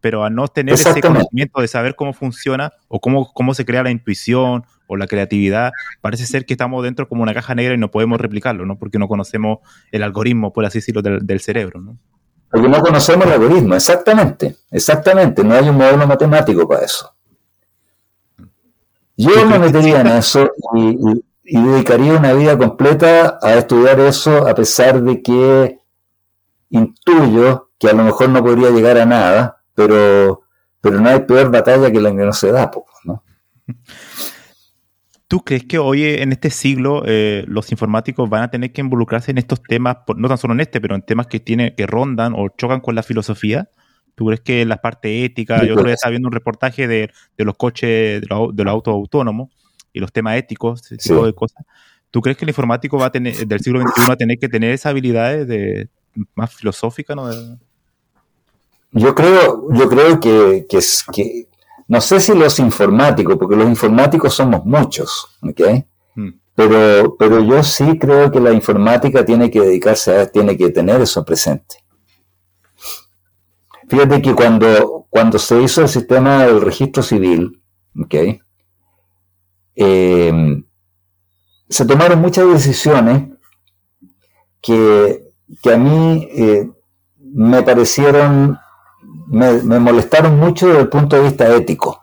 [0.00, 3.84] Pero al no tener ese conocimiento de saber cómo funciona o cómo, cómo se crea
[3.84, 7.78] la intuición o la creatividad, parece ser que estamos dentro como una caja negra y
[7.78, 8.76] no podemos replicarlo, ¿no?
[8.76, 9.58] Porque no conocemos
[9.92, 11.96] el algoritmo, por así decirlo, del, del cerebro, ¿no?
[12.50, 15.44] Porque no conocemos el algoritmo, exactamente, exactamente.
[15.44, 17.14] No hay un modelo matemático para eso.
[19.16, 20.96] Yo me metería en eso y,
[21.44, 25.78] dedicaría una vida completa a estudiar eso, a pesar de que
[26.70, 30.42] intuyo que a lo mejor no podría llegar a nada, pero,
[30.80, 32.70] pero no hay peor batalla que la que no se da,
[33.04, 33.22] ¿no?
[35.30, 39.30] ¿Tú crees que hoy en este siglo eh, los informáticos van a tener que involucrarse
[39.30, 42.34] en estos temas, no tan solo en este, pero en temas que tiene, que rondan
[42.36, 43.70] o chocan con la filosofía?
[44.16, 47.56] ¿Tú crees que la parte ética, yo creo que estaba viendo un reportaje de, los
[47.56, 49.50] coches, de los, autos autónomos
[49.92, 51.64] y los temas éticos, ese tipo de cosas.
[52.10, 54.48] ¿Tú crees que el informático va a tener, del siglo XXI va a tener que
[54.48, 55.88] tener esas habilidades de,
[56.34, 57.30] más filosóficas, ¿no?
[58.90, 60.80] Yo creo, yo creo que, que,
[61.12, 61.46] que,
[61.90, 65.60] no sé si los informáticos, porque los informáticos somos muchos, ¿ok?
[66.14, 66.28] Hmm.
[66.54, 71.00] Pero, pero yo sí creo que la informática tiene que dedicarse a, tiene que tener
[71.00, 71.78] eso presente.
[73.88, 77.60] Fíjate que cuando, cuando se hizo el sistema del registro civil,
[78.00, 78.14] ¿ok?
[79.74, 80.62] Eh,
[81.68, 83.30] se tomaron muchas decisiones
[84.60, 85.24] que,
[85.64, 86.70] a mí eh,
[87.18, 88.60] me parecieron
[89.02, 92.00] me, molestaron mucho desde el punto de vista ético.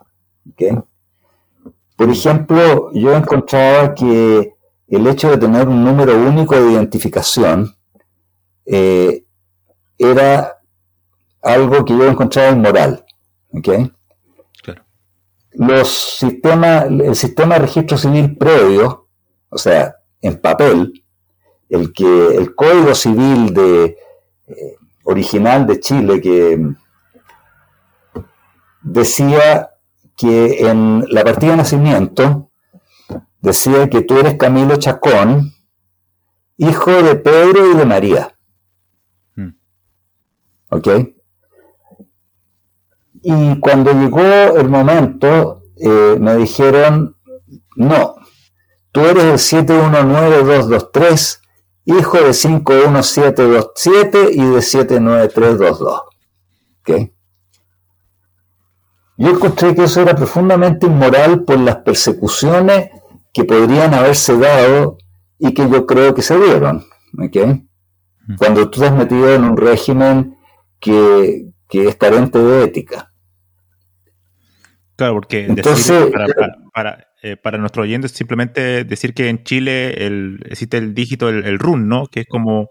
[1.96, 4.54] Por ejemplo, yo encontraba que
[4.88, 7.74] el hecho de tener un número único de identificación
[8.64, 9.24] eh,
[9.98, 10.58] era
[11.42, 13.04] algo que yo encontraba inmoral.
[15.52, 19.08] Los sistemas, el sistema de registro civil previo,
[19.48, 21.04] o sea, en papel,
[21.68, 23.96] el que el código civil de
[24.46, 26.74] eh, original de Chile que
[28.82, 29.70] decía
[30.16, 32.50] que en la partida de nacimiento
[33.40, 35.52] decía que tú eres Camilo Chacón,
[36.56, 38.36] hijo de Pedro y de María.
[39.36, 39.50] Hmm.
[40.70, 40.88] ¿Ok?
[43.22, 47.16] Y cuando llegó el momento, eh, me dijeron,
[47.76, 48.16] no,
[48.92, 51.42] tú eres el 719223,
[51.84, 56.02] hijo de 51727 y de 79322.
[56.80, 56.90] ¿Ok?
[59.18, 62.90] Yo encontré que eso era profundamente inmoral por las persecuciones
[63.32, 64.96] que podrían haberse dado
[65.40, 66.84] y que yo creo que se dieron.
[68.38, 70.36] Cuando tú has metido en un régimen
[70.78, 73.12] que, es carente de ética.
[74.94, 76.12] Claro, porque Entonces,
[76.72, 81.58] para, eh, para, nuestros oyentes simplemente decir que en Chile el, existe el dígito, el,
[81.58, 82.06] RUN, ¿no?
[82.06, 82.70] Que es como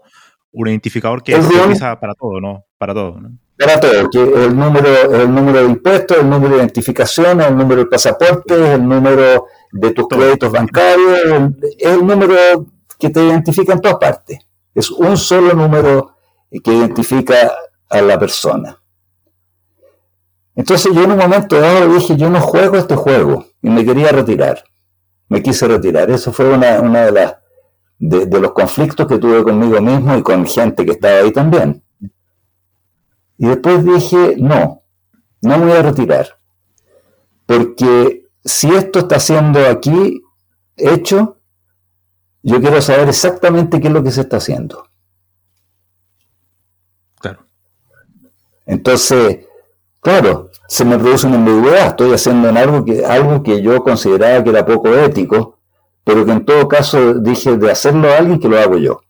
[0.50, 2.64] un identificador que se utiliza para todo, ¿no?
[2.78, 3.38] Para todo, ¿no?
[3.58, 7.80] Para todo, que el número, el número de impuestos, el número de identificación, el número
[7.80, 12.66] del pasaporte, el número de tus créditos bancarios, el número
[12.98, 14.38] que te identifica en todas partes.
[14.74, 16.14] Es un solo número
[16.62, 17.52] que identifica
[17.90, 18.80] a la persona.
[20.54, 24.10] Entonces yo en un momento dado dije, yo no juego este juego y me quería
[24.10, 24.62] retirar.
[25.28, 26.10] Me quise retirar.
[26.10, 27.34] Eso fue una, de las
[27.98, 31.82] de los conflictos que tuve conmigo mismo y con gente que estaba ahí también.
[33.38, 34.82] Y después dije, no,
[35.40, 36.38] no me voy a retirar.
[37.46, 40.20] Porque si esto está siendo aquí
[40.76, 41.38] hecho,
[42.42, 44.84] yo quiero saber exactamente qué es lo que se está haciendo.
[47.20, 47.46] Claro.
[48.66, 49.46] Entonces,
[50.00, 51.88] claro, se me produce una ambigüedad.
[51.88, 55.58] Estoy haciendo en algo que, algo que yo consideraba que era poco ético,
[56.04, 59.00] pero que en todo caso dije de hacerlo a alguien que lo hago yo.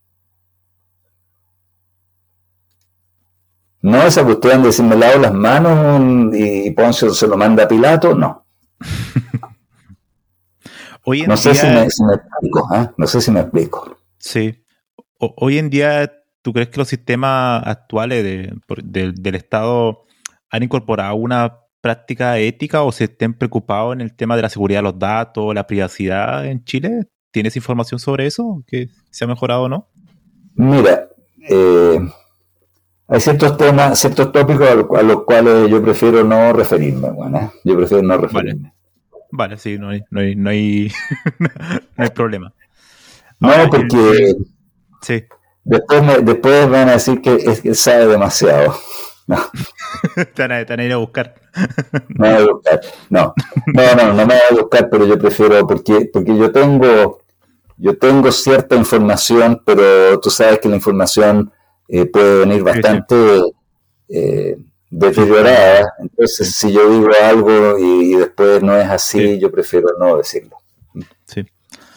[3.88, 7.68] No esa cuestión de si me lavo las manos y Poncio se lo manda a
[7.68, 8.44] Pilato, no.
[11.04, 12.90] Hoy no sé si me, explico, ¿eh?
[12.98, 13.96] no sé si me explico.
[14.18, 14.62] Sí.
[15.18, 16.12] hoy en día,
[16.42, 20.04] ¿tú crees que los sistemas actuales del Estado
[20.50, 24.80] han incorporado una práctica ética o se estén preocupados en el tema de la seguridad
[24.80, 27.06] de los datos, la privacidad en Chile?
[27.30, 28.62] ¿Tienes información sobre eso?
[28.66, 29.88] ¿Que se ha mejorado o no?
[30.56, 31.08] Mira,
[31.48, 32.00] eh,
[33.10, 38.02] hay ciertos temas, ciertos tópicos a los, cuales yo prefiero no referirme, bueno, yo prefiero
[38.02, 38.74] no referirme.
[39.30, 40.92] Vale, sí, no hay, no hay, no hay,
[42.14, 42.52] problema.
[43.40, 44.34] No, porque
[45.00, 45.24] sí.
[45.64, 48.76] después, después van a decir que, es, que sabe demasiado.
[49.26, 49.36] No.
[50.34, 51.34] te, van a, ir a buscar.
[52.08, 52.80] no, a buscar.
[53.08, 53.34] No.
[53.66, 57.20] no, no, no me voy a buscar, pero yo prefiero, porque, porque yo tengo,
[57.78, 61.52] yo tengo cierta información, pero tú sabes que la información
[61.88, 63.16] eh, puede venir bastante
[64.08, 64.56] eh,
[64.90, 65.94] deteriorada.
[65.98, 70.56] Entonces, si yo digo algo y, después no es así, yo prefiero no decirlo.
[71.24, 71.44] Sí.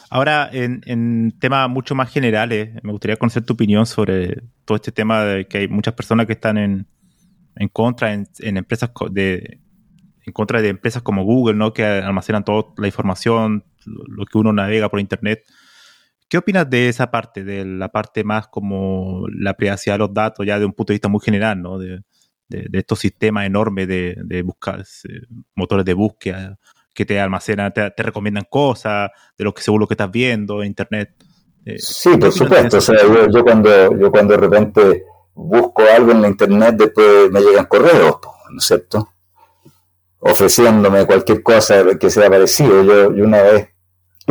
[0.10, 5.24] Ahora, en, temas mucho más generales, me gustaría conocer tu opinión sobre todo este tema
[5.24, 6.86] de que hay muchas personas que están en,
[7.56, 9.60] en contra en, empresas de
[10.24, 11.74] en contra de empresas como Google, ¿no?
[11.74, 15.44] Que almacenan toda la información, lo que uno navega por Internet.
[16.32, 20.46] ¿Qué opinas de esa parte, de la parte más como la privacidad de los datos,
[20.46, 21.78] ya de un punto de vista muy general, ¿no?
[21.78, 22.02] De,
[22.72, 25.22] estos sistemas enormes de, de buscar, eh,
[25.56, 26.58] motores de búsqueda
[26.94, 30.68] que te almacenan, te, recomiendan cosas, de lo que según lo que estás viendo en
[30.68, 31.16] Internet.
[31.66, 32.78] Eh, sí, por supuesto.
[32.78, 35.04] O sea, yo, cuando, yo cuando de repente
[35.34, 39.10] busco algo en la Internet, después me llegan correos, ¿no es cierto?
[40.20, 42.84] ofreciéndome cualquier cosa que sea parecido.
[42.84, 43.71] Yo, yo una vez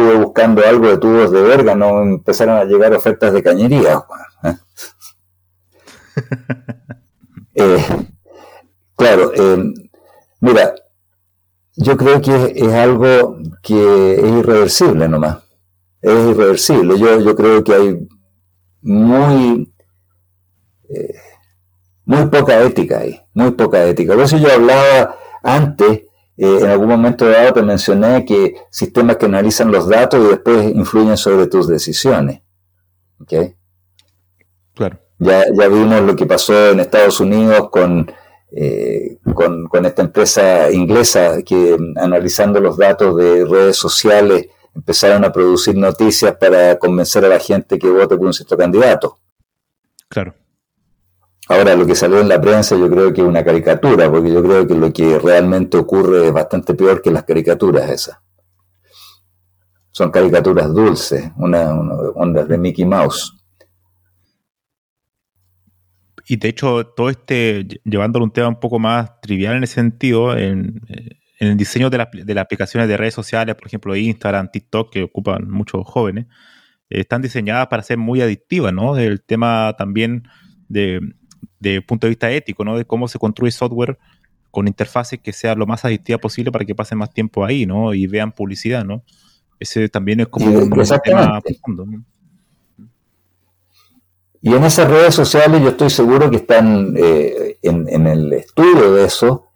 [0.00, 4.02] estuve buscando algo de tubos de verga, no empezaron a llegar ofertas de cañería.
[4.44, 4.56] ¿eh?
[7.52, 7.84] Eh,
[8.96, 9.74] claro, eh,
[10.40, 10.74] mira,
[11.76, 15.38] yo creo que es, algo que es irreversible nomás.
[16.00, 16.98] Es irreversible.
[16.98, 18.08] Yo, yo creo que hay
[18.80, 19.74] muy,
[22.04, 24.14] muy poca ética ahí, muy poca ética.
[24.14, 26.02] Por eso yo hablaba antes,
[26.42, 30.74] eh, en algún momento dado te mencioné que sistemas que analizan los datos y después
[30.74, 32.40] influyen sobre tus decisiones.
[33.20, 33.34] ¿Ok?
[34.74, 34.98] Claro.
[35.18, 38.10] Ya, ya vimos lo que pasó en Estados Unidos con,
[38.52, 45.32] eh, con, con, esta empresa inglesa que analizando los datos de redes sociales empezaron a
[45.32, 49.18] producir noticias para convencer a la gente que vote por un cierto candidato.
[50.08, 50.34] Claro.
[51.50, 54.40] Ahora, lo que salió en la prensa yo creo que es una caricatura, porque yo
[54.40, 58.20] creo que lo que realmente ocurre es bastante peor que las caricaturas esas.
[59.90, 61.72] Son caricaturas dulces, una,
[62.14, 63.36] ondas de Mickey Mouse.
[66.28, 70.38] Y de hecho, todo este, llevándolo un tema un poco más trivial en ese sentido,
[70.38, 70.80] en,
[71.40, 75.82] el diseño de, las aplicaciones de redes sociales, por ejemplo Instagram, TikTok, que ocupan muchos
[75.84, 76.26] jóvenes,
[76.88, 78.96] están diseñadas para ser muy adictivas, ¿no?
[78.96, 80.28] El tema también
[80.68, 81.00] de
[81.60, 82.76] de punto de vista ético, ¿no?
[82.76, 83.98] De cómo se construye software
[84.50, 87.94] con interfaces que sea lo más adictiva posible para que pasen más tiempo ahí, ¿no?
[87.94, 89.02] Y vean publicidad, ¿no?
[89.60, 90.70] Ese también es como un
[91.04, 91.86] tema profundo.
[94.42, 99.04] Y en esas redes sociales yo estoy seguro que están eh, en, el estudio de
[99.04, 99.46] eso.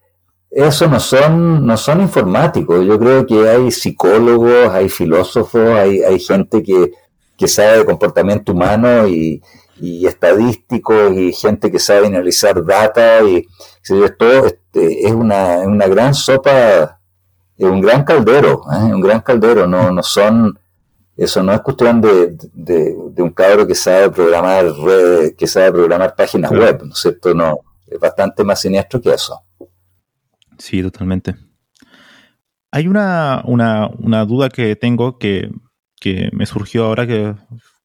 [0.50, 2.84] Eso no son, no son informáticos.
[2.86, 6.92] Yo creo que hay psicólogos, hay filósofos, hay, hay gente que,
[7.36, 9.42] que sabe de comportamiento humano y,
[9.80, 13.46] y estadísticos y gente que sabe analizar data y
[13.82, 17.00] esto este, es una, una, gran sopa,
[17.56, 18.94] es un gran caldero, ¿eh?
[18.94, 20.58] un gran caldero, no, no son,
[21.16, 26.14] eso no es cuestión de, de, un cabro que sabe programar redes, que sabe programar
[26.14, 27.34] páginas web, ¿no es cierto?
[27.34, 29.40] No, es bastante más siniestro que eso.
[30.58, 31.34] Sí, totalmente.
[32.70, 35.50] Hay una, una, una duda que tengo que,
[36.00, 37.34] que me surgió ahora que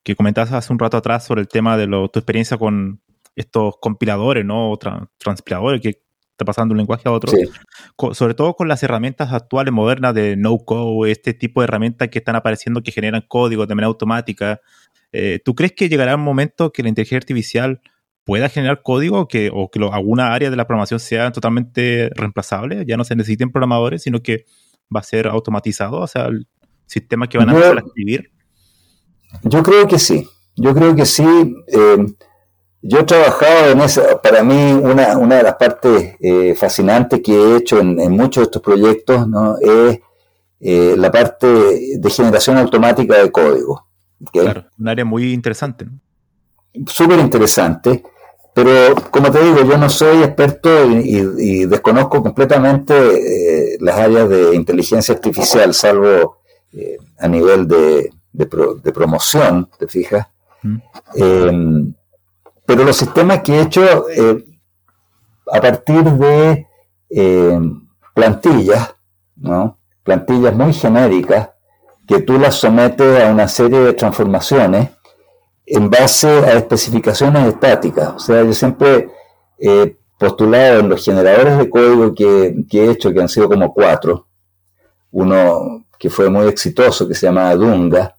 [0.03, 3.01] que comentabas hace un rato atrás sobre el tema de tu experiencia con
[3.35, 4.71] estos compiladores, ¿no?
[4.71, 4.79] O
[5.17, 6.01] transpiladores que
[6.39, 7.33] está pasando un lenguaje a otro.
[8.13, 12.35] sobre todo con las herramientas actuales, modernas de no-code, este tipo de herramientas que están
[12.35, 14.61] apareciendo que generan código de manera automática.
[15.11, 17.81] Eh, ¿Tú crees que llegará un momento que la inteligencia artificial
[18.23, 22.85] pueda generar código que, o que alguna área de la programación sea totalmente reemplazable?
[22.85, 24.45] Ya no se necesiten programadores, sino que
[24.95, 26.29] va a ser automatizado, o sea,
[26.85, 28.31] sistemas que van a escribir.
[29.43, 31.23] Yo creo que sí, yo creo que sí.
[31.67, 32.05] Eh,
[32.81, 37.33] yo he trabajado en esa, para mí una, una de las partes eh, fascinantes que
[37.33, 39.57] he hecho en, muchos de estos proyectos ¿no?
[39.57, 39.99] es
[40.61, 41.47] eh, la parte
[41.97, 43.85] de generación automática de código.
[44.31, 45.87] Claro, un área muy interesante.
[46.87, 48.03] Súper interesante,
[48.53, 55.15] pero como te digo, yo no soy experto y, desconozco completamente las áreas de inteligencia
[55.15, 56.37] artificial, salvo
[57.17, 58.45] a nivel de, de,
[58.91, 60.27] promoción, ¿te fijas?
[60.63, 60.77] Mm.
[61.15, 61.93] Eh,
[62.65, 64.45] pero los sistemas que he hecho eh,
[65.51, 66.67] a partir de
[67.09, 67.59] eh,
[68.13, 68.95] plantillas,
[69.37, 69.79] ¿no?
[70.03, 71.49] plantillas muy genéricas,
[72.07, 74.89] que tú las sometes a una serie de transformaciones
[75.65, 78.13] en base a especificaciones estáticas.
[78.15, 79.09] O sea, yo siempre
[79.57, 83.73] he postulado en los generadores de código que, que he hecho, que han sido como
[83.73, 84.27] cuatro,
[85.11, 88.15] uno que fue muy exitoso, que se llama Dunga,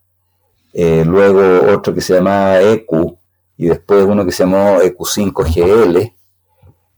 [0.73, 3.17] eh, luego otro que se llamaba EQ,
[3.57, 6.15] y después uno que se llamó EQ5GL,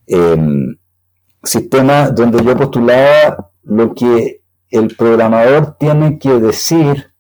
[0.07, 0.77] em,
[1.43, 7.13] sistema donde yo postulaba lo que el programador tiene que decir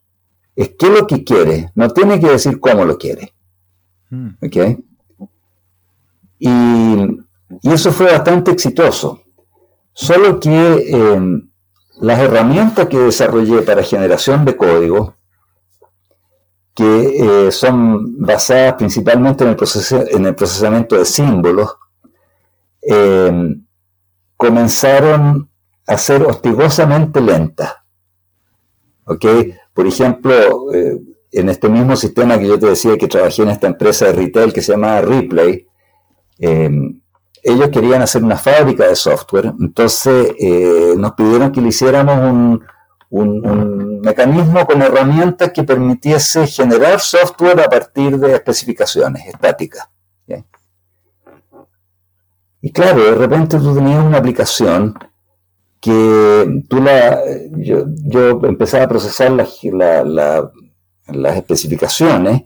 [0.54, 3.32] es qué es lo que quiere, no tiene que decir cómo lo quiere.
[4.10, 4.36] Hmm.
[6.38, 9.22] Y, eso fue bastante exitoso.
[9.92, 11.50] Solo que em,
[12.00, 15.16] las herramientas que desarrollé para generación de código
[16.74, 19.56] que eh, son basadas principalmente en el,
[20.10, 21.76] en el procesamiento de símbolos,
[22.80, 23.64] em,
[24.36, 25.48] comenzaron
[25.86, 27.74] a ser hostigosamente lentas.
[29.04, 29.26] ¿Ok?
[29.74, 30.98] Por ejemplo, eh,
[31.32, 34.52] en este mismo sistema que yo te decía que trabajé en esta empresa de retail
[34.52, 35.66] que se llama Replay,
[36.38, 37.00] em,
[37.42, 42.64] ellos querían hacer una fábrica de software, entonces eh, nos pidieron que le hiciéramos un,
[43.12, 49.88] mecanismo con herramientas que permitiese generar software a partir de especificaciones estáticas.
[52.64, 54.94] Y claro, de repente tú tenías una aplicación
[55.80, 57.18] que tú la,
[57.56, 59.60] yo, yo empezaba a procesar las
[61.36, 62.42] especificaciones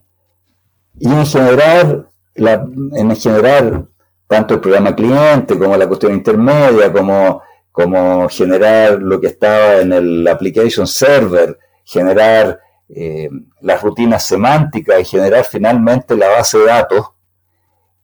[0.99, 3.85] y en generar, en generar
[4.27, 7.43] tanto el programa cliente como la cuestión intermedia, como,
[7.77, 12.59] como generar lo que estaba en el application server, generar
[12.89, 13.29] eh,
[13.61, 17.07] las rutinas semánticas y generar finalmente la base de datos,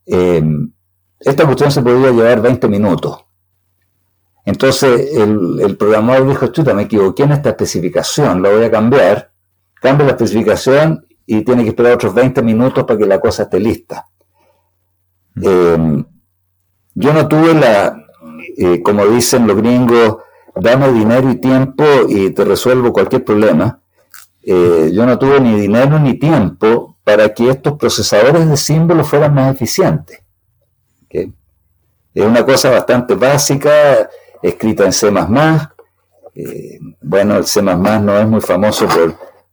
[0.04, 0.44] eh,
[1.20, 3.24] esta cuestión se podía llevar 20 minutos.
[4.44, 9.32] Entonces el, programador dijo, chuta, me equivoqué en esta especificación, la voy a cambiar,
[9.80, 13.58] cambia la especificación y tiene que esperar otros 20 minutos para que la cosa esté
[13.58, 14.06] lista.
[15.36, 15.42] Mm.
[15.46, 16.04] Eh,
[16.94, 18.01] yo no tuve la,
[18.82, 20.18] como dicen los gringos,
[20.54, 23.80] dame dinero y tiempo y te resuelvo cualquier problema.
[24.42, 29.34] Eh, yo no tuve ni dinero ni tiempo para que estos procesadores de símbolos fueran
[29.34, 30.20] más eficientes.
[32.14, 34.08] Es una cosa bastante básica,
[34.42, 35.10] escrita en C++.
[36.34, 38.86] Eh, bueno, el C++ no es muy famoso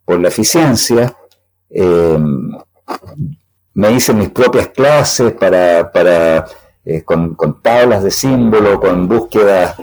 [0.06, 1.16] por, la eficiencia.
[1.70, 2.18] Eh,
[3.74, 6.46] me hice mis propias clases para, para
[6.98, 9.76] eh, con, tablas de símbolo, con búsquedas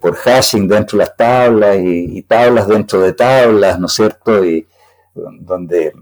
[0.00, 4.44] por hashing dentro de las tablas y, tablas dentro de tablas, ¿no es cierto?
[4.44, 4.66] Y
[5.14, 5.92] donde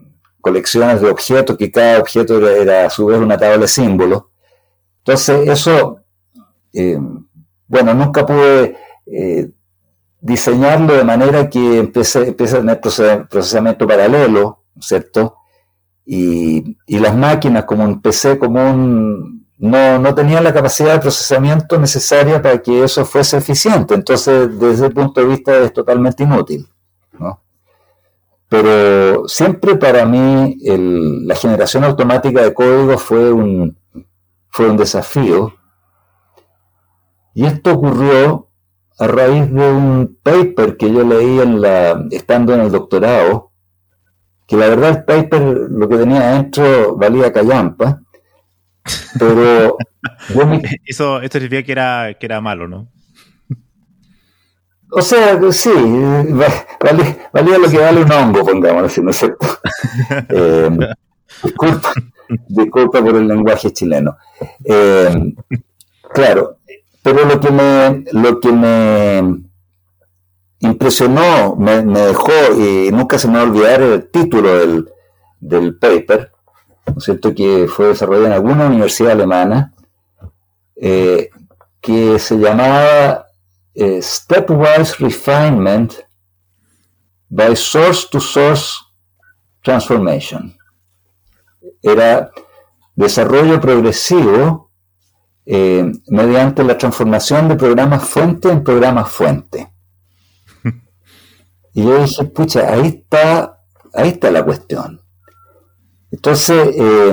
[0.41, 4.25] colecciones de objetos, que cada objeto era, a su vez una tabla de símbolos.
[4.99, 6.01] Entonces, eso,
[6.73, 6.99] eh,
[7.67, 8.77] bueno, nunca pude
[9.07, 9.51] eh,
[10.21, 12.81] diseñarlo de manera que empiece, a tener
[13.29, 15.37] procesamiento paralelo, ¿cierto?
[16.05, 22.41] Y, las máquinas, como un PC común, no, no tenían la capacidad de procesamiento necesaria
[22.41, 23.95] para que eso fuese eficiente.
[23.95, 26.67] Entonces, desde el punto de vista es totalmente inútil.
[27.19, 27.43] ¿no?
[28.49, 33.77] Pero siempre para mí la generación automática de código fue un,
[34.49, 35.53] fue un desafío.
[37.35, 38.49] Y esto ocurrió
[38.99, 43.51] a raíz de un paper que yo leí en la, estando en el doctorado,
[44.47, 48.01] que la verdad el paper lo que tenía adentro valía callampa,
[49.19, 49.77] pero
[50.85, 52.89] Eso, esto significa que era, que era malo, ¿no?
[54.93, 55.71] O sea, sí,
[57.33, 59.47] valía, lo que vale un hongo, pongámoslo así, ¿no es cierto?
[60.29, 60.69] Eh,
[61.45, 61.93] disculpa,
[62.49, 64.17] disculpa por el lenguaje chileno.
[64.65, 65.35] Eh,
[66.13, 66.59] claro,
[67.03, 69.43] pero lo que me, lo que me
[70.59, 74.85] impresionó, me, dejó, y nunca se me va a olvidar el título
[75.41, 76.33] del, paper,
[76.87, 79.73] ¿no es cierto?, que fue desarrollado en alguna universidad alemana,
[80.77, 81.31] eh,
[81.81, 83.27] que se llamaba
[83.75, 85.95] eh, Stepwise Refinement
[87.29, 88.79] by Source to Source
[89.63, 90.57] Transformation.
[91.83, 92.31] Era
[92.95, 94.71] desarrollo progresivo
[95.47, 99.73] eh, mediante la transformación de programas fuente en programas fuente.
[101.73, 103.61] Y yo dije, pucha, ahí está,
[103.95, 105.00] ahí está la cuestión.
[106.11, 107.13] Entonces, eh,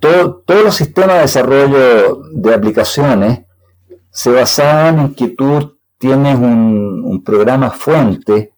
[0.00, 3.40] todos los sistemas de desarrollo de aplicaciones
[4.10, 8.54] se basaban en que tú tienes un, programa fuente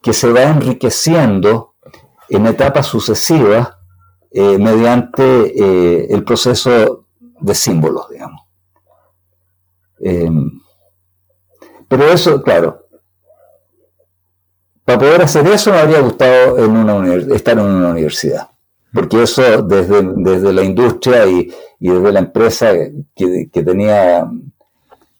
[0.00, 1.74] que se va enriqueciendo
[2.28, 3.70] en etapas sucesivas
[4.30, 7.06] eh, mediante eh, el proceso
[7.40, 8.42] de símbolos, digamos.
[11.88, 12.81] Pero eso, claro,
[14.92, 18.50] para poder hacer eso me habría gustado en una estar en una universidad,
[18.92, 22.72] porque eso desde, desde la industria y, desde la empresa
[23.16, 24.28] que, que, tenía,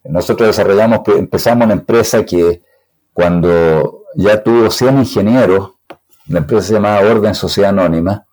[0.05, 2.63] nosotros desarrollamos, empezamos una empresa que
[3.15, 5.71] cuando ya tuvo 100 ingenieros,
[6.29, 8.27] la empresa se llamaba Orden Sociedad Anónima,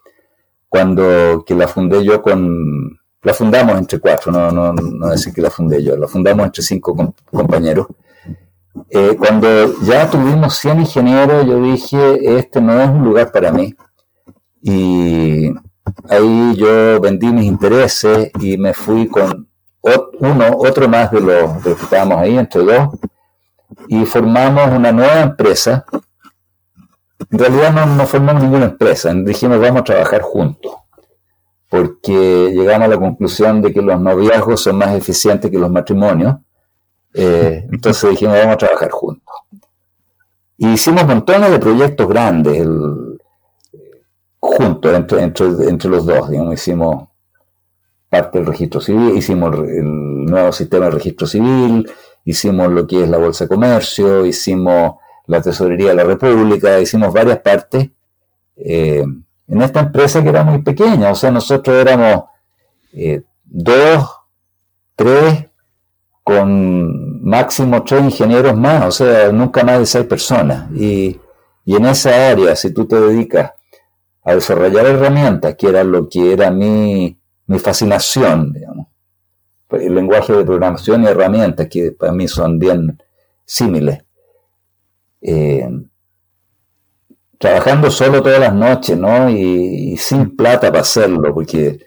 [0.67, 5.41] cuando que la fundé yo con, la fundamos entre cuatro, no, no, no decir que
[5.41, 7.87] la fundé yo, la fundamos entre cinco compañeros.
[8.89, 9.47] Eh, cuando
[9.81, 13.75] ya tuvimos 100 ingenieros, yo dije, este no es un lugar para mí.
[14.61, 15.51] Y
[16.09, 19.47] ahí yo vendí mis intereses y me fui con
[20.19, 22.89] uno, otro más de los, de los que estábamos ahí, entre dos,
[23.87, 25.85] y formamos una nueva empresa
[27.31, 30.73] en realidad no, formamos ninguna empresa, dijimos vamos a trabajar juntos,
[31.69, 36.37] porque llegamos a la conclusión de que los noviazgos son más eficientes que los matrimonios
[37.13, 39.35] Eh, entonces dijimos, vamos a trabajar juntos.
[40.57, 42.67] Y hicimos montones de proyectos grandes
[44.39, 46.29] juntos, entre, entre, los dos.
[46.29, 47.07] Digamos, hicimos
[48.09, 51.89] parte del registro civil, hicimos el nuevo sistema de registro civil,
[52.25, 54.95] hicimos lo que es la Bolsa de Comercio, hicimos
[55.27, 57.89] la Tesorería de la República, hicimos varias partes
[58.57, 59.05] eh,
[59.47, 62.25] en esta empresa que era muy pequeña, o sea, nosotros éramos
[62.93, 64.09] eh, dos,
[64.95, 65.48] tres,
[66.23, 70.71] con máximo tres ingenieros más, o sea, nunca más de seis personas.
[70.71, 71.19] Y,
[71.65, 73.51] y en esa área, si tú te dedicas
[74.23, 77.17] a desarrollar herramientas, que era lo que era mi,
[77.47, 78.87] mi fascinación, digamos,
[79.71, 83.01] el lenguaje de programación y herramientas, que para mí son bien
[83.45, 83.99] símiles.
[85.21, 85.67] Eh,
[87.39, 89.29] trabajando solo todas las noches, ¿no?
[89.29, 91.79] Y, sin plata para hacerlo, porque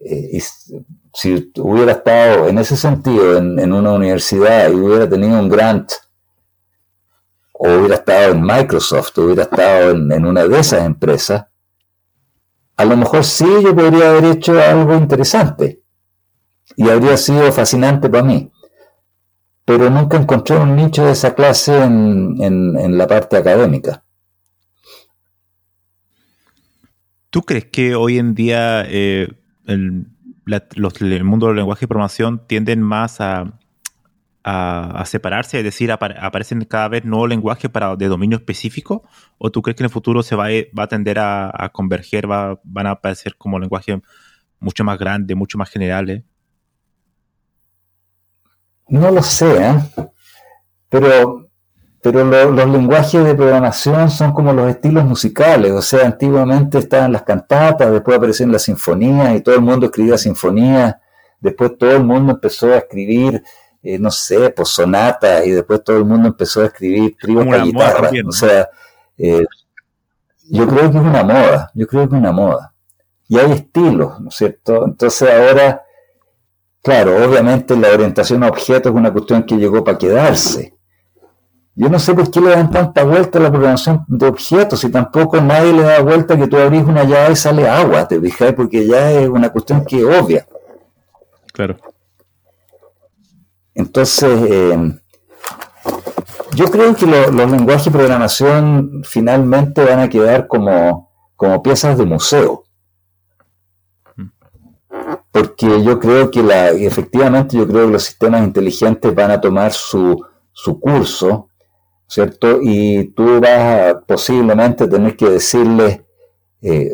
[0.00, 0.40] eh,
[1.12, 5.90] si hubiera estado en ese sentido en, una universidad y hubiera tenido un grant,
[7.52, 11.44] o hubiera estado en Microsoft, o hubiera estado en, en una de esas empresas,
[12.76, 15.82] a lo mejor sí yo podría haber hecho algo interesante
[16.76, 18.50] y habría sido fascinante para mí.
[19.64, 24.02] Pero nunca encontré un nicho de esa clase en, la parte académica.
[27.28, 29.28] ¿Tú crees que hoy en día eh,
[29.66, 30.06] el,
[31.24, 33.56] mundo del lenguaje y programación tienden más a,
[35.04, 35.58] separarse?
[35.58, 39.02] Es decir, aparecen cada vez nuevos lenguajes para de dominio específico?
[39.38, 42.90] ¿O tú crees que en el futuro se va, a, tender a, converger, van a
[42.90, 43.98] aparecer como lenguajes
[44.58, 46.22] mucho más grandes, mucho más generales?
[48.88, 49.74] No lo sé, ¿eh?
[50.88, 51.49] pero,
[52.02, 57.22] pero los lenguajes de programación son como los estilos musicales, o sea, antiguamente estaban las
[57.22, 60.96] cantatas, después aparecieron las sinfonías y todo el mundo escribía sinfonías,
[61.40, 63.42] después todo el mundo empezó a escribir,
[63.82, 67.64] eh, no sé, pues sonatas y después todo el mundo empezó a escribir tríos para
[67.64, 68.68] guitarra, o sea,
[69.18, 69.44] eh,
[70.50, 72.72] yo creo que es una moda, yo creo que es una moda.
[73.28, 74.84] Y hay estilos, ¿no es cierto?
[74.84, 75.84] Entonces ahora
[76.82, 80.74] Claro, obviamente la orientación a objetos es una cuestión que llegó para quedarse.
[81.74, 84.90] Yo no sé por qué le dan tanta vuelta a la programación de objetos y
[84.90, 88.52] tampoco nadie le da vuelta que tú abrís una llave y sale agua, te fijas,
[88.54, 90.46] porque ya es una cuestión que es obvia.
[91.52, 91.76] Claro.
[93.74, 94.98] Entonces, eh,
[96.54, 102.04] yo creo que los lenguajes de programación finalmente van a quedar como, como piezas de
[102.04, 102.64] museo
[105.30, 109.72] porque yo creo que la, efectivamente yo creo que los sistemas inteligentes van a tomar
[109.72, 111.49] su, su curso,
[112.10, 112.58] ¿cierto?
[112.60, 116.04] Y tú vas a posiblemente tener que decirle
[116.60, 116.92] eh,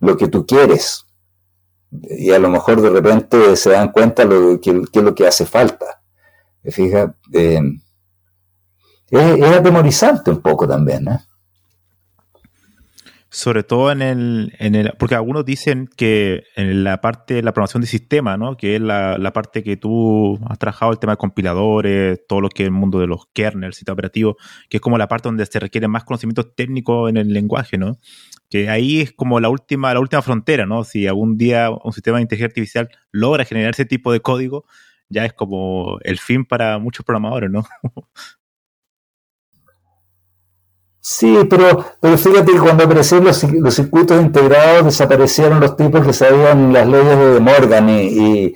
[0.00, 1.06] lo que tú quieres.
[1.90, 5.46] Y a lo mejor de repente se dan cuenta lo que, es lo que hace
[5.46, 6.02] falta.
[6.62, 7.60] Fija, eh,
[9.10, 11.18] es, es, atemorizante un poco también, ¿no?
[13.32, 17.52] Sobre todo en el, en el, porque algunos dicen que en la parte de la
[17.52, 18.56] programación de sistema, ¿no?
[18.56, 22.64] Que es la, parte que tú has trabajado, el tema de compiladores, todo lo que
[22.64, 24.36] es el mundo de los kernels, sistema operativo,
[24.68, 27.98] que es como la parte donde se requiere más conocimiento técnico en el lenguaje, ¿no?
[28.48, 30.82] Que ahí es como la última, la última frontera, ¿no?
[30.82, 34.64] Si algún día un sistema de inteligencia artificial logra generar ese tipo de código,
[35.08, 37.64] ya es como el fin para muchos programadores, ¿no?
[41.02, 46.74] Sí, pero, pero fíjate que cuando aparecieron los, circuitos integrados desaparecieron los tipos que sabían
[46.74, 48.54] las leyes de Morgan y,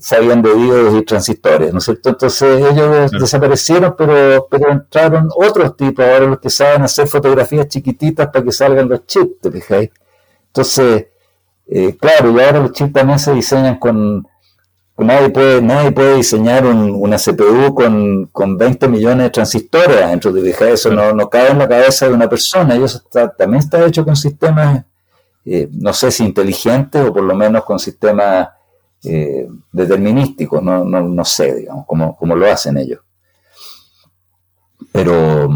[0.00, 2.08] sabían de diodos y transistores, ¿no es cierto?
[2.08, 8.28] Entonces ellos desaparecieron, pero, pero entraron otros tipos, ahora los que saben hacer fotografías chiquititas
[8.28, 9.90] para que salgan los chips, ¿te fijáis?
[10.46, 11.06] Entonces,
[11.66, 14.26] eh, claro, y ahora los chips también se diseñan con,
[14.98, 20.50] Nadie puede, nadie puede diseñar una CPU con, con 20 millones de transistores dentro de
[20.50, 22.76] Eso no, no en la cabeza de una persona.
[22.76, 24.84] Eso también está hecho con sistemas,
[25.44, 28.50] eh, no sé si inteligentes o por lo menos con sistemas
[29.02, 30.62] eh, determinísticos.
[30.62, 33.00] No, no, no, sé, digamos, cómo, cómo lo hacen ellos.
[34.92, 35.48] Pero,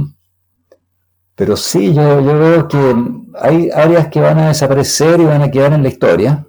[1.35, 2.95] pero sí, yo, yo veo que
[3.39, 6.47] hay áreas que van a desaparecer y van a quedar en la historia.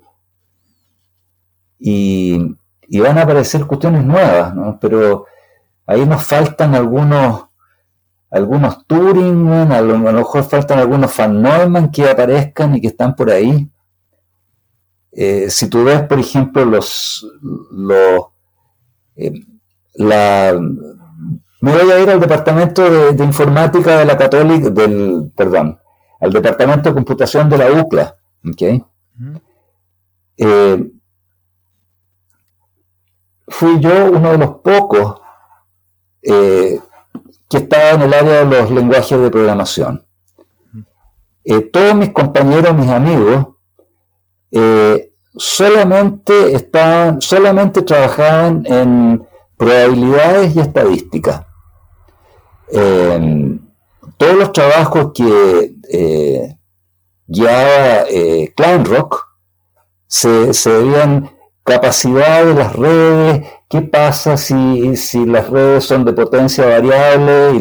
[1.77, 2.55] Y,
[2.89, 4.77] y van a aparecer cuestiones nuevas, ¿no?
[4.79, 5.25] Pero
[5.85, 7.47] ahí nos faltan algunos
[8.29, 13.29] algunos Turing, a lo, mejor faltan algunos Van Neumann que aparezcan y que están por
[13.29, 13.69] ahí.
[15.11, 17.25] Eh, si tú ves, por ejemplo, los,
[17.71, 18.25] los
[19.15, 19.31] eh,
[19.95, 20.59] la,
[21.61, 25.79] me voy a ir al departamento de, informática de la Católica, del, perdón,
[26.19, 28.15] al departamento de computación de la UCLA,
[28.45, 28.61] ¿ok?
[33.47, 35.21] Fui yo uno de los pocos
[36.21, 36.79] eh,
[37.49, 40.05] que estaba en el área de los lenguajes de programación.
[41.45, 43.47] Eh, todos mis compañeros, mis amigos,
[45.35, 49.25] solamente estaban, solamente trabajaban en
[49.55, 51.45] probabilidades y estadísticas.
[54.17, 56.57] todos los trabajos que
[57.27, 58.53] ya eh,
[58.85, 59.27] Rock
[60.07, 61.29] se, se veían
[61.67, 67.51] capacidad de las redes, qué pasa si, si las redes son de potencia variable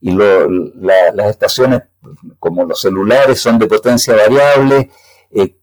[0.00, 1.82] y, y las estaciones
[2.40, 4.90] como los celulares son de potencia variable,
[5.30, 5.56] eh,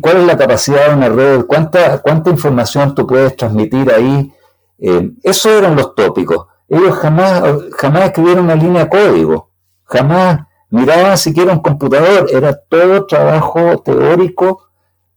[0.00, 1.44] ¿cuál es la capacidad de una red?
[1.44, 4.32] ¿Cuánta, cuánta información tú puedes transmitir ahí?
[4.78, 6.46] Eh, esos eran los tópicos.
[6.66, 7.42] Ellos jamás,
[7.76, 9.50] jamás escribieron una línea de código,
[9.84, 14.63] jamás miraban siquiera un computador, era todo trabajo teórico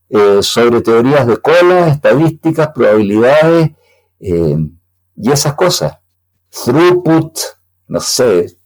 [0.10, 3.72] eh, sobre teorías de cola, estadísticas, probabilidades
[4.20, 4.58] eh,
[5.16, 5.98] y esas cosas.
[6.50, 7.38] Throughput,
[7.88, 8.58] no sé,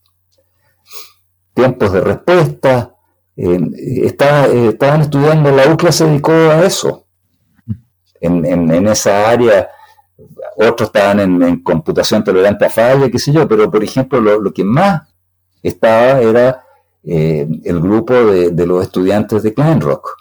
[1.53, 2.95] tiempos de respuesta.
[3.35, 3.59] Eh,
[4.03, 7.07] estaban estudiando, la UCLA se dedicó a eso.
[8.19, 9.67] En, esa área,
[10.57, 14.53] otros estaban en, computación tolerante a falla, qué sé yo, pero por ejemplo, lo, lo
[14.53, 15.01] que más
[15.63, 16.63] estaba era
[17.03, 20.17] eh, el grupo de, los estudiantes de Klein Rock.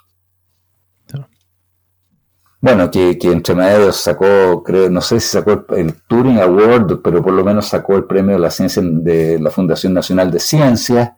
[2.61, 7.33] Bueno, que, entre medio sacó, creo, no sé si sacó el, Turing Award, pero por
[7.33, 11.11] lo menos sacó el premio de la ciencia de la Fundación Nacional de Ciencias,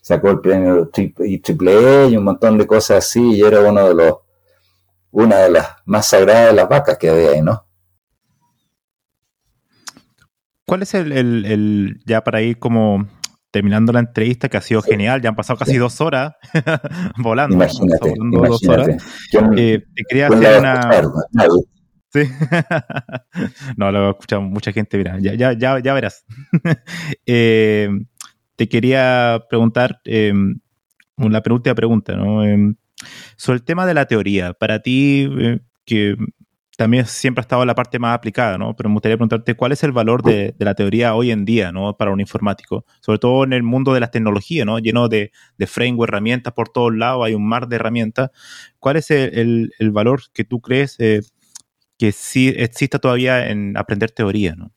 [0.00, 4.14] sacó el premio IEEE y un montón de cosas así, y era uno de los,
[5.12, 7.64] una de las más sagradas de las vacas que había ahí, ¿no?
[10.66, 13.06] ¿Cuál es el, el ya para ir como
[13.50, 15.20] terminando la entrevista, que ha sido genial.
[15.22, 16.34] Ya han pasado casi dos horas
[17.16, 17.56] volando.
[17.56, 18.88] Imagínate, Dos horas.
[19.56, 20.90] Eh, te quería hacer una...
[22.10, 22.20] Sí.
[23.76, 26.24] no, lo he escuchado mucha gente, mira, ya, ya, ya, ya verás.
[27.26, 27.90] Eh,
[28.56, 30.32] te quería preguntar eh,
[31.16, 32.42] una penúltima pregunta, ¿no?
[33.36, 34.54] sobre el tema de la teoría.
[34.54, 35.28] Para ti,
[35.84, 36.16] que
[36.78, 38.76] también siempre ha estado la parte más aplicada, ¿no?
[38.76, 41.96] Pero me gustaría preguntarte cuál es el valor de, la teoría hoy en día, ¿no?
[41.96, 44.78] Para un informático, sobre todo en el mundo de las tecnologías, ¿no?
[44.78, 48.30] Lleno de, de framework, herramientas por todos lados, hay un mar de herramientas.
[48.78, 51.22] ¿Cuál es el, valor que tú crees eh,
[51.98, 54.70] que sí exista todavía en aprender teoría, ¿no?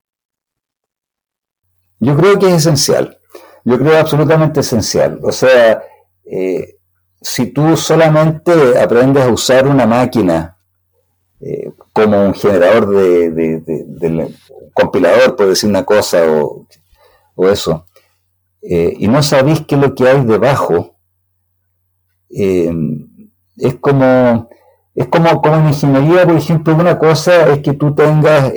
[2.00, 3.20] Yo creo que es esencial.
[3.64, 5.20] Yo creo absolutamente esencial.
[5.22, 5.84] O sea,
[6.26, 6.78] eh,
[7.22, 10.58] si tú solamente aprendes a usar una máquina
[11.44, 14.32] eh, como un generador de,
[14.76, 16.68] compilador, puede decir una cosa o,
[17.50, 17.88] eso,
[18.62, 20.98] eh, y no sabéis qué es lo que hay debajo,
[22.30, 22.72] eh,
[23.58, 24.50] es como
[24.94, 28.54] es como, como en ingeniería, por ejemplo, una cosa es que tú tengas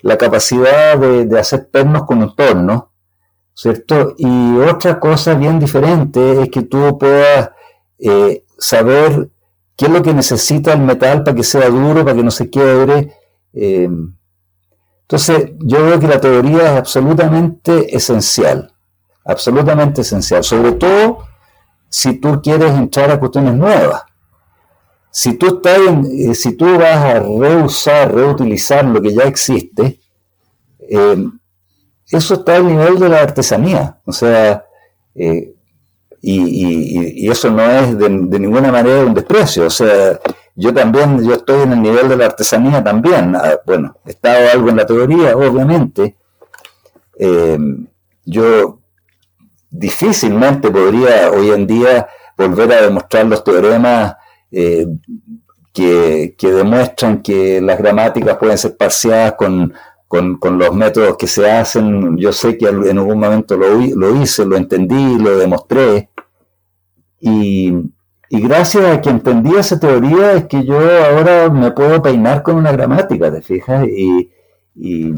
[0.00, 2.92] la capacidad de, hacer pernos con un torno,
[3.54, 4.14] ¿cierto?
[4.18, 7.50] Y otra cosa bien diferente es que tú puedas
[8.58, 9.30] saber
[9.78, 12.50] qué es lo que necesita el metal para que sea duro, para que no se
[12.50, 13.16] quiebre.
[13.52, 13.88] Eh,
[15.02, 18.74] entonces, yo veo que la teoría es absolutamente esencial,
[19.24, 21.20] absolutamente esencial, sobre todo
[21.88, 24.02] si tú quieres entrar a cuestiones nuevas.
[25.12, 30.00] Si tú, estás eh, si tú vas a reusar, reutilizar lo que ya existe,
[30.80, 31.24] eh,
[32.10, 34.00] eso está al nivel de la artesanía.
[34.04, 34.64] O sea,
[36.20, 39.66] y, eso no es de, ninguna manera un desprecio.
[39.66, 40.18] O sea,
[40.54, 43.36] yo también, yo estoy en el nivel de la artesanía también.
[43.36, 46.16] Ah, bueno, he estado algo en la teoría, obviamente.
[47.18, 47.58] Eh,
[48.24, 48.80] yo
[49.70, 54.14] difícilmente podría hoy en día volver a demostrar los teoremas
[54.50, 54.86] eh,
[55.72, 59.72] que, demuestran que las gramáticas pueden ser parciadas con,
[60.10, 62.16] los métodos que se hacen.
[62.16, 66.10] Yo sé que en algún momento lo, lo hice, lo entendí, lo demostré,
[67.20, 67.72] y,
[68.30, 72.72] gracias a que entendí esa teoría es que yo ahora me puedo peinar con una
[72.72, 73.86] gramática, ¿te fijas?
[73.88, 74.30] Y,
[74.74, 75.14] y,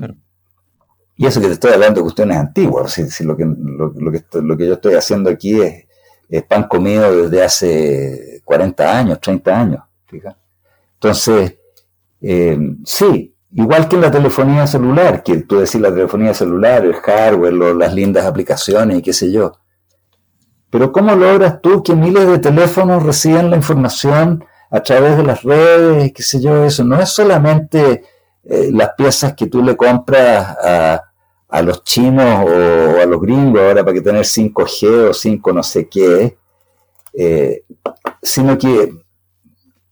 [1.19, 4.67] eso que te estoy hablando de cuestiones antiguas, si, lo, que, lo, que, lo que
[4.67, 5.87] yo estoy haciendo aquí es,
[6.45, 9.83] pan comido desde hace 40 años, 30 años.
[10.07, 10.37] ¿fijas?
[10.95, 11.59] Entonces,
[12.23, 16.95] eh, sí, igual que en la telefonía celular, que tú decís la telefonía celular, el
[16.95, 19.53] hardware, las lindas aplicaciones y qué sé yo.
[20.71, 25.43] Pero ¿cómo logras tú que miles de teléfonos reciban la información a través de las
[25.43, 26.85] redes, qué sé yo, eso?
[26.85, 28.05] No es solamente
[28.45, 33.83] eh, las piezas que tú le compras a, los chinos o, a los gringos ahora
[33.83, 36.39] para que tener 5G o 5 no sé qué,
[37.13, 37.65] eh,
[38.23, 38.93] sino que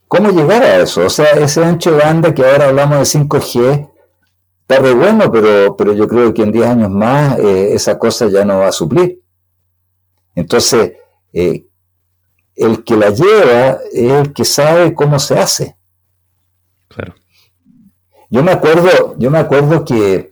[0.09, 1.05] ¿cómo llegar a eso?
[1.05, 3.91] O sea, ese ancho de banda que ahora hablamos de 5G,
[4.63, 8.29] está re bueno, pero, pero yo creo que en 10 años más eh, esa cosa
[8.29, 9.23] ya no va a suplir.
[10.35, 10.93] Entonces,
[11.33, 11.65] eh,
[12.57, 15.77] el que la lleva es el que sabe cómo se hace.
[16.89, 17.15] Claro.
[18.31, 20.31] Yo me acuerdo, yo me acuerdo que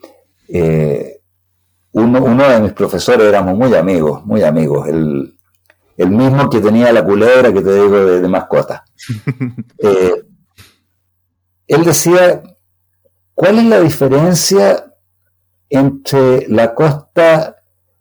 [0.49, 1.21] eh,
[1.93, 4.87] uno, de mis profesores éramos muy amigos, muy amigos.
[5.97, 8.85] El, mismo que tenía la culebra que te digo de, mascota.
[11.67, 12.43] él decía
[13.37, 14.95] ¿Cuál es la diferencia
[15.69, 17.57] entre la costa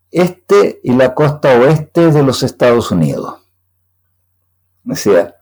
[0.09, 3.41] este y la costa oeste de los Estados Unidos?
[4.85, 5.35] Decía,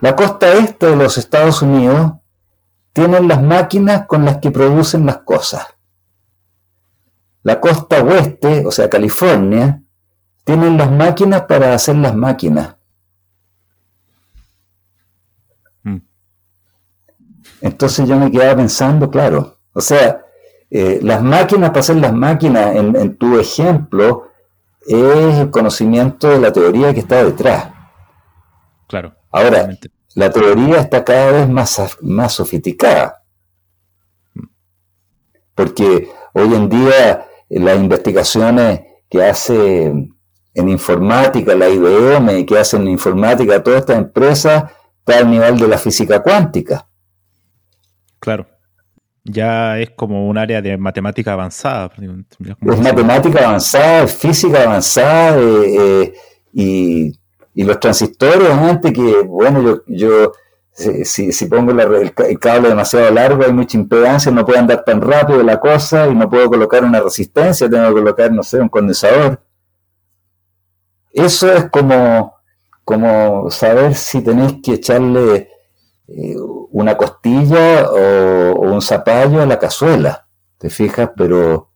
[0.00, 2.14] la costa este de los Estados Unidos
[2.92, 5.64] tienen las máquinas con las que producen las cosas.
[7.44, 9.84] La costa oeste, o sea, California,
[10.46, 12.76] tienen las máquinas para hacer las máquinas.
[17.60, 20.24] Entonces yo me quedaba pensando, claro, o sea,
[20.70, 24.28] eh, las máquinas, para hacer las máquinas, en, tu ejemplo,
[24.86, 27.72] es el conocimiento de la teoría que está detrás.
[28.86, 29.16] Claro.
[29.32, 29.68] Ahora,
[30.14, 33.24] la teoría está cada vez más, más sofisticada.
[35.56, 39.92] Porque hoy en día eh, las investigaciones que hace
[40.56, 44.64] en informática, la IBM, que hacen en informática, todas estas empresas,
[44.98, 46.88] está al nivel de la física cuántica.
[48.18, 48.46] Claro.
[49.22, 51.90] Ya es como un área de matemática avanzada.
[51.98, 56.14] Es matemática avanzada, es física avanzada, eh,
[56.54, 57.12] eh,
[57.54, 60.32] y, los transistores, antes que, bueno, yo, yo
[61.04, 65.42] si, si, pongo el, cable demasiado largo, hay mucha impedancia, no puedo andar tan rápido
[65.42, 69.45] la cosa y no puedo colocar una resistencia, tengo que colocar, no sé, un condensador.
[71.16, 72.34] Eso es como,
[72.84, 75.48] como saber si tenéis que echarle
[76.08, 76.36] eh,
[76.72, 80.28] una costilla o, un zapallo a la cazuela,
[80.58, 81.12] ¿te fijas?
[81.16, 81.70] Pero,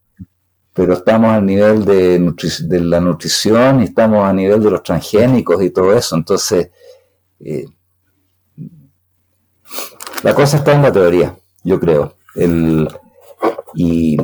[0.74, 5.62] pero estamos al nivel de, de, la nutrición y estamos a nivel de los transgénicos
[5.62, 6.16] y todo eso.
[6.16, 6.70] Entonces,
[7.40, 7.64] eh,
[10.22, 11.34] la cosa está en la teoría,
[11.64, 12.16] yo creo.
[12.34, 12.86] El,
[13.74, 14.16] y,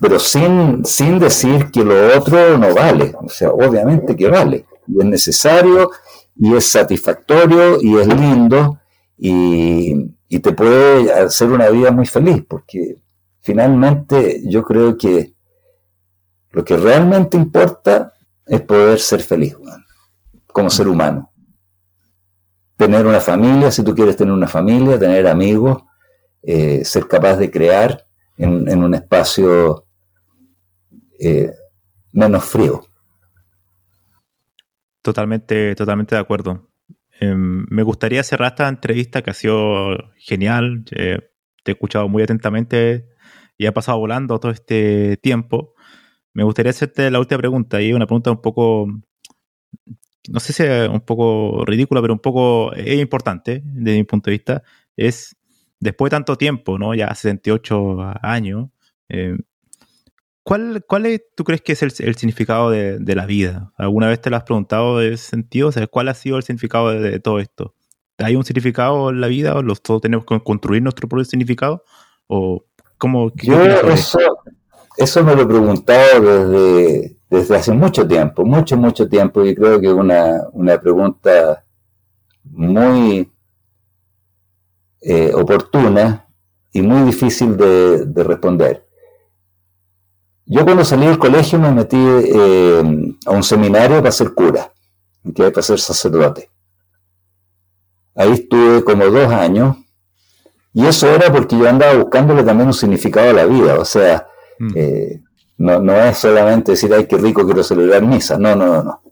[0.00, 3.14] pero sin, sin decir que lo otro no vale.
[3.22, 4.66] O sea, obviamente que vale.
[4.86, 5.90] Y es necesario
[6.36, 8.78] y es satisfactorio y es lindo
[9.16, 12.98] y, te puede hacer una vida muy feliz, porque
[13.40, 15.34] finalmente yo creo que
[16.50, 18.12] lo que realmente importa
[18.44, 19.56] es poder ser feliz
[20.46, 21.32] como ser humano.
[22.76, 25.82] Tener una familia, si tú quieres tener una familia, tener amigos,
[26.42, 28.05] eh, ser capaz de crear
[28.36, 29.86] en, un espacio
[31.18, 31.50] eh,
[32.12, 32.82] menos frío.
[35.02, 36.68] Totalmente, totalmente de acuerdo.
[37.20, 40.84] Em, me gustaría cerrar esta entrevista que ha sido genial.
[40.90, 41.18] Eh,
[41.62, 43.08] te he escuchado muy atentamente
[43.58, 45.74] y ha pasado volando todo este tiempo.
[46.32, 48.86] Me gustaría hacerte la última pregunta y una pregunta un poco,
[50.28, 54.30] no sé si es un poco ridícula, pero un poco es importante desde mi punto
[54.30, 54.62] de vista.
[54.96, 55.35] Es
[55.80, 56.94] después de tanto tiempo, ¿no?
[56.94, 58.68] Ya 78 años,
[59.08, 59.36] eh,
[60.46, 63.72] ¿Cuál, ¿Cuál es, tú crees que es el, significado de, la vida?
[63.76, 65.70] ¿Alguna vez te lo has preguntado de ese sentido?
[65.70, 67.74] O ¿cuál ha sido el significado de, todo esto?
[68.18, 69.56] ¿Hay un significado en la vida?
[69.56, 71.82] ¿O los, todos tenemos que construir nuestro propio significado?
[72.28, 72.64] ¿O
[72.96, 73.32] cómo?
[73.42, 74.20] Yo eso,
[74.96, 79.80] eso me lo he preguntado desde, desde hace mucho tiempo, mucho, mucho tiempo, y creo
[79.80, 81.64] que es una, una pregunta
[82.44, 83.28] muy
[85.08, 86.26] eh, oportuna
[86.72, 88.84] y muy difícil de, de responder.
[90.44, 94.72] Yo cuando salí del colegio me metí eh, a un seminario para ser cura,
[95.32, 96.50] que para ser sacerdote.
[98.16, 99.76] Ahí estuve como dos años,
[100.74, 104.26] y eso era porque yo andaba buscándole también un significado a la vida, o sea,
[104.58, 104.72] mm.
[104.74, 105.22] eh,
[105.58, 109.02] no, no, es solamente decir, ay, qué rico, quiero celebrar misa, no, no, no, no.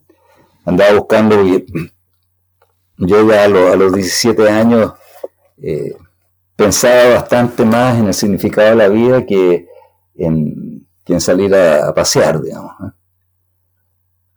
[0.65, 1.37] Andaba buscando,
[2.99, 4.93] yo ya a, los 17 años
[5.63, 5.95] eh,
[6.57, 9.69] pensaba bastante más en el significado de la vida que
[10.17, 12.73] en que salir a, pasear, digamos.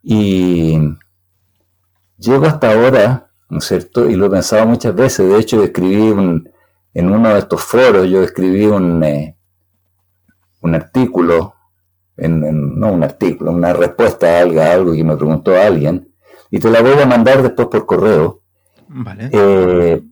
[0.02, 0.78] Y
[2.18, 4.08] llego hasta ahora, ¿no es cierto?
[4.08, 5.28] Y lo he pensado muchas veces.
[5.28, 6.08] De hecho, escribí
[6.94, 9.36] en uno de estos foros, yo escribí un, eh,
[10.60, 11.54] un artículo,
[12.16, 16.12] en, no un artículo, una respuesta a algo, algo que me preguntó alguien,
[16.50, 18.42] y te la voy a mandar después por correo.
[18.88, 19.30] Vale.
[19.32, 20.02] Eh,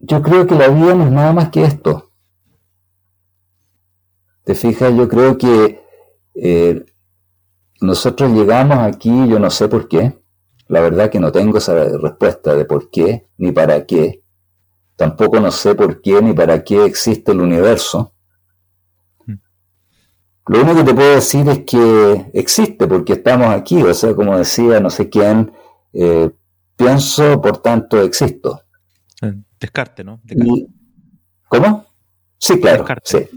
[0.00, 2.10] yo creo que la vida no es nada más que esto.
[4.44, 5.84] Te fijas, yo creo que
[6.34, 6.84] eh,
[7.80, 10.18] nosotros llegamos aquí, yo no sé por qué,
[10.68, 14.22] la verdad que no tengo esa respuesta de por qué ni para qué,
[14.96, 18.14] tampoco no sé por qué ni para qué existe el universo.
[20.46, 24.36] Lo único que te puedo decir es que existe porque estamos aquí, o sea, como
[24.36, 25.52] decía no sé quién,
[25.92, 26.30] eh,
[26.76, 28.62] pienso, por tanto existo.
[29.60, 30.20] Descarte, ¿no?
[31.48, 31.86] ¿Cómo?
[32.38, 33.28] Sí, claro, sí.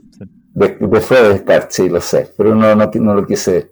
[0.53, 3.71] Después de Descartes, sí, lo sé, pero no, no, no lo quise,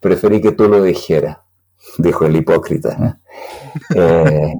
[0.00, 1.38] preferí que tú lo dijeras,
[1.98, 3.18] dijo el hipócrita.
[3.94, 3.94] ¿eh?
[3.96, 4.54] eh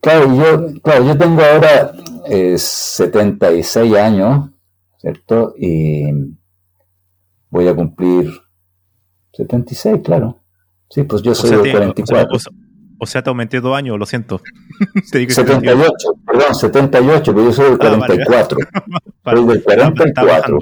[0.00, 1.92] Claro, yo, claro, yo tengo ahora
[2.26, 4.50] 76 eh, años,
[4.96, 5.54] ¿cierto?
[5.58, 6.06] Y
[7.50, 8.30] voy a cumplir
[9.34, 10.38] 76, claro.
[10.88, 12.34] Sí, pues yo soy de 44.
[12.34, 12.52] O sea,
[13.06, 14.40] te aumenté dos años, lo siento.
[15.04, 15.94] 78,
[16.26, 18.58] perdón, 78, pero yo soy del 44.
[18.72, 18.82] Ah,
[19.34, 20.58] soy del 44.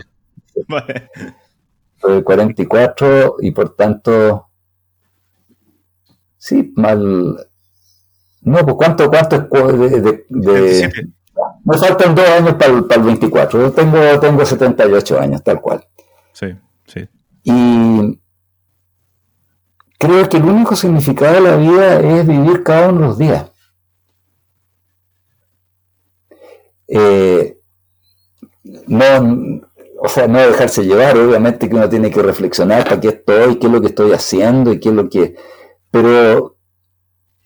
[2.01, 4.49] Soy del 44 y por tanto,
[6.37, 7.49] sí, mal,
[8.43, 11.11] no, pues ¿cuánto, cuánto es de, de,
[11.65, 13.61] Me faltan dos años para el, para el 24.
[13.61, 15.85] Yo tengo, tengo 78 años, tal cual.
[16.33, 16.55] Sí,
[16.87, 17.09] sí.
[17.43, 18.21] Y
[19.99, 23.51] creo que el único significado de la vida es vivir cada uno de los días.
[26.87, 27.59] Eh,
[28.87, 29.61] no,
[30.01, 33.67] o sea, no dejarse llevar, obviamente que uno tiene que reflexionar para qué estoy, qué
[33.67, 35.37] es lo que estoy haciendo y qué es lo que...
[35.91, 36.57] Pero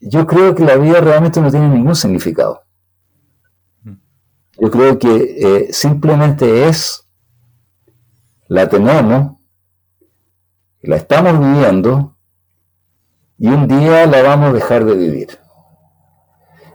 [0.01, 2.63] yo creo que la vida realmente no tiene ningún significado.
[4.59, 5.09] Yo creo que
[5.39, 7.09] eh, simplemente es,
[8.49, 9.39] la tenemos,
[10.83, 12.17] la estamos viviendo
[13.43, 15.37] y un día la vamos a dejar de vivir.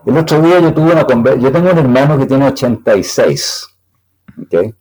[0.05, 3.67] El otro día yo tuve una conversación, yo tengo un hermano que tiene 86,
[4.45, 4.75] ¿okay?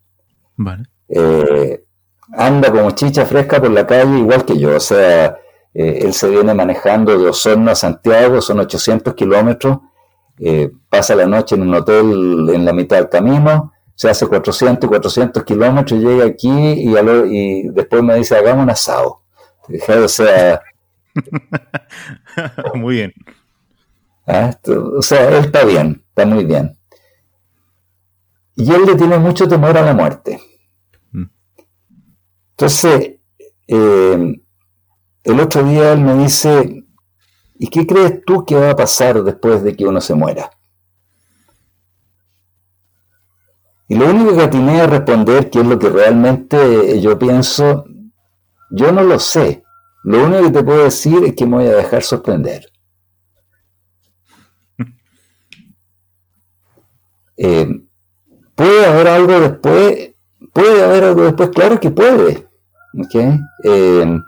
[0.57, 0.83] Vale.
[1.07, 1.85] Eh,
[2.33, 5.37] anda como chicha fresca por la calle igual que yo, o sea,
[5.73, 9.77] eh, él se viene manejando de Osorno a Santiago, son 800 kilómetros,
[10.39, 14.89] eh, pasa la noche en un hotel en la mitad del camino, se hace 400
[14.89, 19.21] 400 kilómetros, llega aquí y, y después me dice, hagamos un asado.
[20.03, 20.61] O sea...
[22.75, 23.13] muy bien.
[24.25, 24.57] ¿Ah?
[24.97, 26.77] O sea, él está bien, está muy bien.
[28.55, 30.41] Y él le tiene mucho temor a la muerte.
[31.11, 31.25] Mm.
[32.51, 33.19] Entonces,
[33.67, 34.41] eh,
[35.23, 36.85] el otro día él me dice,
[37.59, 40.49] ¿y qué crees tú que va a pasar después de que uno se muera?
[43.89, 47.85] Y lo único que atiné a responder, que es lo que realmente yo pienso,
[48.69, 49.63] yo no lo sé.
[50.07, 52.65] Lo único que te puedo decir es que me voy a dejar sorprender.
[57.39, 57.69] Eh,
[58.55, 60.15] ¿Puede haber algo después?
[60.51, 61.49] ¿Puede haber algo después?
[61.49, 62.47] Claro que puede.
[63.63, 64.19] Eh,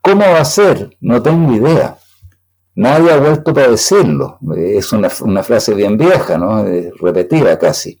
[0.00, 0.96] ¿Cómo va a ser?
[1.00, 1.98] No tengo idea.
[2.76, 4.38] Nadie ha vuelto para decirlo.
[4.56, 5.10] Es una,
[5.42, 6.64] frase bien vieja, ¿no?
[7.00, 8.00] repetida casi.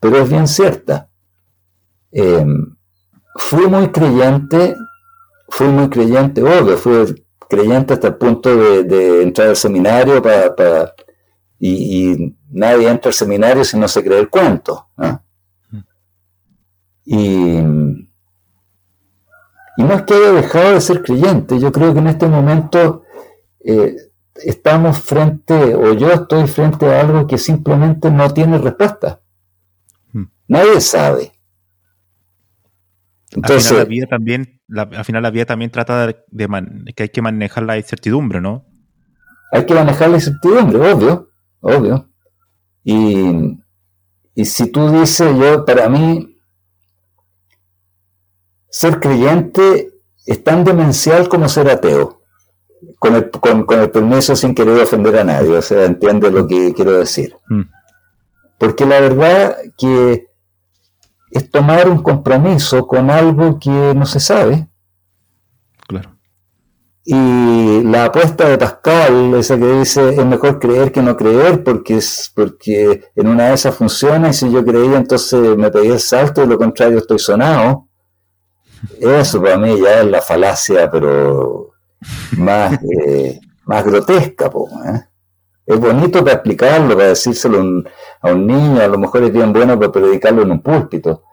[0.00, 1.10] Pero es bien cierta.
[3.38, 4.74] Fui muy creyente,
[5.48, 10.94] fui muy creyente, obvio, fui creyente hasta el punto de, entrar al seminario para,
[11.58, 14.86] y, nadie entra al seminario si no se cree el cuento.
[17.04, 17.58] Y
[19.78, 23.04] y no es que haya dejado de ser creyente, yo creo que en este momento
[23.60, 23.94] eh,
[24.34, 29.20] estamos frente, o yo estoy frente a algo que simplemente no tiene respuesta.
[30.12, 30.24] Hmm.
[30.48, 31.30] Nadie sabe.
[33.30, 36.16] Entonces, al final la vida también, al final la vida también trata de,
[36.94, 38.66] que hay que manejar la incertidumbre, ¿no?
[39.52, 41.30] Hay que manejar la incertidumbre, obvio,
[41.60, 42.08] obvio.
[42.84, 43.58] Y,
[44.34, 46.36] y si tú dices, yo, para mí,
[48.68, 49.90] ser creyente
[50.26, 52.20] es tan demencial como ser ateo.
[52.98, 56.72] Con el, con, el permiso sin querer ofender a nadie, o sea, entiende lo que
[56.74, 57.34] quiero decir.
[57.48, 57.62] Mm.
[58.56, 60.27] Porque la verdad que
[61.30, 64.68] es tomar un compromiso con algo que no se sabe.
[65.86, 66.18] Claro.
[67.04, 71.96] Y la apuesta de Pascal, esa que dice es mejor creer que no creer, porque
[71.96, 76.00] es porque en una de esas funciona, y si yo creía, entonces me pedí el
[76.00, 77.88] salto, y lo contrario estoy sonado.
[79.00, 81.70] Eso para mí ya es la falacia, pero
[82.36, 84.46] más, eh, más grotesca.
[84.46, 85.07] ¿eh?
[85.68, 87.84] Es bonito para explicarlo, para decírselo
[88.22, 91.24] a un niño, a lo mejor es bien bueno para predicarlo en un púlpito,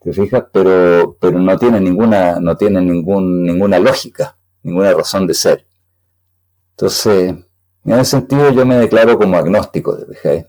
[0.00, 0.44] ¿te fijas?
[0.50, 5.66] Pero, pero no tiene ninguna, no tiene ningún, ninguna lógica, ninguna razón de ser.
[6.70, 7.34] Entonces,
[7.84, 10.46] en ese sentido yo me declaro como agnóstico, ¿te fijas?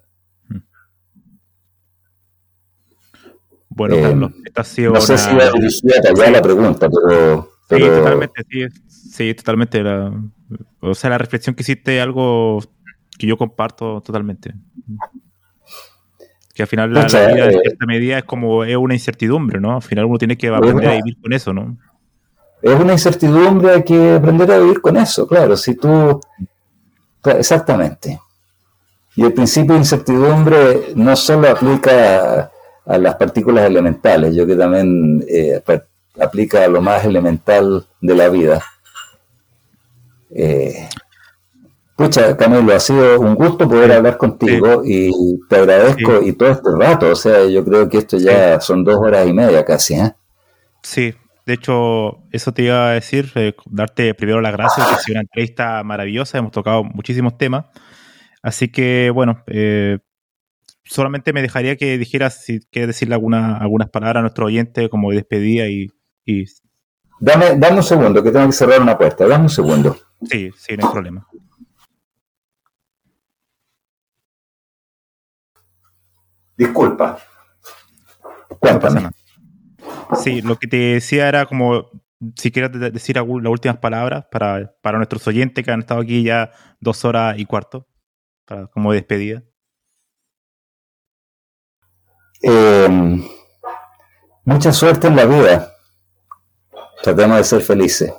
[3.67, 7.49] Bueno, Carlos, eh, esta ha sido no sé si va dirigida allá la pregunta, pero,
[7.69, 9.83] Sí, totalmente, sí, sí, totalmente.
[10.79, 12.61] o sea, la reflexión que hiciste es algo
[13.17, 14.53] que yo comparto totalmente.
[16.53, 19.75] Que al final la, vida en eh, cierta medida es como es una incertidumbre, ¿no?
[19.75, 21.77] Al final uno tiene que aprender a vivir con eso, ¿no?
[22.61, 25.57] Es una incertidumbre, hay que aprender a vivir con eso, claro.
[25.57, 26.21] Si tú.
[27.25, 28.19] Exactamente.
[29.15, 32.51] Y el principio de incertidumbre no solo aplica
[32.85, 35.61] a, las partículas elementales, yo que también eh,
[36.19, 38.63] aplica a lo más elemental de la vida.
[40.35, 40.89] Eh,
[41.95, 45.11] pucha, Camilo, ha sido un gusto poder hablar contigo y
[45.47, 48.97] te agradezco y todo este rato, o sea, yo creo que esto ya son dos
[48.97, 50.13] horas y media casi, ¿eh?
[50.81, 51.13] Sí,
[51.45, 55.13] de hecho, eso te iba a decir, eh, darte primero las gracias, que ha sido
[55.15, 57.65] una entrevista maravillosa, hemos tocado muchísimos temas,
[58.41, 59.99] así que bueno, eh,
[60.83, 65.11] solamente me dejaría que dijeras si quieres decirle alguna, algunas palabras a nuestro oyente como
[65.11, 65.91] despedida y,
[66.25, 66.45] y...
[67.19, 69.95] Dame, dame un segundo, que tengo que cerrar una puerta, dame un segundo.
[70.29, 71.27] Sí, sí, no hay problema.
[76.57, 77.17] Disculpa.
[78.59, 79.09] Cuéntame.
[80.15, 81.89] Sí, lo que te decía era como
[82.35, 86.51] si quieres decir las últimas palabras para, para nuestros oyentes que han estado aquí ya
[86.79, 87.87] dos horas y cuarto,
[88.45, 89.43] para, como despedida.
[92.41, 93.23] Em,
[94.43, 95.73] mucha suerte en la vida.
[97.01, 98.13] Tratemos de ser felices.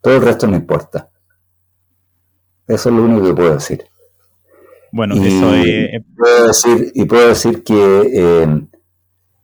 [0.00, 1.10] Todo el resto no importa.
[2.66, 3.89] Eso es lo único que puedo decir.
[4.92, 6.02] Bueno, eso es...
[6.16, 8.66] Puedo decir, y puedo decir que eh,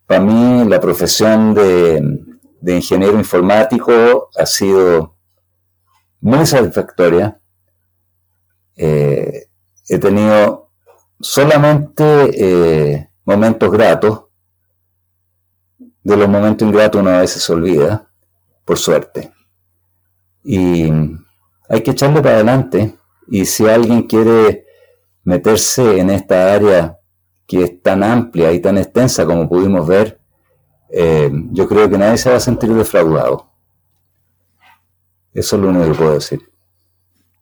[0.06, 2.24] para mí la profesión de,
[2.66, 5.16] ingeniero informático ha sido
[6.20, 7.40] muy satisfactoria.
[8.76, 9.48] Eh,
[9.88, 10.70] he tenido
[11.20, 12.04] solamente
[12.34, 14.22] eh, momentos gratos.
[16.02, 18.08] De los momentos ingratos uno a veces se olvida,
[18.64, 19.32] por suerte.
[20.44, 20.88] Y
[21.68, 22.94] hay que echarle para adelante.
[23.28, 24.65] Y si alguien quiere
[25.26, 26.98] meterse en esta área
[27.46, 30.18] que es tan amplia y tan extensa como pudimos ver,
[30.90, 33.52] eh, yo creo que nadie se va a sentir defraudado.
[35.34, 36.40] Eso es lo único que puedo decir.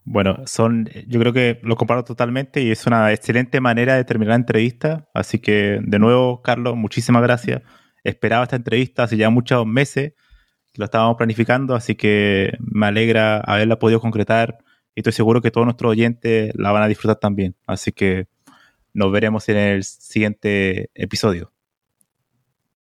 [0.03, 4.31] Bueno, son, yo creo que lo comparo totalmente y es una excelente manera de terminar
[4.31, 5.09] la entrevista.
[5.15, 7.63] Así que, de nuevo, Carlos, muchísimas gracias.
[8.03, 10.15] Esperaba esta entrevista hace ya muchos meses,
[10.75, 14.64] lo estábamos planificando, así que me alegra haberla podido concretar
[14.95, 17.57] y estoy seguro que todos nuestros oyentes la van a disfrutar también.
[17.67, 18.27] Así que
[18.93, 21.54] nos veremos en el siguiente episodio.